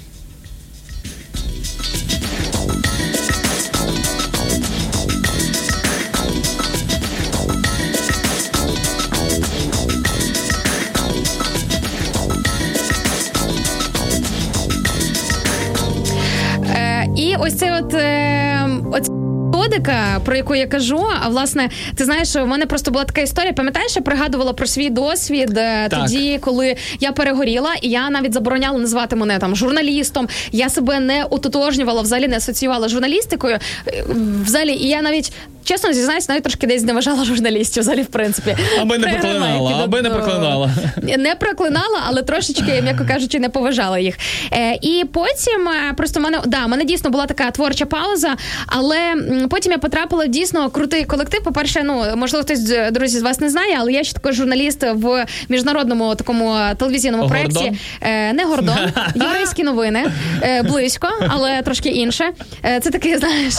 [17.40, 17.94] Ось це от.
[17.94, 19.30] Е, оць-
[19.60, 21.06] методика, про яку я кажу.
[21.22, 23.52] А власне, ти знаєш, у мене просто була така історія.
[23.52, 26.00] Пам'ятаєш, я пригадувала про свій досвід е, Так.
[26.00, 30.28] тоді, коли я перегоріла, і я навіть забороняла називати мене там журналістом.
[30.52, 33.58] Я себе не ототожнювала, взагалі не асоціювала з журналістикою.
[33.88, 34.04] Е,
[34.44, 35.32] Взагалі, і я навіть.
[35.64, 38.56] Чесно зізнаюсь, навіть трошки десь зневажала журналістів взагалі, в принципі.
[38.80, 40.70] Аби не проклинала, аби не ну, проклинала.
[41.18, 44.18] Не проклинала, але трошечки, м'яко кажучи, не поважала їх.
[44.52, 48.36] Е, і потім е, просто в мене да, в мене дійсно була така творча пауза,
[48.66, 49.14] але
[49.50, 51.42] потім я потрапила в дійсно крутий колектив.
[51.44, 54.84] По-перше, ну можливо, хтось з- друзі з вас не знає, але я ще також журналіст
[54.92, 57.52] в міжнародному такому телевізійному Гордон?
[57.52, 57.80] проєкті.
[58.00, 58.78] Е, не гордон,
[59.14, 60.12] єврейські новини.
[60.42, 62.30] Е, близько, але трошки інше.
[62.64, 63.54] Е, це таке, знаєш,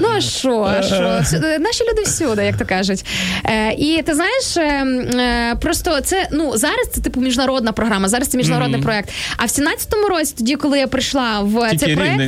[0.00, 1.19] ну а що, а що?
[1.20, 3.04] Всю- Наші люди всюди, як то кажуть.
[3.44, 8.28] Е, і ти знаєш, е, е, просто це ну зараз це типу міжнародна програма, зараз
[8.28, 9.08] це міжнародний проект.
[9.36, 12.20] А в 17-му році, тоді, коли я прийшла в Тільки цей проект,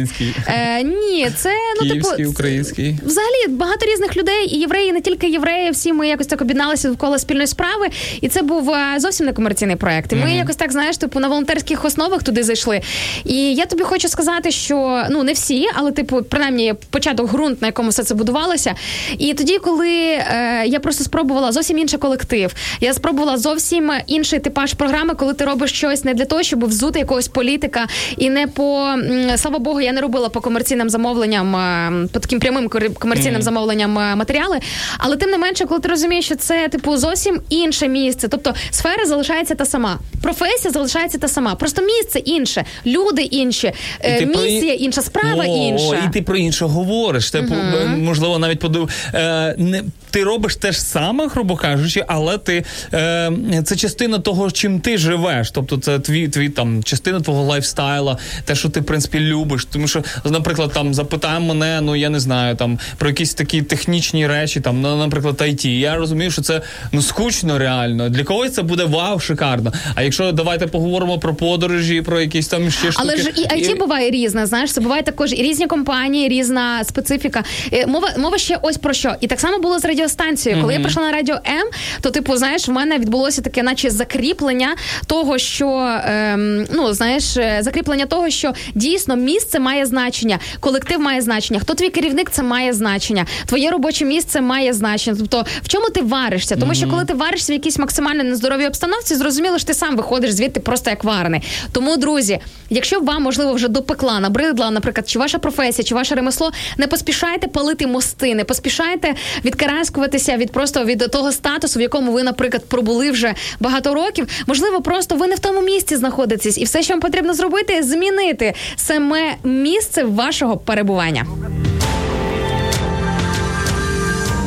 [0.48, 1.50] е, ні, це
[1.80, 2.98] ну Київський, типу український.
[3.04, 6.88] Взагалі багато різних людей, і євреї, і не тільки євреї, всі ми якось так об'єдналися
[6.88, 7.88] довкола спільної справи.
[8.20, 10.12] І це був е, зовсім не комерційний проект.
[10.12, 12.80] І ми якось так, знаєш, типу на волонтерських основах туди зайшли.
[13.24, 17.68] І я тобі хочу сказати, що ну не всі, але типу, принаймні, початок ґрунт, на
[17.68, 18.74] якому все це будувалося.
[19.18, 24.74] І тоді, коли е, я просто спробувала зовсім інший колектив, я спробувала зовсім інший типаж
[24.74, 27.86] програми, коли ти робиш щось не для того, щоб взути якогось політика,
[28.16, 28.94] і не по
[29.36, 32.68] слава Богу, я не робила по комерційним замовленням, е, по таким прямим
[32.98, 34.58] комерційним замовленням е, матеріали.
[34.98, 39.06] Але тим не менше, коли ти розумієш, що це типу зовсім інше місце, тобто сфера
[39.06, 44.74] залишається та сама, професія залишається та сама, просто місце інше, люди інші, е, про місія
[44.74, 46.08] інша, справа О, інша.
[46.08, 47.30] І ти про інше говориш.
[47.30, 48.88] Ти, е, можливо, навіть подив...
[49.14, 53.32] е, не, ти робиш те ж саме, грубо кажучи, але ти е,
[53.64, 55.50] це частина того, чим ти живеш.
[55.50, 59.64] Тобто, це твій, твій там частина твого лайфстайла, те, що ти в принципі любиш.
[59.64, 64.26] Тому що, наприклад, там запитаємо мене, ну я не знаю, там про якісь такі технічні
[64.26, 65.68] речі, там, ну, наприклад, IT.
[65.68, 66.62] Я розумію, що це
[66.92, 68.08] ну скучно реально.
[68.08, 69.72] Для когось це буде вау, шикарно.
[69.94, 73.08] А якщо давайте поговоримо про подорожі, про якісь там ще штуки.
[73.10, 77.44] Але ж і IT буває різне, знаєш, це буває також і різні компанії, різна специфіка.
[77.72, 79.14] Е, Мова мова ще ось про що.
[79.20, 80.60] І так само було з радіостанцією.
[80.62, 81.68] Коли я прийшла на радіо М,
[82.00, 84.76] то типу, знаєш, в мене відбулося таке, наче закріплення
[85.06, 91.20] того, що ем, ну знаєш, е, закріплення того, що дійсно місце має значення, колектив має
[91.20, 91.60] значення.
[91.60, 93.26] Хто твій керівник, це має значення.
[93.46, 95.16] Твоє робоче місце має значення.
[95.18, 96.56] Тобто, в чому ти варишся?
[96.56, 100.32] Тому що коли ти варишся в якійсь максимально нездоровій обстановці, зрозуміло, що ти сам виходиш
[100.32, 101.42] звідти просто як варений.
[101.72, 102.38] Тому, друзі,
[102.70, 107.48] якщо вам можливо вже допекла, набридла, наприклад, чи ваша професія, чи ваше ремесло, не поспішайте
[107.48, 109.14] палити мости, не поспішайте
[109.44, 114.26] відкараскуватися від просто від того статусу, в якому ви, наприклад, пробули вже багато років.
[114.46, 118.54] Можливо, просто ви не в тому місці знаходитесь, і все, що вам потрібно зробити, змінити
[118.76, 121.26] саме місце вашого перебування.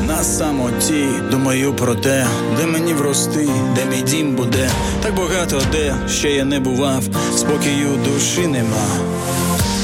[0.07, 2.27] На самоті думаю про те,
[2.57, 4.69] де мені врости, де мій дім буде.
[5.03, 7.03] Так багато де ще я не бував,
[7.35, 8.87] спокою душі нема.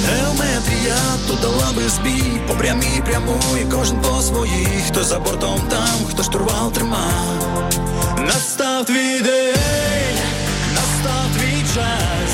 [0.10, 0.95] Геометрія
[1.28, 6.23] тут дала би збій, по прямій прямуй, кожен по своїй, хто за бортом там, хто
[6.23, 7.11] штурвал трима.
[8.18, 10.18] Настав твій день,
[10.76, 12.32] настав твій час,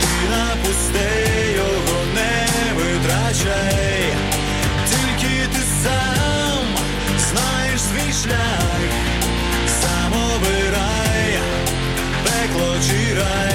[0.00, 1.10] ти напусти
[1.56, 2.46] його не
[2.76, 4.04] витрачай,
[4.90, 6.64] тільки ти сам
[7.30, 8.80] знаєш свій шлях,
[9.80, 11.38] сам обирай,
[12.24, 13.51] пекло чи рай,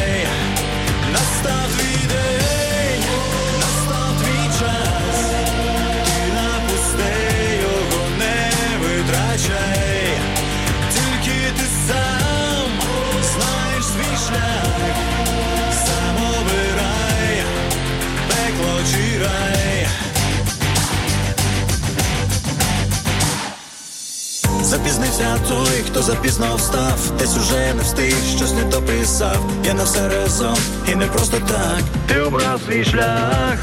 [24.67, 29.51] Запізнився той, хто запізно встав, десь уже не встиг, щось не дописав.
[29.65, 30.57] Я на все разом,
[30.91, 31.81] і не просто так.
[32.07, 33.57] Ти обрав свій шлях.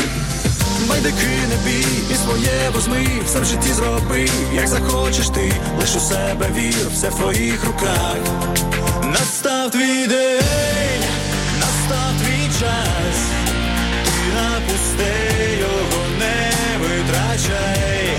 [0.88, 6.00] Байдики не бій, і своє возьми, все в житті зроби, як захочеш ти, лиш у
[6.00, 8.16] себе вір, все в твоїх руках.
[9.02, 11.04] Настав твій день,
[11.60, 13.18] настав твій час,
[14.04, 15.12] ти напусти
[15.60, 16.50] його не
[16.80, 18.18] витрачай,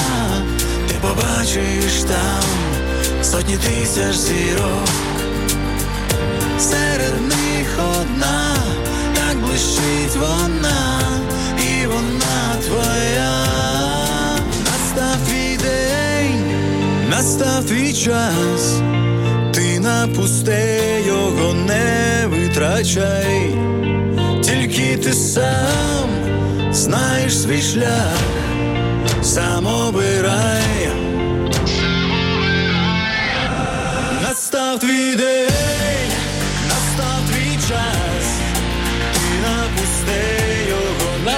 [1.41, 2.43] бачиш там
[3.23, 4.89] сотні тисяч зірок,
[6.59, 8.55] серед них одна,
[9.13, 11.01] так блищить вона,
[11.57, 13.45] і вона твоя.
[14.65, 16.43] Настав твій день,
[17.09, 18.81] настав твій час,
[19.53, 23.55] ти на пусте його не витрачай,
[24.41, 26.09] тільки ти сам
[26.71, 28.17] знаєш свій шлях,
[29.21, 31.10] сам обирай.
[34.71, 36.11] Настав твій день,
[36.69, 38.39] настав твій час,
[39.13, 40.40] ти на пусте його не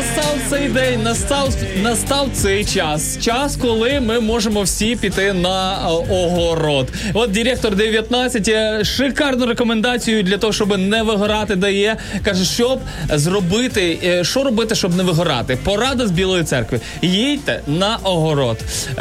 [0.04, 1.54] Настав цей день, настав
[1.84, 3.18] настав цей час.
[3.22, 6.88] Час, коли ми можемо всі піти на е, огород.
[7.14, 11.98] От директор 19 е, шикарну рекомендацію для того, щоб не вигорати, дає.
[12.24, 15.58] Каже, щоб зробити, е, що робити, щоб не вигорати.
[15.64, 16.80] Порада з білої церкви.
[17.02, 18.58] Їдьте на огород.
[18.90, 18.94] Е,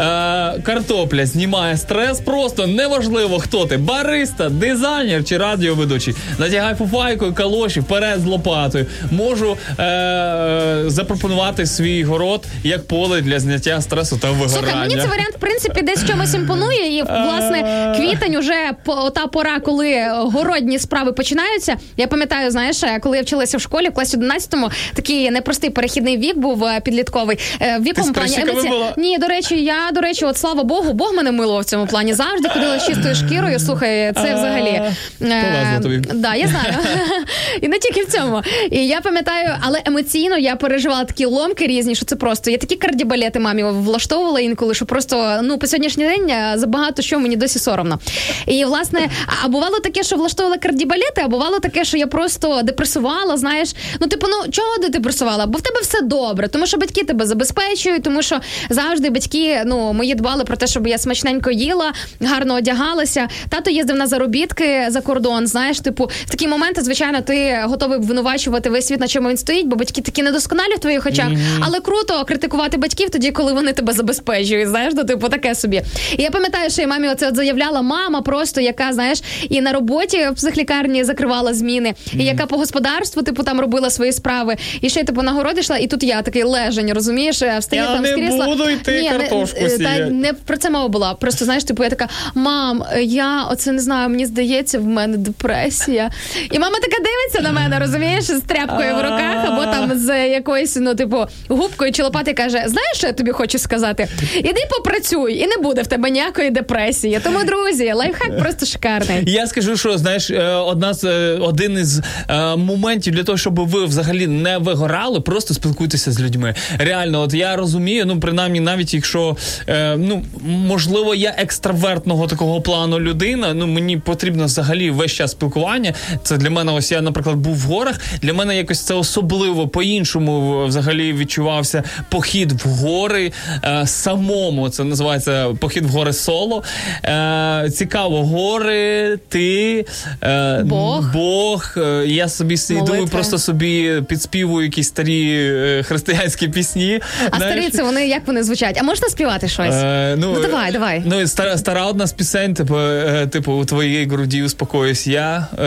[0.62, 2.20] картопля знімає стрес.
[2.20, 6.15] Просто неважливо, хто ти: бариста, дизайнер чи радіоведучий.
[6.39, 8.87] Натягай фуфайку калоші вперед з лопатою.
[9.11, 14.48] Можу е, запропонувати свій город як поле для зняття стресу та вигорання.
[14.59, 16.98] Слухай, мені цей варіант в принципі десь чомусь імпонує.
[16.98, 18.55] І власне квітень уже
[18.85, 21.77] по- та пора, коли городні справи починаються.
[21.97, 26.36] Я пам'ятаю, знаєш, коли я вчилася в школі в класі 11-му, такий непростий перехідний вік
[26.39, 27.39] був е, підлітковий.
[27.60, 28.94] Е, В якому плані прищиками емоці- була?
[28.97, 32.14] Ні, до речі, я до речі, от слава Богу, Бог мене милував в цьому плані.
[32.14, 33.59] Завжди ходила з чистою шкірою.
[33.60, 34.82] Слухай, це взагалі
[35.23, 35.97] е, тобі.
[36.14, 36.74] Да, я знаю.
[37.60, 38.43] І не тільки в цьому.
[38.70, 42.50] І я пам'ятаю, але емоційно я переживала такі ломки різні, що це просто.
[42.50, 47.18] Я такі кардібалети мамі влаштовувала інколи, що просто ну по сьогоднішній день е, забагато що
[47.18, 47.98] мені досі соромно.
[48.46, 49.09] І власне,
[49.44, 53.36] а бувало таке, що влаштовувала кардібалети, а бувало таке, що я просто депресувала.
[53.36, 55.46] Знаєш, ну типу, ну чого ти депресувала?
[55.46, 58.40] Бо в тебе все добре, тому що батьки тебе забезпечують, тому що
[58.70, 63.28] завжди батьки ну мої дбали про те, щоб я смачненько їла, гарно одягалася.
[63.48, 65.46] Тато їздив на заробітки за кордон.
[65.46, 69.66] Знаєш, типу, в такі моменти, звичайно, ти готовий обвинувачувати весь світ, на чому він стоїть,
[69.66, 71.28] бо батьки такі недосконалі в твоїх очах.
[71.61, 74.69] Але круто критикувати батьків тоді, коли вони тебе забезпечують.
[74.69, 75.82] Знаєш, ну, типу, таке собі.
[76.19, 79.73] І я пам'ятаю, що я мамі оце от заявляла мама, просто яка знаєш, і на
[79.73, 84.57] роботі в психлікарні закривала зміни, і яка по господарству, типу, там робила свої справи.
[84.81, 88.09] І ще типу на йшла, і тут я такий лежень, розумієш, е, встає там не
[88.09, 88.47] з крісла.
[88.47, 91.15] буду йти Ні, не- картошку е, та не про це мова була.
[91.15, 96.11] Просто знаєш, типу, я така, мам, я оце не знаю, мені здається, в мене депресія.
[96.51, 100.61] І мама така дивиться на мене, розумієш, з тряпкою в руках, або там з якоюсь,
[100.76, 104.09] ну, типу, губкою чи лопати каже: знаєш, що я тобі хочу сказати?
[104.36, 107.20] Іди попрацюй, і не буде в тебе ніякої депресії.
[107.24, 109.24] Тому, друзі, лайфхак просто шикарний.
[109.26, 113.68] Я скажу, що знаєш, е, одна з е, один із е, моментів для того, щоб
[113.68, 116.55] ви взагалі не вигорали, просто спілкуйтеся з людьми.
[116.78, 119.36] Реально, от я розумію, ну принаймні, навіть якщо
[119.68, 125.94] е, ну можливо я екстравертного такого плану людина, ну мені потрібно взагалі весь час спілкування.
[126.22, 128.01] Це для мене, ось я, наприклад, був в горах.
[128.22, 133.33] Для мене якось це особливо по-іншому взагалі відчувався похід в гори
[133.65, 134.69] е, самому.
[134.69, 136.62] Це називається похід в гори соло.
[137.05, 139.87] Е, цікаво, гори, ти,
[140.23, 141.12] е, Бог.
[141.12, 141.74] Бог.
[141.77, 143.07] Е, Я собі Молитви.
[143.07, 147.01] просто собі підспівую якісь старі е, християнські пісні.
[147.31, 147.55] А Знаєш?
[147.59, 148.79] старі це вони як вони звучать?
[148.81, 149.74] А можна співати щось?
[149.74, 151.03] Е, Ну, давай, давай.
[151.07, 155.47] Ну, стара, стара одна з пісень, типу, е, типу, у твоїй груді успокоюсь я.
[155.59, 155.62] Е,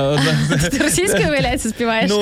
[0.00, 0.58] одна...
[0.70, 2.10] Ти російською виявляється співаєш?
[2.10, 2.20] Ну,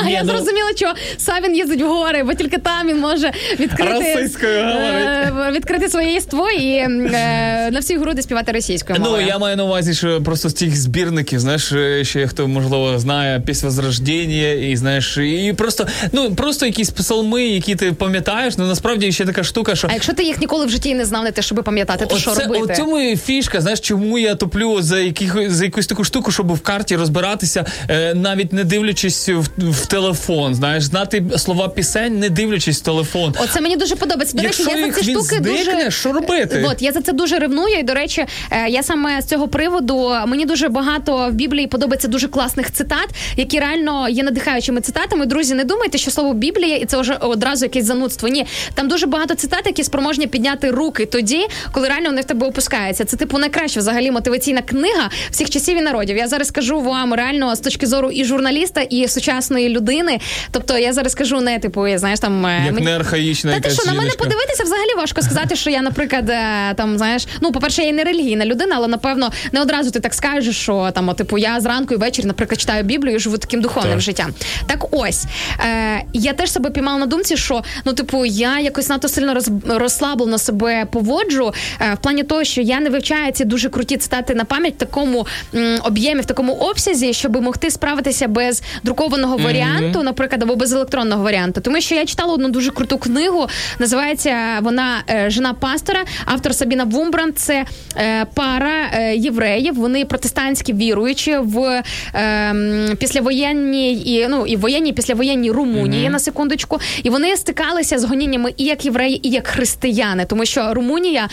[0.00, 3.32] А, ні, я ну- зрозуміла, що Савін їздить в гори, бо тільки там він може
[3.60, 9.56] відкрити, е, відкрити своє єство і е, на всі груди співати російською Ну, я маю
[9.56, 14.48] на увазі, що просто з тих збірників, знаєш, е, ще хто можливо знає після Возрождення,
[14.48, 18.58] і знаєш, і просто ну просто якісь псалми, які ти пам'ятаєш.
[18.58, 21.24] Ну насправді ще така штука, що А якщо ти їх ніколи в житті не знав,
[21.24, 22.72] не те, щоб пам'ятати, то що робити?
[22.72, 26.52] У цьому і фішка, знаєш, чому я топлю за яких за якусь таку штуку, щоб
[26.52, 30.54] в карті розбиратися, е, навіть не дивлячись в, в телефон.
[30.54, 33.34] Знаєш, знати слова пісень, не дивлячись в телефон.
[33.38, 34.36] Оце мені дуже подобається.
[34.36, 36.66] До Якщо речі, я їх за ці штуки дуже що робити?
[36.70, 37.78] От я за це дуже ревную.
[37.78, 42.08] І до речі, е, я саме з цього приводу мені дуже багато в Біблії подобається
[42.08, 45.26] дуже класних цитат, які реально є надихаючими цитатами.
[45.26, 48.28] Друзі, не думайте, що слово Біблія, і це вже одразу якесь занудство.
[48.28, 52.46] Ні, там дуже багато цитат, які спроможні підняти руки тоді, коли реально вони в тебе
[52.46, 53.04] опускаються.
[53.04, 56.16] Це типу найкраща взагалі мотиваційна книга всіх часів і народів.
[56.16, 60.20] Я зараз скажу вам реально з точки зору і журналіста, і сучасної людини.
[60.50, 63.60] Тобто я зараз кажу не типу такої, знаєш, там е, Як мені- не архаїчна Та
[63.60, 64.24] ти якась що, на мене жіночка.
[64.24, 68.46] подивитися взагалі важко сказати, що я, наприклад, е, там знаєш, ну, по-перше, я не релігійна
[68.46, 71.96] людина, але напевно не одразу ти так скажеш, що там, о, типу, я зранку і
[71.96, 74.00] ввечері, наприклад, читаю Біблію і живу таким духовним Так.
[74.00, 74.34] життям.
[74.66, 75.24] Так ось
[75.66, 79.50] е, я теж себе піймала на думці, що ну, типу, я якось надто сильно роз,
[79.66, 84.34] розслаблено себе поводжу е, в плані того, що я не вивчаю ці дуже круті цитати
[84.34, 90.02] на пам'ять в такому м, об'ємі, в такому обсязі, щоб могти справитися без друкованого варіанту,
[90.02, 91.60] наприклад, або без електронного варіанту.
[91.60, 93.48] Тому що я читала одну дуже круту книгу.
[93.78, 97.38] Називається вона е, Жена пастора, автор Сабіна Вумбранд.
[97.38, 97.64] Це
[97.96, 99.74] е, пара е, євреїв.
[99.74, 101.82] Вони протестантські віруючі в е,
[102.14, 106.80] м, післявоєнній і ну і воєнній післявоєнній Румунії на секундочку.
[107.02, 111.28] І вони стикалися з гоніннями і як євреї, і як християни, тому що Румунія,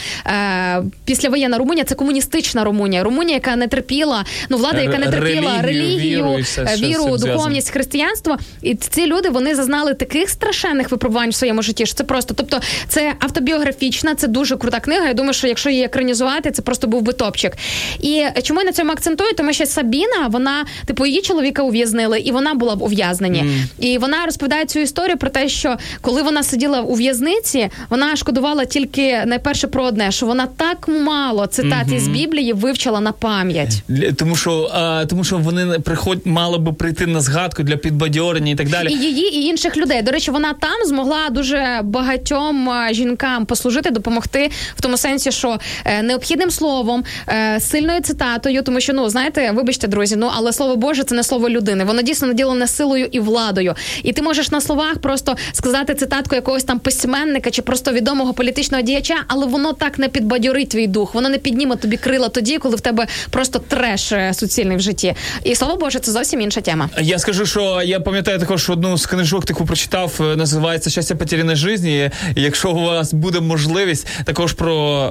[1.05, 3.03] післявоєнна Румунія це комуністична Румунія.
[3.03, 6.45] Румунія, яка не терпіла, ну влада, яка не терпіла релігію, релігію,
[6.77, 8.37] і віру, духовність, християнство.
[8.61, 11.85] І ці люди вони зазнали таких страшенних випробувань в своєму житті.
[11.85, 15.07] що Це просто, тобто, це автобіографічна, це дуже крута книга.
[15.07, 17.53] Я думаю, що якщо її екранізувати, це просто був би топчик.
[17.99, 19.33] І чому я на цьому акцентую?
[19.37, 23.45] Тому що Сабіна, вона, типу, її чоловіка ув'язнили, і вона була в ув'язненні.
[23.79, 28.65] І вона розповідає цю історію про те, що коли вона сиділа у в'язниці, вона шкодувала
[28.65, 33.83] тільки найперше про одне, що вона так мало цитат із Біблії вивчила на пам'ять.
[33.87, 38.51] Для- Тому що, а, тому що вони приход, мали би прийти на згадку для підбадьорення
[38.51, 38.93] і так далі.
[38.93, 40.01] І її, і інших людей.
[40.01, 45.57] До речі, вона там змогла дуже багатьом е, жінкам послужити, допомогти в тому сенсі, що
[45.85, 50.75] е, необхідним словом, е, сильною цитатою, тому що ну знаєте, вибачте, друзі, ну але слово
[50.75, 51.83] Боже це не слово людини.
[51.83, 53.75] Воно дійсно наділене силою і владою.
[54.03, 58.83] І ти можеш на словах просто сказати цитатку якогось там письменника чи просто відомого політичного
[58.83, 62.75] діяча, але воно так не підбадьорить твій дух, воно не підніме тобі крила тоді, коли
[62.75, 65.13] в тебе просто треш суцільний в житті.
[65.43, 66.89] І слово Боже, це зовсім інша тема.
[67.01, 71.57] Я скажу, що я пам'ятаю також одну з книжок, таку прочитав, е, називається Щастя потеряної
[71.57, 72.11] житті.
[72.35, 75.03] Якщо у вас буде можливість, також про,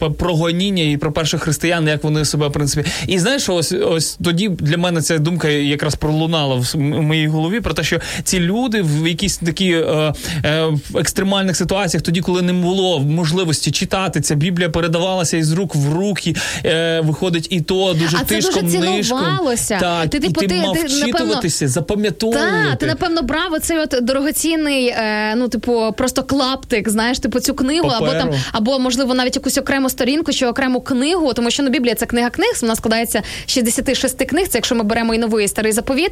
[0.00, 2.90] е, про гоніння і про перших християн, як вони себе в принципі.
[3.06, 7.74] І знаєш, ось ось тоді для мене ця думка якраз пролунала в моїй голові про
[7.74, 10.12] те, що ці люди в якісь такі е,
[10.44, 15.74] е, в екстремальних ситуаціях, тоді, коли не було можливості читати, ця Біблія передавалася із рук
[15.74, 16.34] в руки,
[16.64, 19.78] е, виходить і то дуже А це дуже тишком, цінувалося.
[19.80, 22.66] Так, Ти, і типу, ти, ти- мав ти, напевно, вчитуватися, запам'ятовувати.
[22.70, 27.54] Так, ти напевно брав оцей от дорогоцінний, е, ну типу, просто клаптик, знаєш, типу цю
[27.54, 31.70] книгу, або там, або можливо навіть якусь окрему сторінку чи окрему книгу, тому що ну
[31.70, 32.50] Біблія це книга книг.
[32.62, 34.48] Вона складається з 66 книг.
[34.48, 36.10] Це якщо ми беремо і новий і старий заповіт,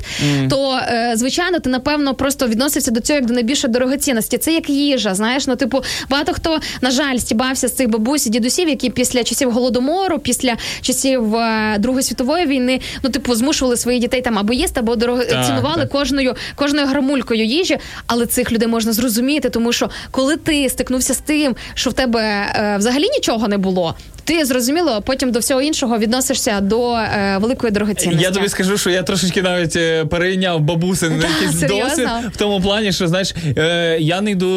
[0.50, 4.38] то е, звичайно ти напевно просто відносився до цього як до найбільшої дорогоцінності.
[4.38, 5.46] Це як їжа, знаєш.
[5.46, 9.50] Ну, типу, багато хто на жаль стібався з цих бабусь і дідусів, які після часів
[9.50, 14.80] голодомору, після часів е, Другої світової війни, ну типу, змушували своїх дітей там або їсти,
[14.80, 17.78] або дорого цінували кожною кожною грамулькою їжі.
[18.06, 22.20] Але цих людей можна зрозуміти, тому що коли ти стикнувся з тим, що в тебе
[22.22, 23.94] е, взагалі нічого не було.
[24.24, 28.24] Ти зрозуміло, потім до всього іншого відносишся до е, великої дорогоцінності.
[28.24, 31.88] Я тобі скажу, що я трошечки навіть е, перейняв бабусин на Та, якийсь серйозно?
[31.88, 34.48] досвід в тому плані, що знаєш, е, я не йду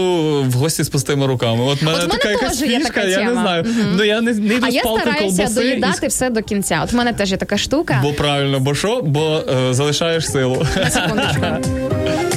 [0.47, 1.63] в гості з пустими руками.
[1.63, 3.63] От мене От мене така якась фішка, така я не знаю.
[3.63, 3.95] Мгм.
[3.97, 5.51] Ну я не, не йду а з я стараюся колбаси.
[5.51, 6.81] і доїдати все до кінця.
[6.83, 7.99] От в мене теж є така штука.
[8.03, 9.01] Бо правильно, бо що?
[9.03, 10.65] Бо е, залишаєш силу.
[10.75, 11.41] На секундочку.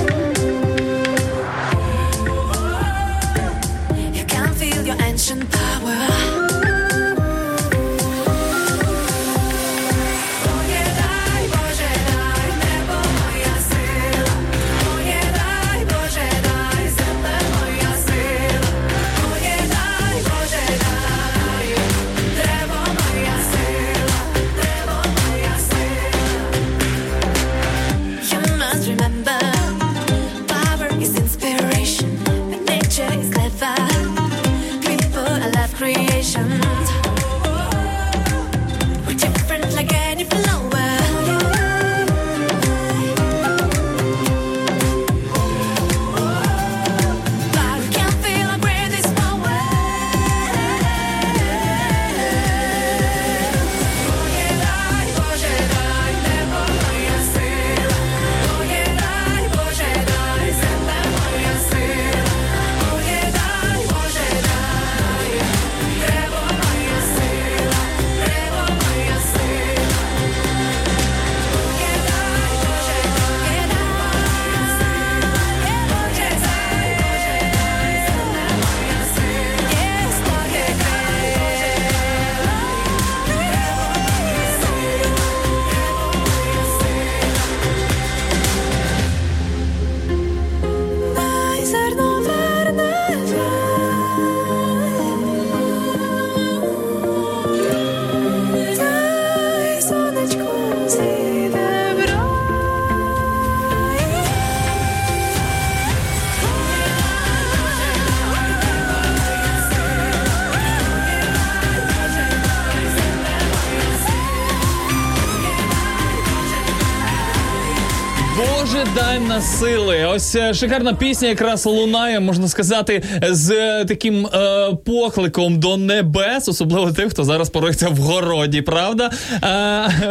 [119.45, 120.05] сили.
[120.05, 126.49] Ось е, шикарна пісня якраз лунає, можна сказати, з е, таким е, покликом до небес,
[126.49, 129.11] особливо тих, хто зараз порується в городі, правда?
[129.33, 129.39] Е,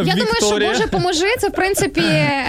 [0.06, 1.26] Я думаю, що Боже поможи.
[1.40, 2.46] Це в принципі е,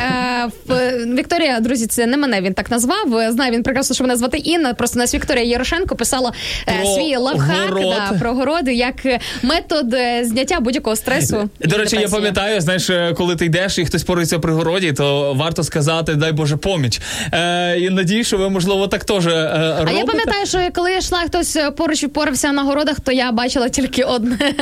[0.67, 3.31] в- Вікторія, друзі, це не мене він так назвав.
[3.33, 4.75] Знаю він прекрасно, що мене звати Інна.
[4.75, 6.33] Просто нас Вікторія Ярошенко писала
[6.69, 7.95] е, Про свій лавхак город.
[8.11, 8.95] да, про городи як
[9.43, 11.51] метод е, зняття будь-якого стресу.
[11.61, 15.35] До речі, я пам'ятаю, знаєш, е, коли ти йдеш і хтось порується при городі, то
[15.35, 17.01] варто сказати дай Боже поміч.
[17.33, 19.85] Е, і надію, що ви, можливо, так теж робите.
[19.87, 23.69] А я пам'ятаю, що коли я йшла, хтось поруч впорався на городах, то я бачила
[23.69, 24.39] тільки одне.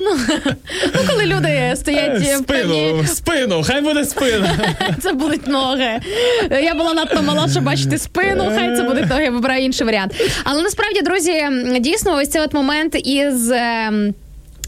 [0.00, 0.10] ну,
[0.94, 4.47] ну, коли люди стоять в Спину, спину, хай буде спина.
[5.02, 6.00] Це будуть ноги.
[6.50, 8.52] Я була надто мала, щоб бачити спину.
[8.56, 9.24] Хай це будуть ноги.
[9.24, 10.14] я Вибираю інший варіант.
[10.44, 11.46] Але насправді, друзі,
[11.80, 13.52] дійсно, ось цей от момент із.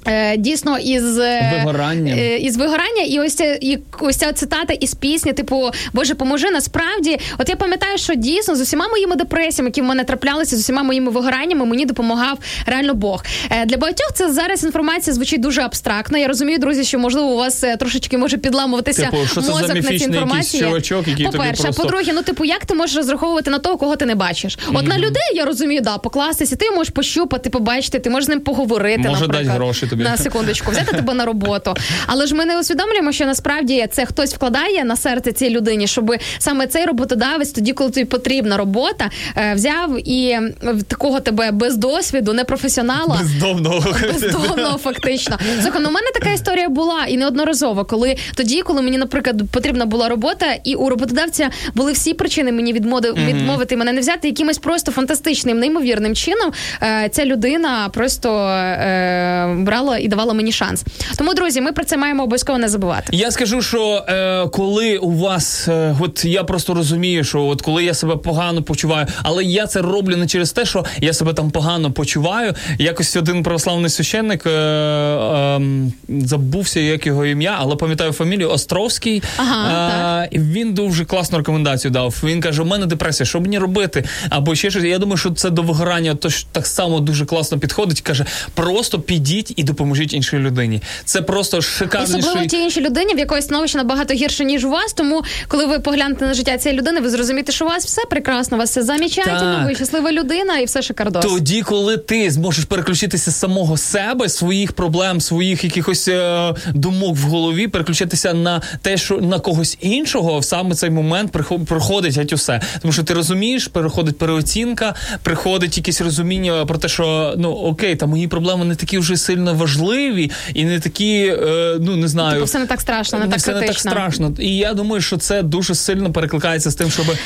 [0.06, 2.18] Е, Дійсно, із е, Вигоранням.
[2.18, 6.50] е, із вигорання, і ось ця, і ось ця цитата із пісні, типу Боже, поможи.
[6.50, 10.60] Насправді, от я пам'ятаю, що дійсно з усіма моїми депресіями, які в мене траплялися, з
[10.60, 13.24] усіма моїми вигораннями, мені допомагав реально Бог.
[13.66, 16.18] Для багатьох це зараз інформація звучить дуже абстрактно.
[16.18, 19.68] Я розумію, друзі, що можливо у вас трошечки може підламуватися Типу, що це за мозок
[19.76, 20.62] на цій інформації.
[20.62, 24.06] чувачок, який По-перше, просто- по-друге, ну типу, як ти можеш розраховувати на того, кого ти
[24.06, 24.58] не бачиш?
[24.74, 28.40] От на людей я розумію, да, покластися, ти можеш пощупати, побачити, ти можеш з ним
[28.40, 28.98] поговорити.
[29.08, 30.04] Може, наприклад, дать гроші тобі.
[30.04, 31.74] на секундочку, взяти тебе на роботу.
[32.06, 36.12] Але ж ми не усвідомлюємо, що насправді це хтось вкладає на серце цій людині, щоб
[36.38, 40.52] саме цей роботодавець, тоді, коли тобі потрібна робота, е, взяв і е,
[40.88, 43.18] такого тебе без досвіду, непрофесіонала.
[43.22, 43.94] Бездомного.
[44.12, 45.38] Бездомного, фактично.
[45.62, 49.86] Слухай, ну у мене така історія була і неодноразово, коли тоді, коли мені, наприклад, потрібна
[49.86, 54.58] була робота, і у роботодавця були всі причини мені відмоди, відмовити мене не взяти якимось
[54.58, 56.52] просто фантастичним, неймовірним чином.
[56.82, 60.84] Е, ця людина просто е, брала і давала мені шанс.
[61.18, 63.06] Тому, друзі, ми про це маємо обов'язково не забувати.
[63.12, 67.84] Я скажу, що е, коли у вас, е, от я просто розумію, що от коли
[67.84, 71.50] я себе погано почуваю, але я це роблю не через те, що я себе там
[71.50, 72.54] погано почуваю.
[72.78, 75.60] Якось один православний священник е, е,
[76.08, 79.22] забувся, як його ім'я, але пам'ятаю фамілію Островський.
[79.36, 82.20] Ага, е, і він дуже класну рекомендацію дав.
[82.24, 84.04] Він каже: у мене депресія, що мені робити?
[84.30, 84.84] Або ще щось.
[84.84, 88.00] Я думаю, що це до вигорання тож так само дуже класно підходить.
[88.00, 90.82] Каже, просто підіть і допоможіть іншій людині.
[91.04, 92.20] Це просто шикарніший...
[92.20, 94.92] Особливо тій іншій людині, в якої становище набагато гірше, ніж у вас.
[94.92, 98.56] Тому, коли ви поглянете на життя цієї людини, ви зрозумієте, що у вас все прекрасно,
[98.56, 99.66] у вас все замечательно, Так.
[99.68, 101.24] ви щаслива людина і все шикардос.
[101.24, 107.22] Тоді, коли ти зможеш переключитися з самого себе, своїх проблем, своїх якихось е, думок в
[107.22, 111.32] голові, переключитися на те, що на когось іншого, в саме цей момент
[111.66, 112.60] приходить геть усе.
[112.82, 118.06] Тому що ти розумієш, переходить переоцінка, приходить якесь розуміння про те, що ну окей, та
[118.06, 122.32] мої проблеми не такі вже сильно важливі і не такі, е, ну не знаю.
[122.34, 124.32] Типу, все не так страшно, не так все не так страшно.
[124.38, 127.16] І я думаю, що це дуже сильно перекликається з тим, щоб е,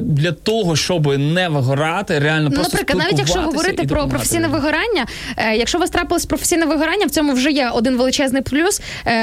[0.00, 5.06] для того, щоб не вигорати, реально Ну, просто наприклад, навіть якщо говорити про професійне вигорання,
[5.36, 8.80] е, якщо у вас трапилось професійне вигорання, в цьому вже є один величезний плюс.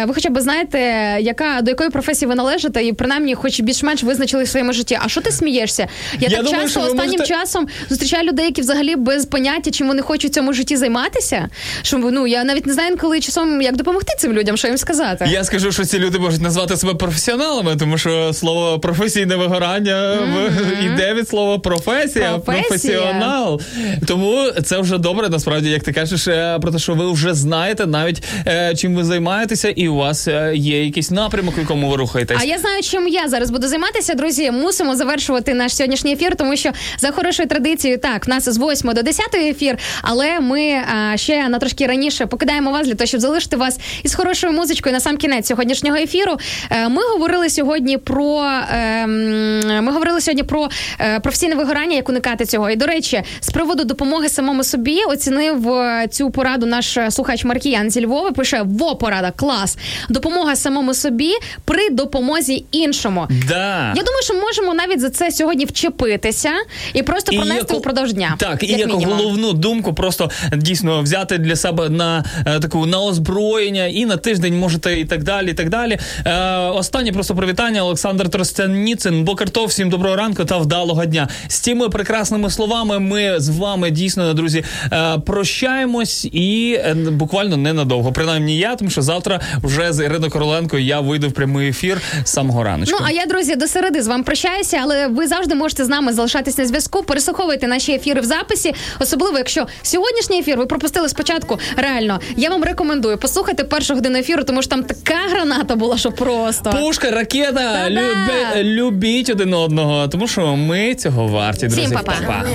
[0.08, 0.80] Ви хоча б знаєте,
[1.22, 4.98] яка до якої професії ви належите, і принаймні, хоч більш-менш визначили в своєму житті.
[5.02, 5.88] А що ти смієшся?
[6.20, 9.88] Я, Я так думаю, часто останнім можете- часом зустрічаю людей, які взагалі без поняття, чим
[9.88, 11.50] вони хочуть в цьому житті займатися.
[11.82, 15.26] Що ну я навіть не знаю, коли часом як допомогти цим людям, що їм сказати.
[15.32, 20.86] Я скажу, що ці люди можуть назвати себе професіоналами, тому що слово професійне вигорання в-
[20.86, 22.64] йде від слова професія, Професія.
[22.70, 23.62] професіонал.
[24.08, 27.86] Тому це вже добре, насправді, як ти кажеш, е, про те, що ви вже знаєте
[27.88, 31.96] навіть е, чим ви займаєтеся, і у вас е, є якийсь напрямок, в якому ви
[31.98, 32.38] рухаєтесь.
[32.42, 34.14] А я знаю, чим я зараз буду займатися.
[34.14, 38.58] Друзі, мусимо завершувати наш сьогоднішній ефір, тому що за хорошою традицією, так, в нас з
[38.58, 43.06] 8 до 10 ефір, але ми а, ще на трошки раніше покидаємо вас для того,
[43.08, 46.38] щоб залишити вас із хорошою музичкою на сам кінець сьогоднішнього ефіру.
[46.70, 48.44] Е, Ми говорили сьогодні про
[48.74, 50.70] ем, ми говорили сьогодні про
[51.00, 52.70] е, професійне вигорання, як уникати цього.
[52.70, 57.90] І до речі, з приводу допомоги самому собі оцінив е, цю пораду наш слухач Маркіян
[57.92, 58.32] зі Львова.
[58.32, 59.78] Пише во порада, клас.
[60.10, 61.32] Допомога самому собі
[61.66, 63.28] при допомозі іншому.
[63.48, 63.94] Да.
[63.96, 66.50] Я думаю, що можемо навіть за це сьогодні вчепитися
[66.94, 68.36] і просто пронести яку- упродовж дня.
[68.38, 73.02] Так, і як як головну думку, просто дійсно взяти для себе на е, таку на
[73.02, 75.52] озброєння і на тиждень можете і так далі.
[75.52, 75.98] І так далі.
[76.26, 77.84] Е, останнє просто привітання.
[77.84, 81.28] Олександр Тростяніцин, Бокартов, всім доброго ранку та вдалого дня.
[81.48, 86.80] З цими прекрасними словами ми з вами дійсно, друзі, е, прощаємось і
[87.12, 88.12] буквально ненадовго.
[88.12, 92.30] Принаймні я, тому що завтра вже з Іриною Короленко я вийду в прямий ефір з
[92.30, 92.98] самого раночку.
[93.00, 96.14] Ну а я, друзі, до середи з вами прощаюся, але ви завжди можете з нами
[96.14, 97.04] залишатись на зв'язку.
[97.04, 102.64] Переслуховуйте наші ефіри в записі, особливо якщо сьогоднішній ефір ви пропустили спочатку Реально, я вам
[102.64, 106.70] рекомендую послухати першу годину ефіру, тому що там така граната була, що просто.
[106.70, 111.82] Пушка, ракета, люби, любіть один одного, тому що ми цього варті, друзі.
[111.82, 112.14] Всім па-па.
[112.28, 112.46] Па-па.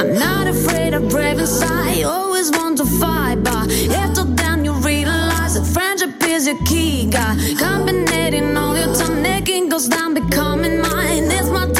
[0.00, 2.02] I'm not afraid of brave inside.
[2.04, 3.66] Always want to fight, but
[4.02, 6.94] after then you realize that friendship is your key.
[7.18, 7.34] Got
[7.64, 11.24] combinating all your time, necking goes down, becoming mine.
[11.38, 11.79] It's my time,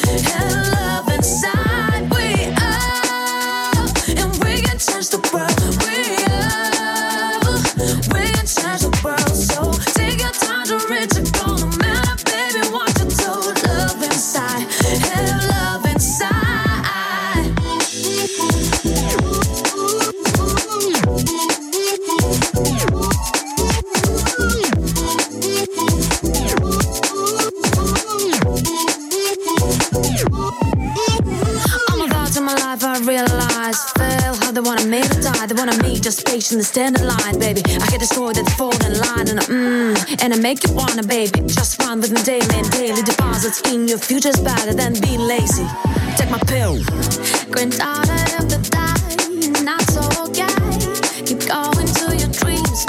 [33.61, 35.45] realize Fail how they wanna me to die.
[35.45, 37.61] They wanna me just patiently stand in line, baby.
[37.65, 40.73] I get destroyed at the fall in line And I, mm, and I make you
[40.73, 41.41] wanna, baby.
[41.47, 45.67] Just run with me daily and daily Deposits in your future's better than being lazy.
[46.17, 46.81] Take my pill.
[47.51, 48.09] Grind out
[48.39, 50.47] of the die Not so okay
[51.25, 52.85] Keep going to your dreams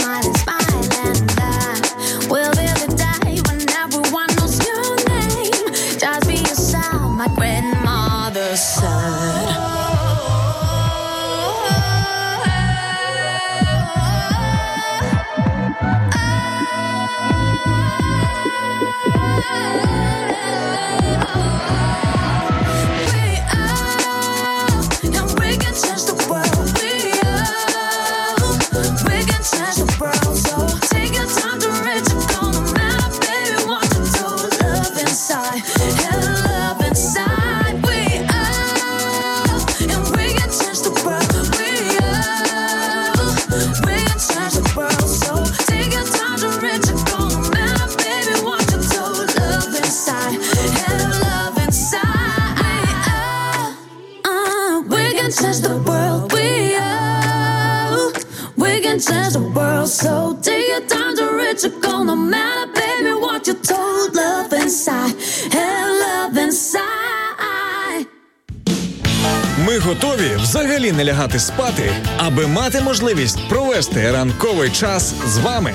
[69.73, 75.74] Ми готові взагалі не лягати спати, аби мати можливість провести ранковий час з вами.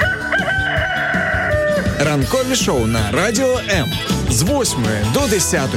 [2.00, 3.92] Ранкові шоу на Радіо М
[4.30, 5.70] з 8 до 10